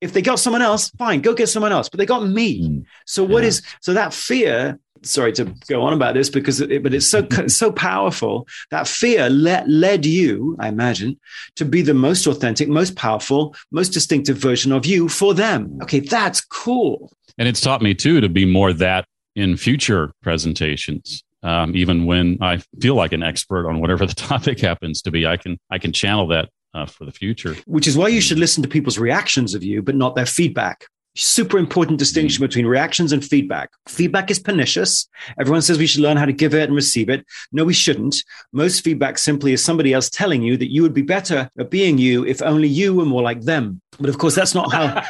if 0.01 0.13
they 0.13 0.23
got 0.23 0.39
someone 0.39 0.63
else, 0.63 0.91
fine, 0.91 1.21
go 1.21 1.35
get 1.35 1.49
someone 1.49 1.73
else. 1.73 1.89
But 1.89 1.99
they 1.99 2.07
got 2.07 2.27
me. 2.27 2.69
Mm. 2.69 2.85
So 3.07 3.25
what 3.25 3.43
yeah. 3.43 3.49
is 3.49 3.63
so 3.81 3.93
that 3.95 4.15
fear? 4.15 4.79
Sorry 5.07 5.33
to 5.35 5.45
go 5.69 5.83
on 5.83 5.93
about 5.93 6.15
this 6.15 6.29
because, 6.29 6.61
it, 6.61 6.83
but 6.83 6.95
it's 6.95 7.09
so 7.09 7.27
so 7.47 7.73
powerful. 7.73 8.47
That 8.71 8.89
fear 8.89 9.29
let, 9.29 9.69
led 9.69 10.05
you, 10.05 10.57
I 10.59 10.69
imagine, 10.69 11.19
to 11.57 11.65
be 11.65 11.83
the 11.83 11.95
most 11.95 12.27
authentic, 12.27 12.69
most 12.69 12.97
powerful, 12.97 13.55
most 13.71 13.91
distinctive 13.91 14.37
version 14.37 14.73
of 14.73 14.87
you 14.87 15.09
for 15.09 15.35
them. 15.35 15.79
Okay, 15.83 16.01
that's 16.01 16.41
cool. 16.41 17.13
And 17.39 17.49
it's 17.49 17.61
taught 17.61 17.83
me 17.83 17.95
too 17.95 18.21
to 18.21 18.29
be 18.29 18.45
more 18.45 18.73
that 18.73 19.07
in 19.35 19.57
future 19.57 20.13
presentations. 20.23 21.23
Um, 21.43 21.77
even 21.77 22.07
when 22.07 22.39
I 22.41 22.63
feel 22.81 22.95
like 22.97 23.13
an 23.13 23.23
expert 23.23 23.69
on 23.69 23.81
whatever 23.81 24.07
the 24.07 24.15
topic 24.31 24.61
happens 24.61 25.03
to 25.03 25.11
be, 25.11 25.27
I 25.27 25.37
can 25.37 25.59
I 25.71 25.79
can 25.79 25.93
channel 25.93 26.27
that 26.29 26.49
uh, 26.75 26.87
for 26.87 27.05
the 27.05 27.13
future. 27.13 27.57
Which 27.67 27.87
is 27.87 27.97
why 27.97 28.09
you 28.09 28.21
should 28.21 28.39
listen 28.39 28.63
to 28.63 28.69
people's 28.69 28.99
reactions 28.99 29.55
of 29.55 29.63
you, 29.63 29.83
but 29.83 29.95
not 29.95 30.15
their 30.15 30.27
feedback. 30.27 30.87
Super 31.17 31.57
important 31.57 31.99
distinction 31.99 32.45
between 32.45 32.67
reactions 32.67 33.11
and 33.11 33.25
feedback. 33.25 33.71
Feedback 33.89 34.31
is 34.31 34.39
pernicious. 34.39 35.09
Everyone 35.41 35.63
says 35.63 35.79
we 35.79 35.87
should 35.87 36.03
learn 36.03 36.19
how 36.19 36.27
to 36.27 36.33
give 36.33 36.55
it 36.55 36.65
and 36.65 36.75
receive 36.75 37.09
it. 37.09 37.25
No, 37.53 37.65
we 37.65 37.73
shouldn't. 37.73 38.17
Most 38.53 38.85
feedback 38.85 39.17
simply 39.17 39.53
is 39.53 39.65
somebody 39.65 39.95
else 39.95 40.11
telling 40.11 40.43
you 40.43 40.59
that 40.59 40.71
you 40.71 40.83
would 40.83 40.93
be 40.93 41.03
better 41.03 41.51
at 41.59 41.71
being 41.71 41.97
you 41.97 42.27
if 42.27 42.43
only 42.43 42.69
you 42.69 42.95
were 42.95 43.07
more 43.07 43.23
like 43.23 43.41
them. 43.41 43.81
But 43.99 44.11
of 44.11 44.19
course, 44.19 44.35
that's 44.35 44.55
not 44.55 44.73
how 44.73 45.03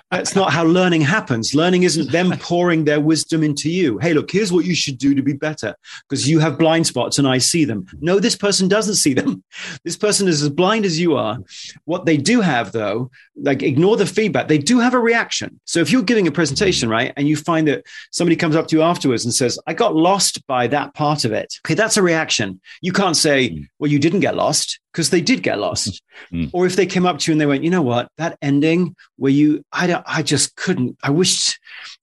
that's 0.10 0.34
not 0.34 0.52
how 0.52 0.64
learning 0.64 1.02
happens. 1.02 1.54
Learning 1.54 1.82
isn't 1.82 2.10
them 2.10 2.30
pouring 2.40 2.84
their 2.84 3.00
wisdom 3.00 3.42
into 3.42 3.70
you. 3.70 3.98
Hey, 3.98 4.14
look, 4.14 4.30
here's 4.30 4.52
what 4.52 4.64
you 4.64 4.74
should 4.74 4.98
do 4.98 5.14
to 5.14 5.22
be 5.22 5.32
better 5.32 5.74
because 6.08 6.28
you 6.28 6.38
have 6.38 6.58
blind 6.58 6.86
spots 6.86 7.18
and 7.18 7.26
I 7.26 7.38
see 7.38 7.64
them. 7.64 7.86
No, 8.00 8.18
this 8.18 8.36
person 8.36 8.68
doesn't 8.68 8.94
see 8.96 9.14
them. 9.14 9.42
This 9.84 9.96
person 9.96 10.26
is 10.26 10.42
as 10.42 10.48
blind 10.48 10.84
as 10.84 10.98
you 10.98 11.16
are. 11.16 11.38
What 11.84 12.06
they 12.06 12.16
do 12.16 12.40
have, 12.40 12.72
though, 12.72 13.10
like 13.36 13.62
ignore 13.62 13.96
the 13.96 14.06
feedback, 14.06 14.48
they 14.48 14.58
do 14.58 14.80
have 14.80 14.94
a 14.94 14.98
reaction. 14.98 15.60
So 15.64 15.80
if 15.80 15.90
you're 15.90 16.02
giving 16.02 16.26
a 16.26 16.32
presentation, 16.32 16.88
right, 16.88 17.12
and 17.16 17.28
you 17.28 17.36
find 17.36 17.68
that 17.68 17.84
somebody 18.10 18.36
comes 18.36 18.56
up 18.56 18.68
to 18.68 18.76
you 18.76 18.82
afterwards 18.82 19.24
and 19.24 19.32
says, 19.34 19.58
I 19.66 19.74
got 19.74 19.94
lost 19.94 20.44
by 20.46 20.66
that 20.68 20.94
part 20.94 21.24
of 21.24 21.32
it. 21.32 21.54
Okay, 21.64 21.74
that's 21.74 21.96
a 21.96 22.02
reaction. 22.02 22.60
You 22.80 22.92
can't 22.92 23.16
say, 23.16 23.48
hmm. 23.48 23.62
well, 23.78 23.90
you 23.90 23.98
didn't 23.98 24.20
get 24.20 24.34
lost 24.34 24.80
because 24.96 25.10
they 25.10 25.20
did 25.20 25.42
get 25.42 25.58
lost. 25.58 26.02
Mm. 26.32 26.50
Or 26.54 26.64
if 26.66 26.76
they 26.76 26.86
came 26.86 27.04
up 27.04 27.18
to 27.18 27.30
you 27.30 27.34
and 27.34 27.40
they 27.40 27.46
went, 27.46 27.62
you 27.62 27.70
know 27.70 27.82
what, 27.82 28.08
that 28.16 28.38
ending 28.40 28.96
where 29.16 29.30
you, 29.30 29.62
I 29.70 29.86
don't, 29.86 30.02
I 30.06 30.22
just 30.22 30.56
couldn't, 30.56 30.96
I 31.02 31.10
wished 31.10 31.60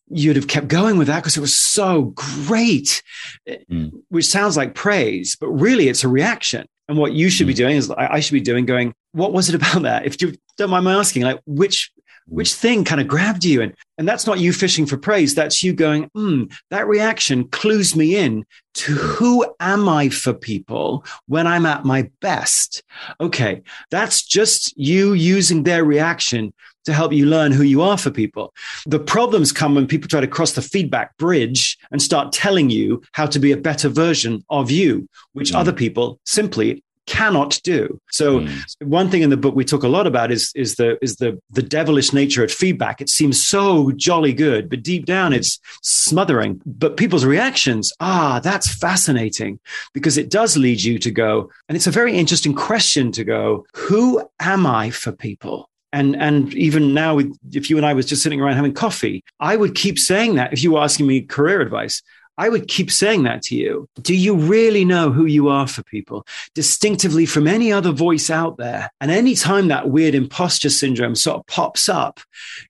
you'd 0.07 0.35
have 0.35 0.47
kept 0.47 0.67
going 0.67 0.97
with 0.97 1.07
that 1.07 1.21
because 1.21 1.35
it 1.35 1.41
was 1.41 1.57
so 1.57 2.13
great, 2.15 3.01
mm. 3.49 3.91
which 4.09 4.25
sounds 4.25 4.55
like 4.55 4.75
praise, 4.75 5.35
but 5.35 5.49
really 5.49 5.89
it's 5.89 6.03
a 6.03 6.07
reaction. 6.07 6.67
And 6.87 6.97
what 6.97 7.13
you 7.13 7.29
should 7.29 7.45
mm. 7.45 7.49
be 7.49 7.53
doing 7.55 7.75
is 7.75 7.89
I 7.89 8.19
should 8.19 8.35
be 8.35 8.39
doing 8.39 8.65
going, 8.65 8.93
what 9.13 9.33
was 9.33 9.49
it 9.49 9.55
about 9.55 9.81
that? 9.81 10.05
If 10.05 10.21
you 10.21 10.35
don't 10.57 10.69
mind 10.69 10.85
my 10.85 10.93
asking, 10.93 11.23
like 11.23 11.41
which 11.47 11.91
which 12.27 12.53
thing 12.53 12.83
kind 12.83 13.01
of 13.01 13.07
grabbed 13.07 13.43
you 13.43 13.61
and 13.61 13.73
and 13.97 14.07
that's 14.07 14.25
not 14.25 14.39
you 14.39 14.53
fishing 14.53 14.85
for 14.85 14.97
praise 14.97 15.35
that's 15.35 15.63
you 15.63 15.73
going 15.73 16.09
hmm 16.15 16.43
that 16.69 16.87
reaction 16.87 17.47
clues 17.49 17.95
me 17.95 18.15
in 18.15 18.45
to 18.73 18.93
who 18.93 19.45
am 19.59 19.87
i 19.87 20.09
for 20.09 20.33
people 20.33 21.05
when 21.27 21.47
i'm 21.47 21.65
at 21.65 21.85
my 21.85 22.09
best 22.21 22.83
okay 23.19 23.61
that's 23.91 24.23
just 24.23 24.75
you 24.77 25.13
using 25.13 25.63
their 25.63 25.83
reaction 25.83 26.53
to 26.85 26.93
help 26.93 27.13
you 27.13 27.25
learn 27.25 27.51
who 27.51 27.63
you 27.63 27.81
are 27.81 27.97
for 27.97 28.11
people. 28.11 28.53
The 28.85 28.99
problems 28.99 29.51
come 29.51 29.75
when 29.75 29.87
people 29.87 30.09
try 30.09 30.19
to 30.19 30.27
cross 30.27 30.51
the 30.53 30.61
feedback 30.61 31.15
bridge 31.17 31.77
and 31.91 32.01
start 32.01 32.33
telling 32.33 32.69
you 32.69 33.01
how 33.13 33.25
to 33.27 33.39
be 33.39 33.51
a 33.51 33.57
better 33.57 33.89
version 33.89 34.43
of 34.49 34.69
you, 34.69 35.07
which 35.33 35.51
mm. 35.51 35.55
other 35.55 35.71
people 35.71 36.19
simply 36.25 36.83
cannot 37.05 37.59
do. 37.63 37.99
So 38.11 38.41
mm. 38.41 38.63
one 38.81 39.09
thing 39.09 39.21
in 39.21 39.29
the 39.29 39.37
book 39.37 39.55
we 39.55 39.65
talk 39.65 39.83
a 39.83 39.87
lot 39.87 40.07
about 40.07 40.31
is 40.31 40.51
is 40.55 40.75
the 40.75 40.97
is 41.03 41.17
the 41.17 41.39
the 41.49 41.61
devilish 41.61 42.13
nature 42.13 42.43
of 42.43 42.51
feedback. 42.51 43.01
It 43.01 43.09
seems 43.09 43.45
so 43.45 43.91
jolly 43.91 44.33
good, 44.33 44.69
but 44.69 44.83
deep 44.83 45.05
down 45.05 45.33
it's 45.33 45.59
smothering. 45.81 46.61
But 46.65 46.97
people's 46.97 47.25
reactions, 47.25 47.91
ah, 47.99 48.39
that's 48.43 48.73
fascinating 48.73 49.59
because 49.93 50.17
it 50.17 50.29
does 50.29 50.57
lead 50.57 50.83
you 50.83 50.99
to 50.99 51.11
go, 51.11 51.49
and 51.67 51.75
it's 51.75 51.87
a 51.87 51.91
very 51.91 52.15
interesting 52.15 52.53
question 52.53 53.11
to 53.13 53.23
go, 53.23 53.65
who 53.73 54.21
am 54.39 54.65
I 54.65 54.89
for 54.89 55.11
people? 55.11 55.69
and 55.93 56.15
and 56.15 56.53
even 56.55 56.93
now 56.93 57.19
if 57.51 57.69
you 57.69 57.77
and 57.77 57.85
i 57.85 57.93
was 57.93 58.05
just 58.05 58.23
sitting 58.23 58.41
around 58.41 58.55
having 58.55 58.73
coffee 58.73 59.23
i 59.39 59.55
would 59.55 59.75
keep 59.75 59.97
saying 59.97 60.35
that 60.35 60.51
if 60.51 60.61
you 60.63 60.73
were 60.73 60.81
asking 60.81 61.07
me 61.07 61.21
career 61.21 61.61
advice 61.61 62.01
I 62.37 62.49
would 62.49 62.67
keep 62.67 62.91
saying 62.91 63.23
that 63.23 63.43
to 63.43 63.55
you. 63.55 63.87
Do 64.01 64.15
you 64.15 64.35
really 64.35 64.85
know 64.85 65.11
who 65.11 65.25
you 65.25 65.49
are 65.49 65.67
for 65.67 65.83
people 65.83 66.25
distinctively 66.55 67.25
from 67.25 67.47
any 67.47 67.71
other 67.71 67.91
voice 67.91 68.29
out 68.29 68.57
there? 68.57 68.89
And 68.99 69.11
anytime 69.11 69.67
that 69.67 69.89
weird 69.89 70.15
imposter 70.15 70.69
syndrome 70.69 71.15
sort 71.15 71.37
of 71.37 71.47
pops 71.47 71.87
up, 71.87 72.19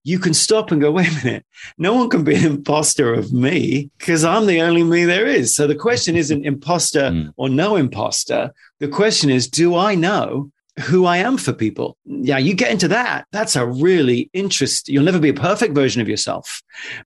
you 0.03 0.19
can 0.19 0.33
stop 0.33 0.71
and 0.71 0.81
go, 0.81 0.91
wait 0.91 1.11
a 1.11 1.25
minute, 1.25 1.45
no 1.77 1.93
one 1.93 2.09
can 2.09 2.23
be 2.23 2.35
an 2.35 2.45
imposter 2.45 3.13
of 3.13 3.31
me 3.31 3.89
because 3.97 4.23
I'm 4.23 4.45
the 4.45 4.61
only 4.61 4.83
me 4.83 5.05
there 5.05 5.27
is. 5.27 5.55
So 5.55 5.67
the 5.67 5.75
question 5.75 6.15
isn't 6.15 6.45
imposter 6.45 7.11
mm. 7.11 7.33
or 7.37 7.49
no 7.49 7.75
imposter. 7.75 8.51
The 8.79 8.87
question 8.87 9.29
is, 9.29 9.47
do 9.47 9.75
I 9.75 9.95
know 9.95 10.51
who 10.79 11.05
I 11.05 11.17
am 11.17 11.37
for 11.37 11.53
people. 11.53 11.97
Yeah, 12.05 12.37
you 12.37 12.53
get 12.53 12.71
into 12.71 12.87
that. 12.89 13.27
That's 13.31 13.55
a 13.55 13.65
really 13.65 14.29
interesting. 14.33 14.93
You'll 14.93 15.03
never 15.03 15.19
be 15.19 15.29
a 15.29 15.33
perfect 15.33 15.75
version 15.75 16.01
of 16.01 16.09
yourself, 16.09 16.61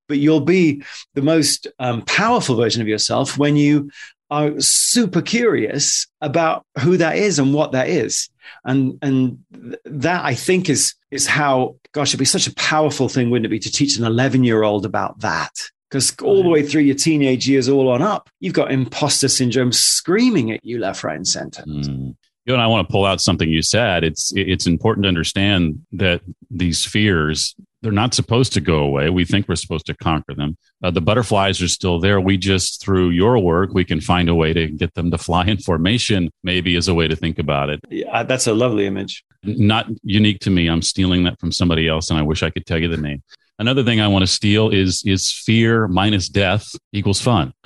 but 0.08 0.20
you'll 0.20 0.42
be 0.42 0.84
the 1.16 1.22
most 1.22 1.68
um, 1.80 2.02
powerful 2.04 2.56
version 2.56 2.82
of 2.82 2.88
yourself 2.88 3.38
when 3.38 3.56
you 3.56 3.92
are 4.30 4.60
super 4.60 5.22
curious 5.22 6.08
about 6.22 6.66
who 6.80 6.98
that 6.98 7.18
is 7.18 7.40
and 7.40 7.54
what 7.54 7.74
that 7.74 7.90
is. 7.90 8.30
And 8.64 8.98
and 9.02 9.40
that 9.84 10.24
I 10.24 10.34
think 10.34 10.70
is 10.70 10.94
is 11.12 11.28
how 11.28 11.76
gosh, 11.92 12.10
it'd 12.10 12.20
be 12.20 12.26
such 12.26 12.48
a 12.48 12.56
powerful 12.56 13.10
thing, 13.10 13.30
wouldn't 13.30 13.48
it 13.48 13.50
be, 13.50 13.60
to 13.60 13.72
teach 13.72 13.98
an 13.98 14.06
11 14.06 14.44
year 14.44 14.64
old 14.64 14.86
about 14.86 15.20
that? 15.22 15.52
Because 15.90 16.14
all 16.22 16.44
the 16.44 16.50
way 16.50 16.64
through 16.64 16.82
your 16.82 16.96
teenage 16.96 17.48
years, 17.48 17.70
all 17.70 17.90
on 17.90 18.02
up, 18.02 18.30
you've 18.40 18.54
got 18.54 18.72
imposter 18.72 19.30
syndrome 19.30 19.72
screaming 19.72 20.52
at 20.52 20.64
you 20.64 20.80
left, 20.80 21.04
right, 21.04 21.16
and 21.16 21.28
center. 21.28 21.64
Mm 21.64 22.16
you 22.48 22.56
know, 22.56 22.64
I 22.64 22.68
want 22.68 22.88
to 22.88 22.92
pull 22.92 23.06
out 23.06 23.20
something 23.20 23.50
you 23.50 23.62
said. 23.62 24.04
It's 24.06 24.32
it's 24.36 24.68
important 24.68 25.04
to 25.04 25.10
understand 25.10 25.86
that 25.92 26.22
these 26.50 26.86
fears 26.86 27.56
they're 27.82 27.92
not 27.92 28.14
supposed 28.14 28.54
to 28.54 28.62
go 28.62 28.80
away. 28.80 29.10
We 29.10 29.24
think 29.24 29.48
we're 29.48 29.56
supposed 29.56 29.86
to 29.86 29.94
conquer 29.94 30.34
them. 30.34 30.58
Uh, 30.84 30.90
the 30.90 31.02
butterflies 31.02 31.62
are 31.62 31.68
still 31.68 32.00
there. 32.00 32.20
We 32.20 32.38
just 32.38 32.82
through 32.82 33.10
your 33.10 33.38
work 33.38 33.74
we 33.74 33.84
can 33.84 34.00
find 34.00 34.30
a 34.30 34.36
way 34.36 34.54
to 34.54 34.68
get 34.68 34.94
them 34.94 35.12
to 35.12 35.18
fly 35.18 35.46
in 35.46 35.58
formation. 35.58 36.32
Maybe 36.44 36.76
is 36.76 36.88
a 36.88 36.94
way 36.94 37.08
to 37.08 37.16
think 37.16 37.38
about 37.38 37.70
it. 37.70 37.82
Yeah, 37.90 38.24
that's 38.24 38.48
a 38.48 38.54
lovely 38.54 38.86
image. 38.86 39.26
Not 39.44 39.88
unique 40.04 40.40
to 40.42 40.50
me. 40.50 40.68
I'm 40.68 40.82
stealing 40.82 41.26
that 41.26 41.40
from 41.40 41.52
somebody 41.52 41.88
else, 41.88 42.10
and 42.10 42.18
I 42.18 42.24
wish 42.24 42.44
I 42.44 42.50
could 42.50 42.66
tell 42.66 42.80
you 42.80 42.88
the 42.88 42.98
name. 42.98 43.22
Another 43.60 43.84
thing 43.84 44.00
I 44.00 44.08
want 44.08 44.22
to 44.24 44.28
steal 44.28 44.70
is 44.70 45.04
is 45.06 45.32
fear 45.32 45.88
minus 45.88 46.30
death 46.30 46.70
equals 46.94 47.20
fun. 47.20 47.54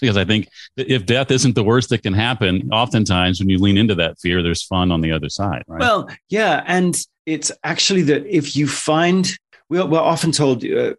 because 0.00 0.16
I 0.16 0.24
think 0.24 0.48
if 0.76 1.06
death 1.06 1.30
isn't 1.30 1.54
the 1.54 1.64
worst 1.64 1.88
that 1.88 2.02
can 2.02 2.12
happen, 2.12 2.68
oftentimes 2.70 3.40
when 3.40 3.48
you 3.48 3.58
lean 3.58 3.78
into 3.78 3.94
that 3.94 4.18
fear, 4.18 4.42
there's 4.42 4.62
fun 4.62 4.92
on 4.92 5.00
the 5.00 5.12
other 5.12 5.30
side. 5.30 5.62
Right? 5.66 5.80
Well, 5.80 6.10
yeah, 6.28 6.62
and 6.66 6.96
it's 7.24 7.50
actually 7.64 8.02
that 8.02 8.26
if 8.26 8.54
you 8.56 8.66
find 8.66 9.26
we're, 9.70 9.86
we're 9.86 9.98
often 9.98 10.32
told 10.32 10.64
uh, 10.64 10.94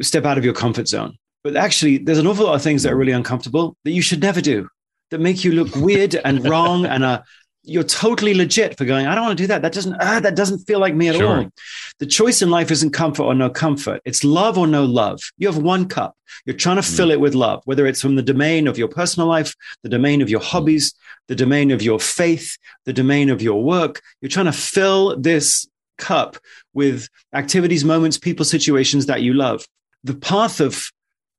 step 0.00 0.24
out 0.24 0.38
of 0.38 0.44
your 0.44 0.54
comfort 0.54 0.86
zone, 0.86 1.16
but 1.42 1.56
actually 1.56 1.98
there's 1.98 2.18
an 2.18 2.26
awful 2.26 2.46
lot 2.46 2.54
of 2.54 2.62
things 2.62 2.84
that 2.84 2.92
are 2.92 2.96
really 2.96 3.12
uncomfortable 3.12 3.76
that 3.84 3.92
you 3.92 4.02
should 4.02 4.22
never 4.22 4.40
do 4.40 4.68
that 5.10 5.20
make 5.20 5.42
you 5.44 5.52
look 5.52 5.74
weird 5.74 6.14
and 6.14 6.48
wrong 6.48 6.86
and 6.86 7.04
are 7.04 7.24
you're 7.62 7.84
totally 7.84 8.34
legit 8.34 8.78
for 8.78 8.84
going, 8.84 9.06
I 9.06 9.14
don't 9.14 9.24
want 9.24 9.36
to 9.36 9.42
do 9.42 9.48
that. 9.48 9.62
That 9.62 9.72
doesn't, 9.72 9.96
ah, 10.00 10.20
that 10.20 10.34
doesn't 10.34 10.60
feel 10.66 10.78
like 10.78 10.94
me 10.94 11.08
at 11.08 11.16
sure. 11.16 11.38
all. 11.38 11.50
The 11.98 12.06
choice 12.06 12.40
in 12.40 12.50
life 12.50 12.70
isn't 12.70 12.92
comfort 12.92 13.24
or 13.24 13.34
no 13.34 13.50
comfort. 13.50 14.00
It's 14.04 14.24
love 14.24 14.56
or 14.56 14.66
no 14.66 14.84
love. 14.84 15.20
You 15.36 15.46
have 15.48 15.58
one 15.58 15.86
cup. 15.86 16.16
You're 16.46 16.56
trying 16.56 16.76
to 16.76 16.82
mm. 16.82 16.96
fill 16.96 17.10
it 17.10 17.20
with 17.20 17.34
love, 17.34 17.62
whether 17.66 17.86
it's 17.86 18.00
from 18.00 18.16
the 18.16 18.22
domain 18.22 18.66
of 18.66 18.78
your 18.78 18.88
personal 18.88 19.28
life, 19.28 19.54
the 19.82 19.90
domain 19.90 20.22
of 20.22 20.30
your 20.30 20.40
hobbies, 20.40 20.94
the 21.28 21.34
domain 21.34 21.70
of 21.70 21.82
your 21.82 22.00
faith, 22.00 22.56
the 22.86 22.92
domain 22.92 23.28
of 23.28 23.42
your 23.42 23.62
work. 23.62 24.00
You're 24.20 24.30
trying 24.30 24.46
to 24.46 24.52
fill 24.52 25.18
this 25.18 25.68
cup 25.98 26.38
with 26.72 27.08
activities, 27.34 27.84
moments, 27.84 28.16
people, 28.16 28.44
situations 28.44 29.06
that 29.06 29.22
you 29.22 29.34
love. 29.34 29.66
The 30.02 30.14
path 30.14 30.60
of 30.60 30.90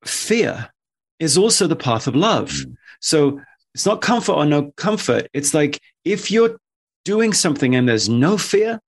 fear 0.05 0.69
is 1.19 1.37
also 1.37 1.65
the 1.65 1.75
path 1.75 2.05
of 2.05 2.15
love. 2.15 2.51
Mm. 2.51 2.75
So 2.99 3.41
it's 3.73 3.85
not 3.85 4.01
comfort 4.01 4.33
or 4.33 4.45
no 4.45 4.71
comfort. 4.71 5.29
It's 5.33 5.53
like 5.53 5.79
if 6.03 6.31
you're 6.31 6.57
doing 7.05 7.33
something 7.33 7.75
and 7.75 7.87
there's 7.87 8.09
no 8.09 8.37
fear, 8.37 8.79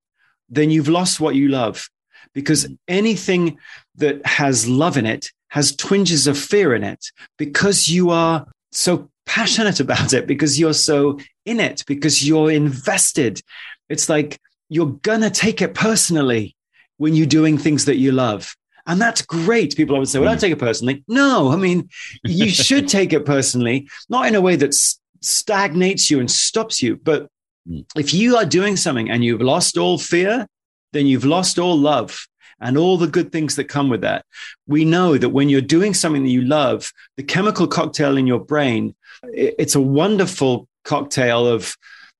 then 0.50 0.70
you've 0.70 0.90
lost 0.90 1.20
what 1.20 1.36
you 1.36 1.50
love 1.50 1.90
because 2.34 2.68
anything 2.88 3.58
that 3.96 4.26
has 4.26 4.68
love 4.68 4.98
in 4.98 5.06
it 5.06 5.32
has 5.50 5.76
twinges 5.76 6.28
of 6.28 6.38
fear 6.38 6.74
in 6.74 6.84
it 6.84 7.06
because 7.38 7.88
you 7.88 8.10
are 8.10 8.46
so 8.72 9.10
passionate 9.26 9.80
about 9.80 10.14
it, 10.14 10.28
because 10.28 10.60
you're 10.60 10.74
so 10.74 11.20
in 11.46 11.60
it, 11.60 11.84
because 11.88 12.28
you're 12.28 12.52
invested. 12.52 13.42
It's 13.90 14.10
like 14.10 14.40
you're 14.70 14.94
gonna 15.04 15.30
take 15.30 15.62
it 15.62 15.74
personally 15.74 16.56
when 16.98 17.16
you're 17.16 17.28
doing 17.28 17.58
things 17.58 17.86
that 17.86 17.98
you 17.98 18.12
love. 18.12 18.56
And 18.86 19.02
that's 19.02 19.22
great. 19.22 19.76
People 19.76 19.96
always 19.96 20.12
say, 20.12 20.20
well, 20.20 20.30
don't 20.30 20.40
take 20.40 20.52
it 20.52 20.60
personally. 20.60 21.04
No, 21.08 21.52
I 21.52 21.56
mean, 21.56 21.90
you 22.24 22.50
should 22.50 22.88
take 22.88 23.14
it 23.14 23.26
personally, 23.26 23.88
not 24.10 24.28
in 24.28 24.36
a 24.36 24.42
way 24.42 24.56
that 24.58 24.74
stagnates 25.22 26.12
you 26.12 26.20
and 26.20 26.30
stops 26.30 26.82
you. 26.82 26.98
But 26.98 27.28
mm. 27.68 27.86
if 27.96 28.14
you 28.14 28.36
are 28.36 28.46
doing 28.46 28.76
something 28.76 29.10
and 29.10 29.24
you've 29.24 29.42
lost 29.42 29.78
all 29.78 29.98
fear, 29.98 30.48
then 30.92 31.08
you've 31.08 31.26
lost 31.26 31.58
all 31.58 31.78
love 31.78 32.28
and 32.60 32.78
all 32.78 32.98
the 32.98 33.08
good 33.08 33.32
things 33.32 33.56
that 33.56 33.66
come 33.66 33.90
with 33.90 34.02
that. 34.02 34.26
We 34.68 34.86
know 34.86 35.18
that 35.18 35.30
when 35.30 35.50
you're 35.50 35.62
doing 35.62 35.94
something 35.94 36.24
that 36.24 36.30
you 36.30 36.42
love, 36.42 36.92
the 37.18 37.24
chemical 37.24 37.68
cocktail 37.68 38.18
in 38.18 38.28
your 38.28 38.40
brain, 38.40 38.96
it's 39.24 39.76
a 39.76 39.82
wonderful 39.82 40.68
cocktail 40.84 41.48
of 41.48 41.76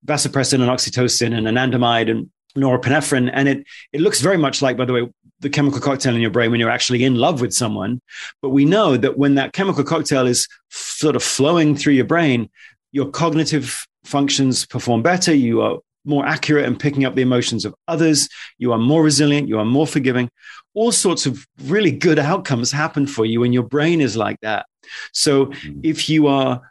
vasopressin 0.06 0.62
and 0.62 0.70
oxytocin 0.70 1.36
and 1.38 1.48
anandamide 1.48 2.10
and 2.10 2.30
norepinephrine. 2.58 3.30
And 3.34 3.48
it, 3.48 3.66
it 3.92 4.02
looks 4.02 4.22
very 4.22 4.38
much 4.38 4.62
like, 4.62 4.78
by 4.78 4.86
the 4.86 4.94
way, 4.94 5.10
the 5.44 5.50
chemical 5.50 5.80
cocktail 5.80 6.16
in 6.16 6.22
your 6.22 6.32
brain 6.32 6.50
when 6.50 6.60
you're 6.60 6.70
actually 6.70 7.04
in 7.04 7.16
love 7.16 7.42
with 7.42 7.54
someone. 7.54 8.02
But 8.42 8.50
we 8.50 8.66
know 8.66 8.98
that 8.98 9.18
when 9.18 9.36
that 9.36 9.54
chemical 9.54 9.84
cocktail 9.84 10.26
is 10.26 10.48
sort 10.70 11.16
of 11.16 11.24
flowing 11.24 11.76
through 11.76 11.94
your 11.94 12.06
brain, 12.06 12.50
your 12.92 13.10
cognitive 13.10 13.86
functions 14.04 14.66
perform 14.66 15.04
better. 15.04 15.34
You 15.34 15.62
are 15.62 15.80
more 16.06 16.26
accurate 16.26 16.66
in 16.66 16.76
picking 16.76 17.06
up 17.06 17.16
the 17.16 17.22
emotions 17.22 17.66
of 17.66 17.76
others. 17.88 18.28
You 18.58 18.74
are 18.74 18.78
more 18.78 19.04
resilient. 19.04 19.48
You 19.48 19.60
are 19.60 19.66
more 19.66 19.88
forgiving. 19.88 20.30
All 20.74 20.92
sorts 20.92 21.26
of 21.26 21.46
really 21.64 21.92
good 21.92 22.20
outcomes 22.20 22.72
happen 22.72 23.06
for 23.06 23.26
you 23.26 23.42
when 23.42 23.54
your 23.54 23.64
brain 23.64 24.02
is 24.02 24.18
like 24.18 24.40
that. 24.42 24.66
So 25.14 25.48
mm-hmm. 25.48 25.80
if 25.84 26.10
you 26.10 26.28
are 26.28 26.62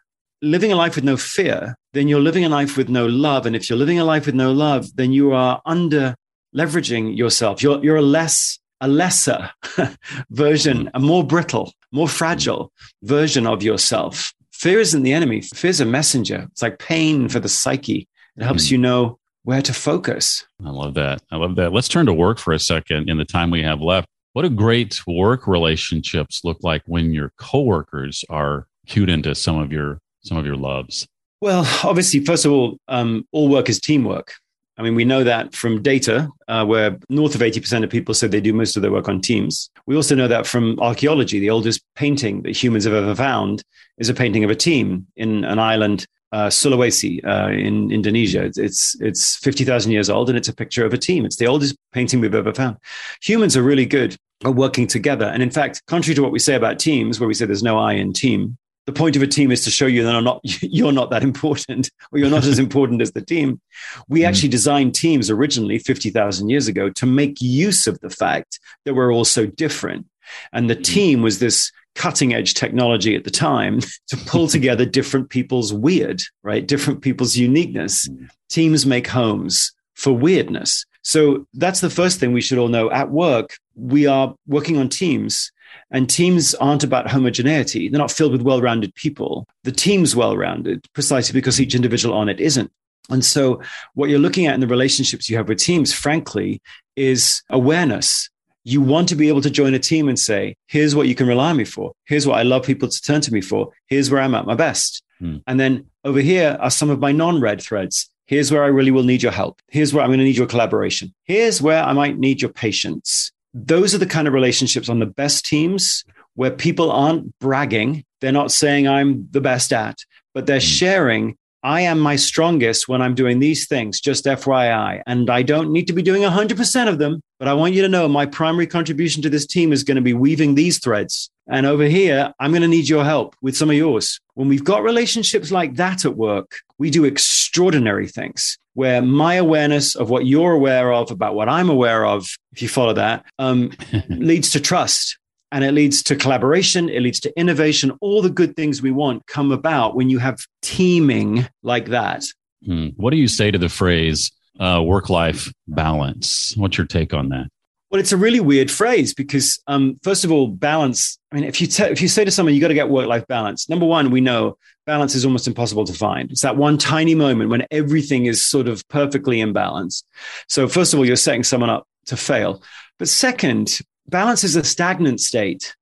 living 0.42 0.72
a 0.72 0.76
life 0.76 0.96
with 0.96 1.04
no 1.04 1.16
fear, 1.16 1.76
then 1.92 2.08
you're 2.08 2.20
living 2.20 2.44
a 2.44 2.48
life 2.48 2.76
with 2.76 2.88
no 2.88 3.06
love. 3.06 3.46
And 3.46 3.54
if 3.54 3.70
you're 3.70 3.78
living 3.78 3.98
a 3.98 4.04
life 4.04 4.26
with 4.26 4.34
no 4.34 4.52
love, 4.52 4.94
then 4.96 5.12
you 5.12 5.32
are 5.32 5.62
under 5.64 6.14
leveraging 6.54 7.16
yourself. 7.16 7.62
You're, 7.62 7.82
you're 7.82 7.96
a 7.96 8.02
less, 8.02 8.58
a 8.82 8.88
lesser 8.88 9.48
version, 10.30 10.90
a 10.92 11.00
more 11.00 11.24
brittle, 11.24 11.72
more 11.92 12.08
fragile 12.08 12.72
version 13.02 13.46
of 13.46 13.62
yourself. 13.62 14.34
Fear 14.50 14.80
isn't 14.80 15.02
the 15.02 15.12
enemy. 15.12 15.40
Fear 15.40 15.70
is 15.70 15.80
a 15.80 15.86
messenger. 15.86 16.48
It's 16.50 16.62
like 16.62 16.78
pain 16.78 17.28
for 17.28 17.40
the 17.40 17.48
psyche. 17.48 18.08
It 18.36 18.42
helps 18.42 18.66
mm. 18.66 18.72
you 18.72 18.78
know 18.78 19.18
where 19.44 19.62
to 19.62 19.72
focus. 19.72 20.44
I 20.64 20.70
love 20.70 20.94
that. 20.94 21.22
I 21.30 21.36
love 21.36 21.56
that. 21.56 21.72
Let's 21.72 21.88
turn 21.88 22.06
to 22.06 22.12
work 22.12 22.38
for 22.38 22.52
a 22.52 22.58
second 22.58 23.08
in 23.08 23.18
the 23.18 23.24
time 23.24 23.50
we 23.50 23.62
have 23.62 23.80
left. 23.80 24.08
What 24.32 24.42
do 24.42 24.50
great 24.50 25.00
work 25.06 25.46
relationships 25.46 26.40
look 26.42 26.58
like 26.62 26.82
when 26.86 27.12
your 27.12 27.32
coworkers 27.38 28.24
are 28.30 28.66
cued 28.86 29.10
into 29.10 29.34
some 29.34 29.58
of 29.58 29.72
your 29.72 29.98
some 30.22 30.38
of 30.38 30.46
your 30.46 30.56
loves? 30.56 31.06
Well, 31.40 31.66
obviously, 31.84 32.24
first 32.24 32.44
of 32.44 32.52
all, 32.52 32.78
um, 32.88 33.26
all 33.32 33.48
work 33.48 33.68
is 33.68 33.80
teamwork. 33.80 34.34
I 34.78 34.82
mean, 34.82 34.94
we 34.94 35.04
know 35.04 35.22
that 35.22 35.54
from 35.54 35.82
data, 35.82 36.28
uh, 36.48 36.64
where 36.64 36.98
north 37.08 37.34
of 37.34 37.42
80% 37.42 37.84
of 37.84 37.90
people 37.90 38.14
said 38.14 38.30
they 38.30 38.40
do 38.40 38.54
most 38.54 38.74
of 38.74 38.82
their 38.82 38.90
work 38.90 39.08
on 39.08 39.20
teams. 39.20 39.70
We 39.86 39.96
also 39.96 40.14
know 40.14 40.28
that 40.28 40.46
from 40.46 40.78
archaeology. 40.80 41.38
The 41.38 41.50
oldest 41.50 41.82
painting 41.94 42.42
that 42.42 42.56
humans 42.56 42.84
have 42.84 42.94
ever 42.94 43.14
found 43.14 43.62
is 43.98 44.08
a 44.08 44.14
painting 44.14 44.44
of 44.44 44.50
a 44.50 44.54
team 44.54 45.06
in 45.16 45.44
an 45.44 45.58
island 45.58 46.06
uh, 46.32 46.48
Sulawesi 46.48 47.24
uh, 47.26 47.50
in 47.50 47.90
Indonesia. 47.92 48.42
It's 48.42 48.58
it's, 48.58 48.96
it's 49.00 49.36
fifty 49.36 49.64
thousand 49.64 49.92
years 49.92 50.08
old, 50.08 50.30
and 50.30 50.38
it's 50.38 50.48
a 50.48 50.54
picture 50.54 50.84
of 50.86 50.94
a 50.94 50.98
team. 50.98 51.26
It's 51.26 51.36
the 51.36 51.46
oldest 51.46 51.76
painting 51.92 52.20
we've 52.20 52.34
ever 52.34 52.54
found. 52.54 52.78
Humans 53.22 53.56
are 53.56 53.62
really 53.62 53.86
good 53.86 54.16
at 54.44 54.54
working 54.54 54.86
together, 54.86 55.26
and 55.26 55.42
in 55.42 55.50
fact, 55.50 55.82
contrary 55.86 56.14
to 56.14 56.22
what 56.22 56.32
we 56.32 56.38
say 56.38 56.54
about 56.54 56.78
teams, 56.78 57.20
where 57.20 57.28
we 57.28 57.34
say 57.34 57.44
there's 57.44 57.62
no 57.62 57.78
I 57.78 57.92
in 57.92 58.14
team, 58.14 58.56
the 58.86 58.92
point 58.92 59.16
of 59.16 59.22
a 59.22 59.26
team 59.26 59.52
is 59.52 59.62
to 59.64 59.70
show 59.70 59.86
you 59.86 60.02
that 60.04 60.20
not, 60.20 60.40
you're 60.62 60.92
not 60.92 61.10
that 61.10 61.22
important, 61.22 61.90
or 62.10 62.18
you're 62.18 62.30
not 62.30 62.44
as 62.44 62.58
important 62.66 63.02
as 63.02 63.12
the 63.12 63.24
team. 63.24 63.60
We 64.08 64.20
mm. 64.20 64.28
actually 64.28 64.48
designed 64.48 64.94
teams 64.94 65.30
originally 65.30 65.78
fifty 65.78 66.10
thousand 66.10 66.48
years 66.48 66.68
ago 66.68 66.90
to 66.90 67.06
make 67.06 67.40
use 67.40 67.86
of 67.86 68.00
the 68.00 68.10
fact 68.10 68.58
that 68.84 68.94
we're 68.94 69.12
all 69.12 69.24
so 69.24 69.46
different, 69.46 70.06
and 70.52 70.68
the 70.68 70.76
mm. 70.76 70.84
team 70.84 71.22
was 71.22 71.38
this 71.38 71.70
cutting 71.94 72.32
edge 72.32 72.54
technology 72.54 73.14
at 73.14 73.24
the 73.24 73.30
time 73.30 73.80
to 74.08 74.16
pull 74.26 74.48
together 74.48 74.84
different 74.84 75.30
people's 75.30 75.72
weird, 75.72 76.22
right? 76.42 76.66
Different 76.66 77.02
people's 77.02 77.36
uniqueness. 77.36 78.08
Mm. 78.08 78.28
Teams 78.48 78.86
make 78.86 79.06
homes 79.06 79.72
for 79.94 80.12
weirdness. 80.12 80.84
So 81.02 81.46
that's 81.54 81.80
the 81.80 81.90
first 81.90 82.18
thing 82.18 82.32
we 82.32 82.40
should 82.40 82.58
all 82.58 82.68
know. 82.68 82.90
At 82.90 83.10
work, 83.10 83.56
we 83.74 84.06
are 84.06 84.34
working 84.46 84.78
on 84.78 84.88
teams, 84.88 85.51
and 85.90 86.08
teams 86.08 86.54
aren't 86.54 86.84
about 86.84 87.10
homogeneity. 87.10 87.88
They're 87.88 87.98
not 87.98 88.10
filled 88.10 88.32
with 88.32 88.42
well 88.42 88.60
rounded 88.60 88.94
people. 88.94 89.46
The 89.64 89.72
team's 89.72 90.16
well 90.16 90.36
rounded 90.36 90.86
precisely 90.92 91.32
because 91.32 91.60
each 91.60 91.74
individual 91.74 92.14
on 92.14 92.28
it 92.28 92.40
isn't. 92.40 92.70
And 93.10 93.24
so, 93.24 93.60
what 93.94 94.08
you're 94.08 94.18
looking 94.18 94.46
at 94.46 94.54
in 94.54 94.60
the 94.60 94.66
relationships 94.66 95.28
you 95.28 95.36
have 95.36 95.48
with 95.48 95.58
teams, 95.58 95.92
frankly, 95.92 96.62
is 96.96 97.42
awareness 97.50 98.28
you 98.64 98.80
want 98.80 99.08
to 99.08 99.16
be 99.16 99.28
able 99.28 99.40
to 99.40 99.50
join 99.50 99.74
a 99.74 99.78
team 99.78 100.08
and 100.08 100.18
say, 100.18 100.56
here's 100.68 100.94
what 100.94 101.08
you 101.08 101.14
can 101.14 101.26
rely 101.26 101.50
on 101.50 101.56
me 101.56 101.64
for. 101.64 101.92
Here's 102.06 102.26
what 102.26 102.38
I 102.38 102.42
love 102.42 102.64
people 102.64 102.88
to 102.88 103.02
turn 103.02 103.20
to 103.22 103.32
me 103.32 103.40
for. 103.40 103.72
Here's 103.86 104.10
where 104.10 104.22
I'm 104.22 104.34
at 104.34 104.46
my 104.46 104.54
best. 104.54 105.02
Hmm. 105.18 105.38
And 105.46 105.58
then 105.58 105.86
over 106.04 106.20
here 106.20 106.56
are 106.60 106.70
some 106.70 106.90
of 106.90 107.00
my 107.00 107.12
non 107.12 107.40
red 107.40 107.60
threads. 107.60 108.08
Here's 108.26 108.52
where 108.52 108.62
I 108.62 108.68
really 108.68 108.92
will 108.92 109.02
need 109.02 109.22
your 109.22 109.32
help. 109.32 109.60
Here's 109.68 109.92
where 109.92 110.02
I'm 110.02 110.10
going 110.10 110.20
to 110.20 110.24
need 110.24 110.36
your 110.36 110.46
collaboration. 110.46 111.12
Here's 111.24 111.60
where 111.60 111.82
I 111.82 111.92
might 111.92 112.18
need 112.18 112.40
your 112.40 112.52
patience. 112.52 113.32
Those 113.54 113.94
are 113.94 113.98
the 113.98 114.06
kind 114.06 114.26
of 114.26 114.34
relationships 114.34 114.88
on 114.88 114.98
the 114.98 115.06
best 115.06 115.44
teams 115.44 116.04
where 116.34 116.50
people 116.50 116.90
aren't 116.90 117.38
bragging. 117.38 118.04
They're 118.20 118.32
not 118.32 118.50
saying 118.50 118.88
I'm 118.88 119.28
the 119.30 119.40
best 119.40 119.72
at, 119.72 119.98
but 120.34 120.46
they're 120.46 120.56
hmm. 120.56 120.60
sharing 120.60 121.36
I 121.64 121.82
am 121.82 122.00
my 122.00 122.16
strongest 122.16 122.88
when 122.88 123.00
I'm 123.00 123.14
doing 123.14 123.38
these 123.38 123.68
things, 123.68 124.00
just 124.00 124.24
FYI. 124.24 125.00
And 125.06 125.30
I 125.30 125.42
don't 125.42 125.72
need 125.72 125.86
to 125.86 125.92
be 125.92 126.02
doing 126.02 126.22
100% 126.22 126.88
of 126.88 126.98
them, 126.98 127.22
but 127.38 127.46
I 127.46 127.54
want 127.54 127.74
you 127.74 127.82
to 127.82 127.88
know 127.88 128.08
my 128.08 128.26
primary 128.26 128.66
contribution 128.66 129.22
to 129.22 129.30
this 129.30 129.46
team 129.46 129.72
is 129.72 129.84
going 129.84 129.94
to 129.94 130.02
be 130.02 130.12
weaving 130.12 130.56
these 130.56 130.80
threads. 130.80 131.30
And 131.48 131.66
over 131.66 131.84
here, 131.84 132.32
I'm 132.38 132.52
going 132.52 132.62
to 132.62 132.68
need 132.68 132.88
your 132.88 133.04
help 133.04 133.34
with 133.42 133.56
some 133.56 133.70
of 133.70 133.76
yours. 133.76 134.20
When 134.34 134.48
we've 134.48 134.64
got 134.64 134.82
relationships 134.82 135.50
like 135.50 135.74
that 135.76 136.04
at 136.04 136.16
work, 136.16 136.58
we 136.78 136.90
do 136.90 137.04
extraordinary 137.04 138.08
things 138.08 138.58
where 138.74 139.02
my 139.02 139.34
awareness 139.34 139.94
of 139.94 140.08
what 140.08 140.26
you're 140.26 140.52
aware 140.52 140.92
of 140.92 141.10
about 141.10 141.34
what 141.34 141.48
I'm 141.48 141.68
aware 141.68 142.06
of, 142.06 142.26
if 142.52 142.62
you 142.62 142.68
follow 142.68 142.94
that, 142.94 143.26
um, 143.38 143.72
leads 144.08 144.50
to 144.52 144.60
trust 144.60 145.18
and 145.52 145.62
it 145.62 145.72
leads 145.72 146.02
to 146.02 146.16
collaboration 146.16 146.88
it 146.88 147.02
leads 147.02 147.20
to 147.20 147.38
innovation 147.38 147.92
all 148.00 148.22
the 148.22 148.30
good 148.30 148.56
things 148.56 148.82
we 148.82 148.90
want 148.90 149.24
come 149.26 149.52
about 149.52 149.94
when 149.94 150.08
you 150.08 150.18
have 150.18 150.44
teaming 150.62 151.46
like 151.62 151.86
that 151.86 152.24
hmm. 152.64 152.88
what 152.96 153.10
do 153.10 153.18
you 153.18 153.28
say 153.28 153.50
to 153.50 153.58
the 153.58 153.68
phrase 153.68 154.32
uh, 154.58 154.82
work 154.82 155.08
life 155.10 155.52
balance 155.68 156.54
what's 156.56 156.76
your 156.76 156.86
take 156.86 157.14
on 157.14 157.28
that 157.28 157.48
well 157.92 158.00
it's 158.00 158.12
a 158.12 158.16
really 158.16 158.40
weird 158.40 158.70
phrase 158.70 159.14
because 159.14 159.60
um, 159.68 159.96
first 160.02 160.24
of 160.24 160.32
all 160.32 160.48
balance 160.48 161.18
i 161.30 161.36
mean 161.36 161.44
if 161.44 161.60
you 161.60 161.68
te- 161.68 161.84
if 161.84 162.02
you 162.02 162.08
say 162.08 162.24
to 162.24 162.30
someone 162.30 162.54
you 162.54 162.60
got 162.60 162.68
to 162.68 162.74
get 162.74 162.88
work 162.88 163.06
life 163.06 163.26
balance 163.28 163.68
number 163.68 163.86
one 163.86 164.10
we 164.10 164.20
know 164.20 164.56
balance 164.86 165.14
is 165.14 165.24
almost 165.24 165.46
impossible 165.46 165.84
to 165.84 165.92
find. 165.92 166.30
It's 166.30 166.42
that 166.42 166.56
one 166.56 166.78
tiny 166.78 167.14
moment 167.14 167.50
when 167.50 167.66
everything 167.70 168.26
is 168.26 168.44
sort 168.44 168.68
of 168.68 168.86
perfectly 168.88 169.40
in 169.40 169.52
balance. 169.52 170.04
So 170.48 170.68
first 170.68 170.92
of 170.92 170.98
all 170.98 171.06
you're 171.06 171.16
setting 171.16 171.44
someone 171.44 171.70
up 171.70 171.86
to 172.06 172.16
fail. 172.16 172.62
But 172.98 173.08
second 173.08 173.80
balance 174.08 174.44
is 174.44 174.56
a 174.56 174.64
stagnant 174.64 175.20
state. 175.20 175.74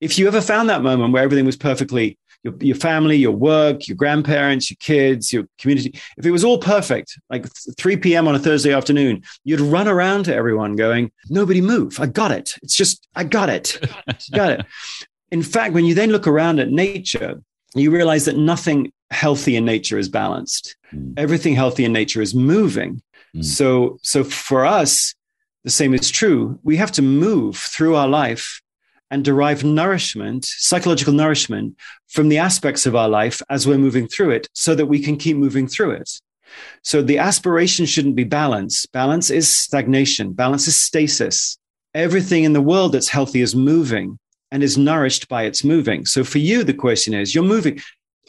If 0.00 0.18
you 0.18 0.26
ever 0.28 0.40
found 0.40 0.68
that 0.70 0.82
moment 0.82 1.12
where 1.12 1.22
everything 1.22 1.46
was 1.46 1.56
perfectly 1.56 2.18
your, 2.46 2.54
your 2.60 2.76
family, 2.76 3.16
your 3.16 3.32
work, 3.32 3.88
your 3.88 3.96
grandparents, 3.96 4.70
your 4.70 4.76
kids, 4.78 5.32
your 5.32 5.44
community, 5.58 5.98
if 6.16 6.24
it 6.24 6.30
was 6.30 6.44
all 6.44 6.58
perfect, 6.58 7.18
like 7.28 7.46
3 7.76 7.96
p.m. 7.96 8.28
on 8.28 8.36
a 8.36 8.38
Thursday 8.38 8.72
afternoon, 8.72 9.22
you'd 9.44 9.60
run 9.60 9.88
around 9.88 10.24
to 10.24 10.34
everyone 10.34 10.76
going, 10.76 11.10
Nobody 11.28 11.60
move. 11.60 11.98
I 11.98 12.06
got 12.06 12.30
it. 12.30 12.54
It's 12.62 12.76
just, 12.76 13.08
I 13.16 13.24
got 13.24 13.48
it. 13.48 13.78
got 14.32 14.60
it. 14.60 14.66
In 15.32 15.42
fact, 15.42 15.74
when 15.74 15.84
you 15.84 15.94
then 15.94 16.10
look 16.10 16.28
around 16.28 16.60
at 16.60 16.70
nature, 16.70 17.42
you 17.74 17.90
realize 17.90 18.26
that 18.26 18.36
nothing 18.36 18.92
healthy 19.10 19.56
in 19.56 19.64
nature 19.64 19.98
is 19.98 20.08
balanced. 20.08 20.76
Mm. 20.94 21.14
Everything 21.16 21.54
healthy 21.54 21.84
in 21.84 21.92
nature 21.92 22.22
is 22.22 22.34
moving. 22.34 23.02
Mm. 23.34 23.44
So, 23.44 23.98
so 24.02 24.22
for 24.22 24.64
us, 24.64 25.14
the 25.64 25.70
same 25.70 25.94
is 25.94 26.10
true. 26.10 26.60
We 26.62 26.76
have 26.76 26.92
to 26.92 27.02
move 27.02 27.56
through 27.56 27.96
our 27.96 28.06
life 28.06 28.62
and 29.10 29.24
derive 29.24 29.64
nourishment, 29.64 30.44
psychological 30.44 31.12
nourishment 31.12 31.76
from 32.08 32.28
the 32.28 32.38
aspects 32.38 32.86
of 32.86 32.96
our 32.96 33.08
life 33.08 33.40
as 33.48 33.66
we're 33.66 33.78
moving 33.78 34.08
through 34.08 34.30
it 34.30 34.48
so 34.52 34.74
that 34.74 34.86
we 34.86 35.00
can 35.00 35.16
keep 35.16 35.36
moving 35.36 35.66
through 35.66 35.92
it. 35.92 36.10
So 36.82 37.02
the 37.02 37.18
aspiration 37.18 37.86
shouldn't 37.86 38.16
be 38.16 38.24
balance. 38.24 38.86
Balance 38.86 39.30
is 39.30 39.48
stagnation. 39.48 40.32
Balance 40.32 40.68
is 40.68 40.76
stasis. 40.76 41.58
Everything 41.94 42.44
in 42.44 42.52
the 42.52 42.60
world 42.60 42.92
that's 42.92 43.08
healthy 43.08 43.40
is 43.40 43.54
moving 43.54 44.18
and 44.50 44.62
is 44.62 44.78
nourished 44.78 45.28
by 45.28 45.44
its 45.44 45.64
moving. 45.64 46.06
So 46.06 46.24
for 46.24 46.38
you, 46.38 46.62
the 46.62 46.74
question 46.74 47.14
is 47.14 47.34
you're 47.34 47.44
moving. 47.44 47.80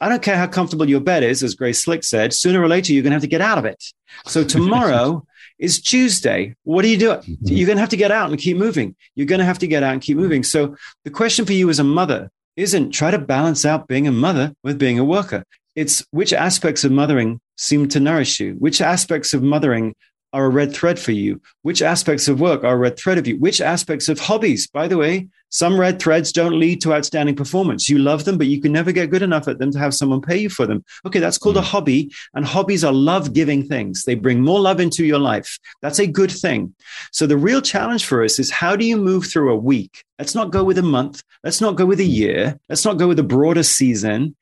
I 0.01 0.09
don't 0.09 0.21
care 0.21 0.37
how 0.37 0.47
comfortable 0.47 0.89
your 0.89 0.99
bed 0.99 1.23
is, 1.23 1.43
as 1.43 1.55
Grace 1.55 1.83
Slick 1.83 2.03
said, 2.03 2.33
sooner 2.33 2.61
or 2.61 2.67
later, 2.67 2.93
you're 2.93 3.03
going 3.03 3.11
to 3.11 3.15
have 3.15 3.21
to 3.21 3.27
get 3.27 3.41
out 3.41 3.57
of 3.57 3.65
it. 3.65 3.83
So 4.25 4.43
tomorrow 4.57 5.25
is 5.59 5.81
Tuesday. 5.81 6.55
What 6.63 6.85
are 6.85 6.87
you 6.87 6.97
doing? 6.97 7.19
Mm-hmm. 7.19 7.47
You're 7.47 7.65
going 7.67 7.77
to 7.77 7.81
have 7.81 7.89
to 7.89 7.97
get 7.97 8.11
out 8.11 8.29
and 8.29 8.39
keep 8.39 8.57
moving. 8.57 8.95
You're 9.15 9.27
going 9.27 9.39
to 9.39 9.45
have 9.45 9.59
to 9.59 9.67
get 9.67 9.83
out 9.83 9.93
and 9.93 10.01
keep 10.01 10.17
moving. 10.17 10.43
So 10.43 10.75
the 11.03 11.09
question 11.09 11.45
for 11.45 11.53
you 11.53 11.69
as 11.69 11.79
a 11.79 11.83
mother 11.83 12.29
isn't 12.55 12.91
try 12.91 13.11
to 13.11 13.19
balance 13.19 13.65
out 13.65 13.87
being 13.87 14.07
a 14.07 14.11
mother 14.11 14.53
with 14.63 14.79
being 14.79 14.99
a 14.99 15.05
worker. 15.05 15.43
It's 15.75 16.05
which 16.11 16.33
aspects 16.33 16.83
of 16.83 16.91
mothering 16.91 17.39
seem 17.55 17.87
to 17.89 17.99
nourish 17.99 18.39
you? 18.39 18.53
Which 18.53 18.81
aspects 18.81 19.33
of 19.33 19.43
mothering 19.43 19.93
are 20.33 20.45
a 20.45 20.49
red 20.49 20.73
thread 20.73 20.99
for 20.99 21.11
you? 21.11 21.41
Which 21.61 21.81
aspects 21.81 22.27
of 22.27 22.39
work 22.39 22.63
are 22.63 22.73
a 22.73 22.77
red 22.77 22.97
thread 22.97 23.17
of 23.17 23.27
you? 23.27 23.37
Which 23.37 23.61
aspects 23.61 24.09
of 24.09 24.19
hobbies? 24.19 24.67
By 24.67 24.87
the 24.87 24.97
way, 24.97 25.27
some 25.49 25.79
red 25.79 26.01
threads 26.01 26.31
don't 26.31 26.59
lead 26.59 26.81
to 26.81 26.93
outstanding 26.93 27.35
performance. 27.35 27.89
You 27.89 27.99
love 27.99 28.25
them, 28.25 28.37
but 28.37 28.47
you 28.47 28.61
can 28.61 28.71
never 28.71 28.91
get 28.91 29.09
good 29.09 29.21
enough 29.21 29.47
at 29.47 29.59
them 29.59 29.71
to 29.71 29.79
have 29.79 29.93
someone 29.93 30.21
pay 30.21 30.37
you 30.37 30.49
for 30.49 30.65
them. 30.65 30.83
Okay, 31.05 31.19
that's 31.19 31.37
called 31.37 31.55
mm. 31.55 31.59
a 31.59 31.63
hobby. 31.63 32.11
And 32.33 32.45
hobbies 32.45 32.83
are 32.83 32.93
love 32.93 33.33
giving 33.33 33.63
things. 33.63 34.03
They 34.03 34.15
bring 34.15 34.41
more 34.41 34.59
love 34.59 34.79
into 34.79 35.05
your 35.05 35.19
life. 35.19 35.57
That's 35.81 35.99
a 35.99 36.07
good 36.07 36.31
thing. 36.31 36.75
So 37.11 37.27
the 37.27 37.37
real 37.37 37.61
challenge 37.61 38.05
for 38.05 38.23
us 38.23 38.39
is 38.39 38.51
how 38.51 38.75
do 38.75 38.85
you 38.85 38.97
move 38.97 39.27
through 39.27 39.51
a 39.51 39.57
week? 39.57 40.03
Let's 40.19 40.35
not 40.35 40.51
go 40.51 40.63
with 40.63 40.77
a 40.77 40.83
month. 40.83 41.23
Let's 41.43 41.61
not 41.61 41.75
go 41.75 41.85
with 41.85 41.99
a 41.99 42.05
year. 42.05 42.59
Let's 42.67 42.83
not 42.83 42.97
go 42.97 43.07
with 43.07 43.19
a 43.19 43.23
broader 43.23 43.63
season. 43.63 44.35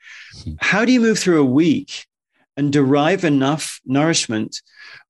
Hmm. 0.44 0.54
How 0.60 0.86
do 0.86 0.92
you 0.92 1.02
move 1.02 1.20
through 1.20 1.42
a 1.42 1.46
week 1.46 2.08
and 2.58 2.72
derive 2.72 3.24
enough 3.24 3.80
nourishment 3.86 4.62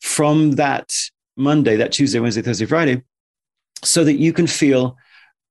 from 0.02 0.54
that 0.54 0.92
Monday, 1.38 1.76
that 1.78 1.92
Tuesday, 1.92 2.20
Wednesday, 2.20 2.42
Thursday, 2.42 2.66
Friday, 2.66 3.04
so 3.84 4.04
that 4.04 4.16
you 4.16 4.34
can 4.34 4.48
feel 4.48 4.98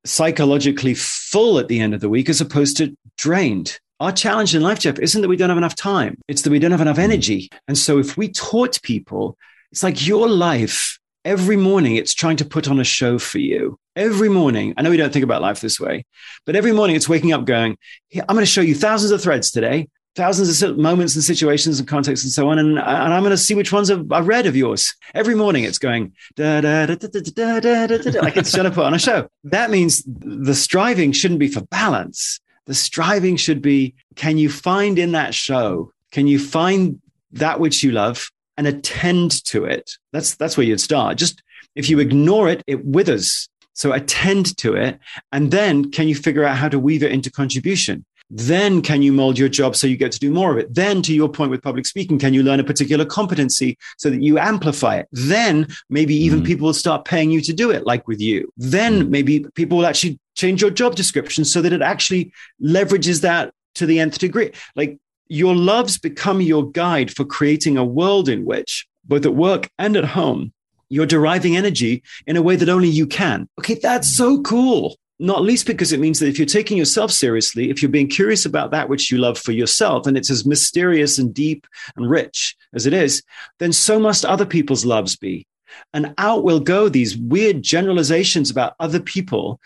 psychologically 0.05 0.95
full 0.95 1.59
at 1.59 1.69
the 1.69 1.81
end 1.81 1.95
of 1.95 2.01
the 2.01 2.09
week 2.09 2.29
as 2.29 2.41
opposed 2.41 2.77
to 2.79 2.97
drained. 3.17 3.79
Our 4.01 4.13
challenge 4.13 4.55
in 4.55 4.63
life, 4.63 4.81
Jeff, 4.81 4.99
isn't 4.99 5.23
that 5.23 5.29
we 5.29 5.37
don't 5.37 5.49
have 5.49 5.59
enough 5.59 5.77
time, 5.77 6.19
it's 6.29 6.43
that 6.43 6.51
we 6.51 6.59
don't 6.59 6.73
have 6.73 6.81
enough 6.81 6.97
hmm. 6.97 7.03
energy. 7.03 7.49
And 7.69 7.79
so 7.79 7.99
if 7.99 8.17
we 8.17 8.29
taught 8.29 8.83
people, 8.83 9.37
it's 9.73 9.83
like 9.83 10.07
your 10.07 10.29
life 10.29 10.99
every 11.25 11.57
morning, 11.57 11.97
it's 11.97 12.15
trying 12.15 12.37
to 12.37 12.45
put 12.45 12.69
on 12.69 12.81
a 12.81 12.85
show 12.85 13.19
for 13.19 13.39
you. 13.39 13.79
Every 13.97 14.29
morning, 14.29 14.75
I 14.77 14.83
know 14.83 14.91
we 14.91 14.97
don't 14.97 15.13
think 15.13 15.25
about 15.25 15.43
life 15.43 15.61
this 15.61 15.81
way, 15.81 16.05
but 16.45 16.57
every 16.57 16.73
morning 16.73 16.97
it's 16.97 17.09
waking 17.09 17.33
up 17.33 17.45
going, 17.45 17.77
I'm 18.15 18.35
going 18.35 18.41
to 18.41 18.47
show 18.47 18.61
you 18.61 18.75
thousands 18.75 19.13
of 19.13 19.23
threads 19.23 19.51
today 19.51 19.89
thousands 20.15 20.63
of 20.63 20.79
moments 20.79 21.15
and 21.15 21.25
situations 21.25 21.79
and 21.79 21.89
contexts 21.89 22.25
and 22.25 22.33
so 22.33 22.49
on. 22.49 22.59
And, 22.59 22.79
and 22.79 22.79
I'm 22.79 23.23
going 23.23 23.31
to 23.31 23.37
see 23.37 23.55
which 23.55 23.73
ones 23.73 23.91
I've, 23.91 24.11
I've, 24.13 24.29
read 24.29 24.47
of 24.47 24.57
yours. 24.57 24.95
Every 25.15 25.35
morning 25.35 25.65
it's 25.65 25.79
going 25.79 26.13
da 26.37 26.61
da 26.61 26.87
da 26.87 26.95
da 26.95 27.09
da 27.09 27.61
da 27.61 27.87
da 27.87 27.99
da, 27.99 28.21
like 28.21 28.37
it's 28.37 28.55
going 28.55 28.69
to 28.69 28.75
put 28.75 28.85
on 28.85 28.95
a 28.95 28.99
show. 28.99 29.29
That 29.45 29.71
means 29.71 30.03
the 30.07 30.55
striving 30.55 31.13
shouldn't 31.13 31.41
be 31.41 31.49
for 31.49 31.63
balance. 31.63 32.41
The 32.67 32.75
striving 32.75 33.37
should 33.37 33.61
be 33.61 33.95
can 34.15 34.39
you 34.39 34.49
find 34.49 34.99
in 34.99 35.13
that 35.13 35.35
show, 35.35 35.93
can 36.13 36.27
you 36.27 36.39
find 36.39 37.01
that 37.33 37.61
which 37.61 37.83
you 37.83 37.91
love 37.91 38.31
and 38.57 38.67
attend 38.67 39.45
to 39.47 39.65
it? 39.65 39.91
That's, 40.13 40.37
that's 40.37 40.57
where 40.57 40.67
you'd 40.67 40.81
start. 40.81 41.19
Just 41.19 41.43
if 41.75 41.91
you 41.91 41.99
ignore 41.99 42.49
it, 42.49 42.63
it 42.67 42.85
withers. 42.85 43.49
So 43.73 43.93
attend 43.93 44.57
to 44.59 44.75
it. 44.75 45.01
And 45.33 45.51
then 45.51 45.91
can 45.91 46.07
you 46.07 46.15
figure 46.15 46.45
out 46.45 46.57
how 46.57 46.69
to 46.69 46.79
weave 46.79 47.03
it 47.03 47.11
into 47.11 47.31
contribution? 47.31 48.05
Then 48.37 48.83
can 48.83 49.01
you 49.01 49.13
mold 49.13 49.39
your 49.39 49.49
job 49.49 49.77
so 49.77 49.87
you 49.87 49.97
get 49.97 50.11
to 50.11 50.19
do 50.19 50.29
more 50.29 50.51
of 50.51 50.59
it? 50.59 50.75
Then, 50.75 51.03
to 51.03 51.15
your 51.15 51.29
point 51.29 51.53
with 51.53 51.63
public 51.63 51.87
speaking, 51.87 52.19
can 52.19 52.35
you 52.35 52.43
learn 52.43 52.59
a 52.59 52.65
particular 52.65 53.05
competency 53.05 53.79
so 53.97 54.11
that 54.11 54.23
you 54.23 54.41
amplify 54.41 54.97
it? 54.97 55.07
Then 55.13 55.69
maybe 55.89 56.17
even 56.17 56.41
mm. 56.41 56.45
people 56.45 56.67
will 56.67 56.75
start 56.75 57.05
paying 57.05 57.31
you 57.31 57.41
to 57.43 57.53
do 57.53 57.71
it, 57.71 57.87
like 57.87 58.09
with 58.09 58.21
you. 58.21 58.53
Then 58.57 59.05
mm. 59.05 59.09
maybe 59.09 59.47
people 59.55 59.79
will 59.79 59.87
actually 59.87 60.19
change 60.35 60.61
your 60.61 60.73
job 60.73 60.97
description 60.97 61.45
so 61.45 61.63
that 61.63 61.73
it 61.73 61.81
actually 61.81 62.33
leverages 62.61 63.21
that 63.21 63.55
to 63.77 63.87
the 63.87 64.01
nth 64.01 64.19
degree. 64.19 64.51
Like 64.75 64.99
your 65.29 65.55
loves 65.55 65.97
become 65.97 66.41
your 66.41 66.69
guide 66.73 67.15
for 67.15 67.25
creating 67.25 67.77
a 67.77 67.85
world 67.85 68.29
in 68.29 68.45
which, 68.45 68.85
both 69.05 69.25
at 69.25 69.37
work 69.37 69.71
and 69.79 69.97
at 69.97 70.07
home, 70.07 70.53
you're 70.89 71.07
deriving 71.07 71.57
energy 71.57 72.03
in 72.27 72.37
a 72.37 72.43
way 72.43 72.57
that 72.57 72.69
only 72.69 72.89
you 72.89 73.07
can. 73.07 73.49
Okay, 73.61 73.75
that's 73.75 74.17
so 74.17 74.43
cool 74.43 74.97
not 75.19 75.43
least 75.43 75.67
because 75.67 75.93
it 75.93 76.01
means 76.01 76.19
that 76.19 76.29
if 76.29 76.39
you're 76.39 76.47
taking 76.47 76.77
yourself 76.77 77.11
seriously, 77.11 77.71
if 77.71 77.83
you're 77.83 77.91
being 77.91 78.09
curious 78.09 78.47
about 78.47 78.73
that 78.73 78.89
which 78.89 79.13
you 79.13 79.19
love 79.19 79.39
for 79.39 79.53
yourself, 79.53 80.07
and 80.07 80.17
it's 80.17 80.31
as 80.31 80.45
mysterious 80.45 81.19
and 81.19 81.33
deep 81.33 81.67
and 81.97 82.11
rich 82.11 82.57
as 82.75 82.87
it 82.87 82.93
is, 82.93 83.23
then 83.59 83.73
so 83.73 83.99
must 83.99 84.25
other 84.25 84.47
people's 84.47 84.85
loves 84.85 85.17
be. 85.17 85.47
And 85.93 86.15
out 86.19 86.45
will 86.45 86.61
go 86.61 86.89
these 86.89 87.17
weird 87.17 87.63
generalizations 87.63 88.51
about 88.51 88.75
other 88.81 89.01
people 89.01 89.61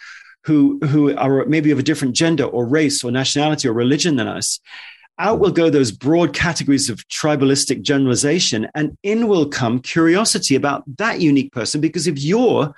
who, 0.44 0.78
who 0.80 1.16
are 1.16 1.44
maybe 1.46 1.70
of 1.70 1.78
a 1.78 1.82
different 1.82 2.14
gender 2.14 2.44
or 2.44 2.66
race 2.66 3.02
or 3.02 3.10
nationality 3.10 3.68
or 3.68 3.72
religion 3.72 4.16
than 4.16 4.28
us. 4.28 4.60
Out 5.18 5.40
will 5.40 5.50
go 5.50 5.68
those 5.68 5.90
broad 5.90 6.32
categories 6.32 6.88
of 6.88 7.06
tribalistic 7.08 7.82
generalization, 7.82 8.68
and 8.74 8.96
in 9.02 9.26
will 9.26 9.48
come 9.48 9.80
curiosity 9.80 10.54
about 10.54 10.84
that 10.98 11.20
unique 11.20 11.52
person. 11.52 11.80
Because 11.80 12.06
if 12.06 12.22
you're 12.22 12.72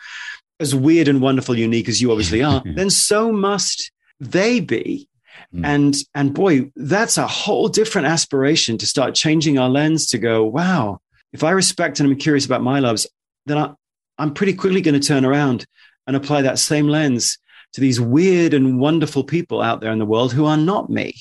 as 0.60 0.74
weird 0.74 1.08
and 1.08 1.20
wonderful, 1.20 1.58
unique 1.58 1.88
as 1.88 2.00
you 2.00 2.10
obviously 2.10 2.42
are, 2.44 2.62
then 2.64 2.90
so 2.90 3.32
must 3.32 3.90
they 4.20 4.60
be. 4.60 5.08
Mm. 5.54 5.66
And 5.66 5.96
and 6.14 6.34
boy, 6.34 6.70
that's 6.76 7.18
a 7.18 7.26
whole 7.26 7.68
different 7.68 8.06
aspiration 8.06 8.78
to 8.78 8.86
start 8.86 9.14
changing 9.14 9.58
our 9.58 9.68
lens 9.68 10.06
to 10.08 10.18
go, 10.18 10.44
wow, 10.44 11.00
if 11.32 11.42
I 11.42 11.50
respect 11.50 11.98
and 11.98 12.08
I'm 12.08 12.18
curious 12.18 12.46
about 12.46 12.62
my 12.62 12.78
loves, 12.78 13.06
then 13.46 13.58
I, 13.58 13.72
I'm 14.18 14.34
pretty 14.34 14.54
quickly 14.54 14.80
going 14.80 15.00
to 15.00 15.06
turn 15.06 15.24
around 15.24 15.66
and 16.06 16.16
apply 16.16 16.42
that 16.42 16.58
same 16.58 16.88
lens 16.88 17.38
to 17.72 17.80
these 17.80 18.00
weird 18.00 18.52
and 18.52 18.78
wonderful 18.78 19.24
people 19.24 19.62
out 19.62 19.80
there 19.80 19.92
in 19.92 19.98
the 19.98 20.06
world 20.06 20.32
who 20.32 20.44
are 20.44 20.56
not 20.56 20.90
me. 20.90 21.14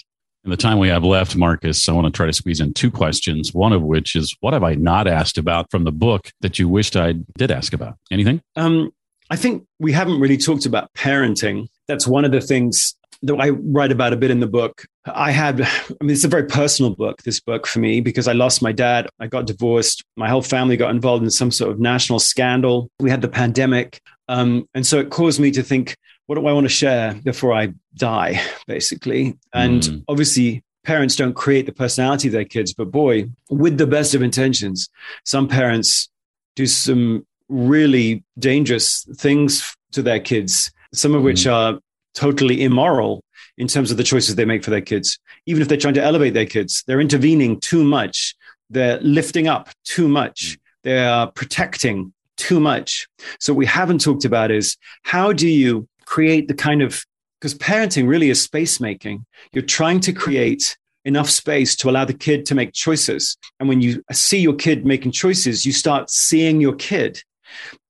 In 0.46 0.52
the 0.52 0.58
time 0.58 0.80
we 0.80 0.88
have 0.88 1.04
left, 1.04 1.36
Marcus, 1.36 1.88
I 1.88 1.92
want 1.92 2.08
to 2.08 2.12
try 2.12 2.26
to 2.26 2.34
squeeze 2.34 2.62
in 2.62 2.74
two 2.74 2.90
questions. 2.90 3.54
One 3.54 3.74
of 3.74 3.84
which 3.84 4.16
is, 4.16 4.36
what 4.40 4.54
have 4.54 4.64
I 4.64 4.76
not 4.76 5.06
asked 5.06 5.38
about 5.38 5.70
from 5.70 5.84
the 5.84 5.92
book 5.92 6.32
that 6.42 6.58
you 6.58 6.70
wished 6.70 6.96
I 6.96 7.16
did 7.38 7.52
ask 7.52 7.74
about? 7.74 7.98
Anything? 8.10 8.42
Um, 8.56 8.92
I 9.30 9.36
think 9.36 9.66
we 9.80 9.92
haven't 9.92 10.20
really 10.20 10.38
talked 10.38 10.66
about 10.66 10.92
parenting. 10.94 11.68
That's 11.88 12.08
one 12.08 12.26
of 12.26 12.32
the 12.32 12.42
things 12.42 12.96
that 13.22 13.36
I 13.36 13.50
write 13.50 13.92
about 13.92 14.14
a 14.14 14.18
bit 14.18 14.32
in 14.32 14.40
the 14.40 14.48
book. 14.48 14.86
I 15.06 15.32
had, 15.32 15.62
I 15.62 15.68
mean, 16.02 16.12
it's 16.12 16.24
a 16.24 16.30
very 16.30 16.46
personal 16.46 16.96
book, 16.96 17.22
this 17.24 17.40
book 17.40 17.68
for 17.68 17.80
me, 17.80 18.00
because 18.02 18.28
I 18.28 18.34
lost 18.34 18.62
my 18.62 18.72
dad. 18.72 19.08
I 19.20 19.28
got 19.28 19.46
divorced. 19.46 20.04
My 20.16 20.30
whole 20.30 20.42
family 20.42 20.78
got 20.78 20.92
involved 20.92 21.24
in 21.24 21.30
some 21.30 21.52
sort 21.52 21.72
of 21.72 21.80
national 21.80 22.20
scandal. 22.20 22.90
We 23.00 23.10
had 23.10 23.22
the 23.22 23.28
pandemic. 23.28 24.02
Um, 24.30 24.68
and 24.74 24.86
so 24.86 25.00
it 25.00 25.10
caused 25.10 25.40
me 25.40 25.52
to 25.52 25.64
think, 25.64 25.96
what 26.28 26.36
do 26.36 26.48
I 26.48 26.54
want 26.54 26.66
to 26.66 26.70
share 26.70 27.16
before 27.24 27.54
I 27.54 27.74
die, 27.96 28.42
basically? 28.68 29.38
And 29.52 29.82
mm. 29.82 30.04
obviously, 30.08 30.64
parents 30.86 31.16
don't 31.16 31.34
create 31.34 31.66
the 31.66 31.74
personality 31.74 32.30
of 32.30 32.32
their 32.32 32.46
kids, 32.46 32.74
but 32.74 32.92
boy, 32.92 33.30
with 33.50 33.78
the 33.78 33.88
best 33.88 34.16
of 34.16 34.22
intentions, 34.22 34.90
some 35.26 35.48
parents 35.48 36.10
do 36.56 36.66
some 36.66 37.26
really 37.50 38.24
dangerous 38.38 39.08
things 39.18 39.76
to 39.92 40.02
their 40.02 40.20
kids, 40.20 40.72
some 40.94 41.16
of 41.16 41.24
which 41.24 41.42
mm. 41.42 41.52
are 41.52 41.80
totally 42.14 42.64
immoral 42.64 43.24
in 43.58 43.68
terms 43.68 43.92
of 43.92 43.98
the 43.98 44.04
choices 44.04 44.36
they 44.36 44.46
make 44.46 44.64
for 44.64 44.72
their 44.72 44.82
kids. 44.82 45.20
Even 45.46 45.62
if 45.62 45.68
they're 45.68 45.78
trying 45.78 45.96
to 45.96 46.04
elevate 46.04 46.34
their 46.34 46.46
kids, 46.46 46.84
they're 46.88 47.02
intervening 47.02 47.60
too 47.60 47.84
much. 47.84 48.36
They're 48.70 49.00
lifting 49.02 49.48
up 49.48 49.70
too 49.84 50.08
much. 50.08 50.42
Mm. 50.42 50.58
They're 50.84 51.28
protecting 51.28 52.14
too 52.38 52.60
much. 52.60 53.08
So, 53.40 53.54
what 53.54 53.58
we 53.58 53.66
haven't 53.66 54.00
talked 54.00 54.26
about 54.26 54.50
is 54.52 54.78
how 55.04 55.34
do 55.34 55.48
you 55.48 55.88
create 56.06 56.48
the 56.48 56.54
kind 56.54 56.82
of, 56.82 57.06
because 57.40 57.54
parenting 57.54 58.08
really 58.08 58.30
is 58.30 58.42
space 58.42 58.80
making. 58.80 59.26
You're 59.54 59.64
trying 59.64 60.00
to 60.02 60.14
create 60.14 60.78
enough 61.06 61.30
space 61.30 61.76
to 61.78 61.90
allow 61.90 62.06
the 62.06 62.14
kid 62.14 62.46
to 62.48 62.56
make 62.56 62.74
choices. 62.74 63.38
And 63.60 63.70
when 63.70 63.82
you 63.82 64.04
see 64.12 64.40
your 64.40 64.56
kid 64.56 64.86
making 64.86 65.12
choices, 65.12 65.66
you 65.66 65.72
start 65.72 66.10
seeing 66.10 66.60
your 66.60 66.76
kid 66.76 67.22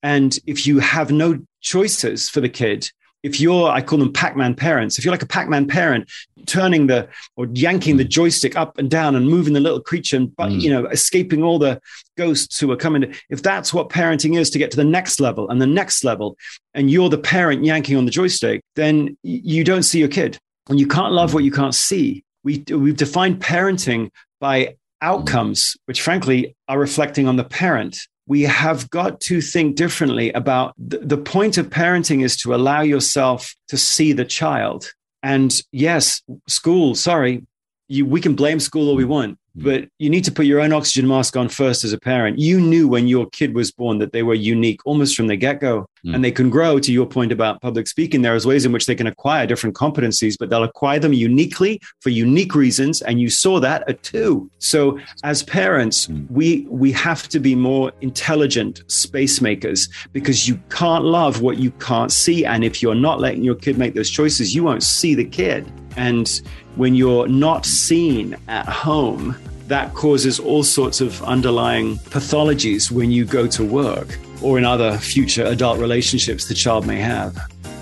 and 0.03 0.37
if 0.45 0.65
you 0.65 0.79
have 0.79 1.11
no 1.11 1.39
choices 1.61 2.29
for 2.29 2.41
the 2.41 2.49
kid, 2.49 2.89
if 3.21 3.39
you're, 3.39 3.69
I 3.69 3.81
call 3.81 3.99
them 3.99 4.13
Pac 4.13 4.37
Man 4.37 4.55
parents, 4.55 4.97
if 4.97 5.03
you're 5.03 5.11
like 5.11 5.21
a 5.21 5.27
Pac 5.27 5.49
Man 5.49 5.67
parent, 5.67 6.09
turning 6.45 6.87
the 6.87 7.07
or 7.35 7.47
yanking 7.53 7.97
the 7.97 8.05
joystick 8.05 8.55
up 8.55 8.77
and 8.77 8.89
down 8.89 9.15
and 9.15 9.27
moving 9.27 9.53
the 9.53 9.59
little 9.59 9.81
creature 9.81 10.15
and, 10.15 10.29
mm. 10.37 10.61
you 10.61 10.69
know, 10.69 10.85
escaping 10.87 11.43
all 11.43 11.59
the 11.59 11.81
ghosts 12.17 12.59
who 12.59 12.71
are 12.71 12.77
coming, 12.77 13.13
if 13.29 13.43
that's 13.43 13.73
what 13.73 13.89
parenting 13.89 14.37
is 14.37 14.49
to 14.51 14.57
get 14.57 14.71
to 14.71 14.77
the 14.77 14.83
next 14.85 15.19
level 15.19 15.49
and 15.49 15.61
the 15.61 15.67
next 15.67 16.03
level, 16.03 16.37
and 16.73 16.89
you're 16.89 17.09
the 17.09 17.17
parent 17.17 17.65
yanking 17.65 17.97
on 17.97 18.05
the 18.05 18.11
joystick, 18.11 18.61
then 18.75 19.17
you 19.23 19.63
don't 19.63 19.83
see 19.83 19.99
your 19.99 20.07
kid 20.07 20.37
and 20.69 20.79
you 20.79 20.87
can't 20.87 21.11
love 21.11 21.33
what 21.33 21.43
you 21.43 21.51
can't 21.51 21.75
see. 21.75 22.23
We, 22.43 22.63
we've 22.69 22.95
defined 22.95 23.41
parenting 23.41 24.11
by 24.39 24.77
outcomes, 25.01 25.75
which 25.85 26.01
frankly 26.01 26.55
are 26.67 26.79
reflecting 26.79 27.27
on 27.27 27.35
the 27.35 27.43
parent 27.43 28.07
we 28.29 28.43
have 28.43 28.89
got 28.91 29.19
to 29.19 29.41
think 29.41 29.75
differently 29.75 30.31
about 30.33 30.75
the, 30.77 30.99
the 30.99 31.17
point 31.17 31.57
of 31.57 31.69
parenting 31.69 32.23
is 32.23 32.37
to 32.37 32.53
allow 32.53 32.81
yourself 32.81 33.55
to 33.67 33.77
see 33.77 34.13
the 34.13 34.23
child. 34.23 34.93
And 35.23 35.59
yes, 35.71 36.21
school, 36.47 36.93
sorry, 36.93 37.45
you, 37.87 38.05
we 38.05 38.21
can 38.21 38.35
blame 38.35 38.59
school 38.59 38.87
all 38.87 38.95
we 38.95 39.03
want. 39.03 39.39
Hmm. 39.55 39.63
but 39.63 39.89
you 39.97 40.11
need 40.11 40.23
to 40.25 40.31
put 40.31 40.45
your 40.45 40.59
own 40.59 40.71
oxygen 40.71 41.07
mask 41.07 41.35
on 41.35 41.49
first 41.49 41.83
as 41.83 41.91
a 41.91 41.99
parent. 41.99 42.37
You 42.37 42.61
knew 42.61 42.87
when 42.87 43.07
your 43.07 43.25
kid 43.27 43.55
was 43.55 43.71
born 43.71 43.97
that 43.97 44.13
they 44.13 44.21
were 44.21 44.35
unique 44.35 44.79
almost 44.85 45.15
from 45.15 45.25
the 45.25 45.35
get 45.35 45.59
go. 45.59 45.87
Mm. 46.05 46.15
And 46.15 46.23
they 46.23 46.31
can 46.31 46.49
grow 46.49 46.79
to 46.79 46.91
your 46.91 47.05
point 47.05 47.31
about 47.31 47.61
public 47.61 47.87
speaking. 47.87 48.21
There 48.21 48.35
is 48.35 48.45
ways 48.45 48.65
in 48.65 48.71
which 48.71 48.85
they 48.85 48.95
can 48.95 49.07
acquire 49.07 49.45
different 49.45 49.75
competencies, 49.75 50.35
but 50.39 50.49
they'll 50.49 50.63
acquire 50.63 50.99
them 50.99 51.13
uniquely 51.13 51.81
for 51.99 52.09
unique 52.09 52.55
reasons. 52.55 53.01
And 53.01 53.19
you 53.19 53.29
saw 53.29 53.59
that 53.59 53.87
at 53.89 54.01
two. 54.03 54.49
So 54.59 54.99
as 55.23 55.43
parents, 55.43 56.07
mm. 56.07 56.29
we, 56.29 56.65
we 56.69 56.91
have 56.93 57.27
to 57.29 57.39
be 57.39 57.55
more 57.55 57.91
intelligent 58.01 58.83
space 58.87 59.41
makers 59.41 59.89
because 60.13 60.47
you 60.47 60.59
can't 60.69 61.03
love 61.03 61.41
what 61.41 61.57
you 61.57 61.71
can't 61.71 62.11
see. 62.11 62.45
And 62.45 62.63
if 62.63 62.81
you're 62.81 62.95
not 62.95 63.19
letting 63.19 63.43
your 63.43 63.55
kid 63.55 63.77
make 63.77 63.93
those 63.93 64.09
choices, 64.09 64.55
you 64.55 64.63
won't 64.63 64.83
see 64.83 65.15
the 65.15 65.25
kid. 65.25 65.71
And 65.97 66.41
when 66.75 66.95
you're 66.95 67.27
not 67.27 67.65
seen 67.65 68.37
at 68.47 68.67
home, 68.67 69.35
that 69.67 69.93
causes 69.93 70.39
all 70.39 70.63
sorts 70.63 70.99
of 70.99 71.21
underlying 71.23 71.97
pathologies 71.97 72.89
when 72.89 73.11
you 73.11 73.23
go 73.23 73.45
to 73.47 73.63
work 73.63 74.17
or 74.41 74.57
in 74.57 74.65
other 74.65 74.97
future 74.97 75.45
adult 75.45 75.79
relationships 75.79 76.47
the 76.47 76.53
child 76.53 76.85
may 76.85 76.97
have. 76.97 77.37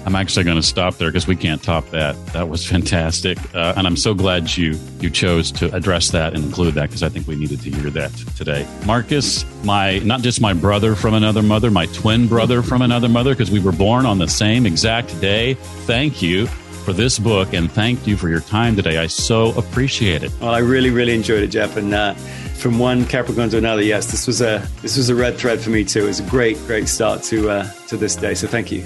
I'm 0.05 0.15
actually 0.15 0.45
going 0.45 0.55
to 0.55 0.63
stop 0.63 0.95
there 0.95 1.09
because 1.09 1.27
we 1.27 1.35
can't 1.35 1.61
top 1.61 1.85
that. 1.89 2.15
That 2.27 2.47
was 2.47 2.65
fantastic, 2.65 3.37
uh, 3.53 3.73
and 3.75 3.85
I'm 3.85 3.97
so 3.97 4.13
glad 4.13 4.55
you 4.55 4.79
you 5.01 5.09
chose 5.09 5.51
to 5.53 5.73
address 5.75 6.11
that 6.11 6.33
and 6.33 6.45
include 6.45 6.75
that 6.75 6.83
because 6.83 7.03
I 7.03 7.09
think 7.09 7.27
we 7.27 7.35
needed 7.35 7.59
to 7.61 7.69
hear 7.69 7.89
that 7.89 8.11
today. 8.37 8.65
Marcus, 8.85 9.43
my 9.65 9.99
not 9.99 10.21
just 10.21 10.39
my 10.39 10.53
brother 10.53 10.95
from 10.95 11.13
another 11.13 11.43
mother, 11.43 11.69
my 11.69 11.87
twin 11.87 12.25
brother 12.25 12.61
from 12.61 12.83
another 12.83 13.09
mother 13.09 13.33
because 13.33 13.51
we 13.51 13.59
were 13.59 13.73
born 13.73 14.05
on 14.05 14.17
the 14.17 14.29
same 14.29 14.65
exact 14.65 15.19
day. 15.19 15.55
Thank 15.85 16.21
you 16.21 16.47
for 16.87 16.93
this 16.93 17.19
book 17.19 17.51
and 17.51 17.69
thank 17.69 18.07
you 18.07 18.15
for 18.15 18.29
your 18.29 18.39
time 18.39 18.77
today. 18.77 18.99
I 18.99 19.07
so 19.07 19.51
appreciate 19.57 20.23
it. 20.23 20.31
Well, 20.39 20.53
I 20.53 20.59
really, 20.59 20.89
really 20.89 21.13
enjoyed 21.13 21.43
it, 21.43 21.49
Jeff. 21.49 21.75
And 21.75 21.93
uh, 21.93 22.15
from 22.57 22.79
one 22.79 23.05
Capricorn 23.05 23.49
to 23.49 23.57
another, 23.57 23.81
yes, 23.81 24.11
this 24.11 24.27
was 24.27 24.41
a 24.41 24.67
this 24.81 24.97
was 24.97 25.09
a 25.09 25.15
red 25.15 25.37
thread 25.37 25.59
for 25.59 25.69
me 25.69 25.83
too. 25.83 26.03
It 26.03 26.07
was 26.07 26.19
a 26.19 26.29
great, 26.29 26.57
great 26.65 26.87
start 26.87 27.23
to 27.23 27.49
uh, 27.49 27.71
to 27.87 27.97
this 27.97 28.15
day. 28.15 28.33
So 28.33 28.47
thank 28.47 28.71
you. 28.71 28.83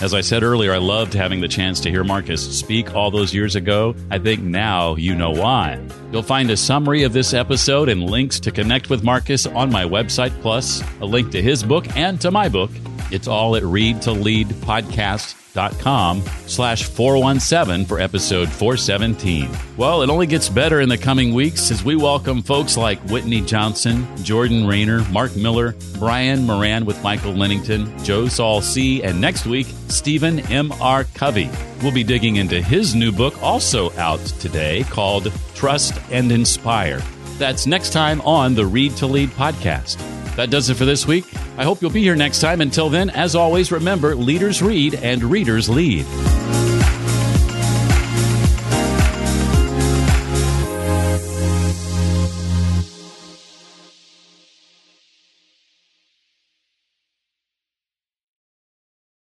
As 0.00 0.14
I 0.14 0.20
said 0.20 0.42
earlier, 0.42 0.72
I 0.72 0.78
loved 0.78 1.14
having 1.14 1.40
the 1.40 1.48
chance 1.48 1.80
to 1.80 1.90
hear 1.90 2.04
Marcus 2.04 2.58
speak 2.58 2.94
all 2.94 3.10
those 3.10 3.32
years 3.32 3.56
ago. 3.56 3.94
I 4.10 4.18
think 4.18 4.42
now 4.42 4.96
you 4.96 5.14
know 5.14 5.30
why. 5.30 5.80
You'll 6.10 6.22
find 6.22 6.50
a 6.50 6.56
summary 6.56 7.04
of 7.04 7.12
this 7.12 7.32
episode 7.34 7.88
and 7.88 8.10
links 8.10 8.40
to 8.40 8.50
connect 8.50 8.90
with 8.90 9.02
Marcus 9.02 9.46
on 9.46 9.70
my 9.70 9.84
website, 9.84 10.38
plus 10.42 10.82
a 11.00 11.04
link 11.04 11.30
to 11.32 11.42
his 11.42 11.62
book 11.62 11.96
and 11.96 12.20
to 12.20 12.30
my 12.30 12.48
book. 12.48 12.70
It's 13.12 13.28
all 13.28 13.56
at 13.56 13.62
Read 13.62 14.02
to 14.02 14.12
Lead 14.12 14.48
Podcast 14.48 15.36
dot 15.52 15.78
com 15.78 16.22
slash 16.46 16.84
417 16.84 17.84
for 17.86 18.00
episode 18.00 18.48
417. 18.48 19.50
Well, 19.76 20.00
it 20.00 20.08
only 20.08 20.26
gets 20.26 20.48
better 20.48 20.80
in 20.80 20.88
the 20.88 20.96
coming 20.96 21.34
weeks 21.34 21.70
as 21.70 21.84
we 21.84 21.94
welcome 21.94 22.42
folks 22.42 22.78
like 22.78 22.98
Whitney 23.10 23.42
Johnson, 23.42 24.06
Jordan 24.24 24.66
Raynor, 24.66 25.04
Mark 25.10 25.36
Miller, 25.36 25.76
Brian 25.98 26.46
Moran 26.46 26.86
with 26.86 27.02
Michael 27.02 27.34
Lennington, 27.34 27.98
Joe 28.02 28.28
Saul-Sehy, 28.28 29.04
and 29.04 29.20
next 29.20 29.44
week, 29.44 29.66
Stephen 29.88 30.38
M.R. 30.50 31.04
Covey. 31.12 31.50
We'll 31.82 31.92
be 31.92 32.04
digging 32.04 32.36
into 32.36 32.62
his 32.62 32.94
new 32.94 33.12
book, 33.12 33.40
also 33.42 33.92
out 33.98 34.20
today, 34.40 34.84
called 34.84 35.30
Trust 35.54 36.00
and 36.10 36.32
Inspire. 36.32 37.02
That's 37.36 37.66
next 37.66 37.92
time 37.92 38.22
on 38.22 38.54
the 38.54 38.64
Read 38.64 38.96
to 38.96 39.06
Lead 39.06 39.28
podcast. 39.30 40.00
That 40.36 40.50
does 40.50 40.70
it 40.70 40.74
for 40.74 40.84
this 40.84 41.06
week. 41.06 41.26
I 41.58 41.64
hope 41.64 41.82
you'll 41.82 41.90
be 41.90 42.02
here 42.02 42.16
next 42.16 42.40
time. 42.40 42.60
Until 42.60 42.88
then, 42.88 43.10
as 43.10 43.34
always, 43.34 43.70
remember 43.70 44.14
leaders 44.14 44.62
read 44.62 44.94
and 44.94 45.22
readers 45.22 45.68
lead. 45.68 46.06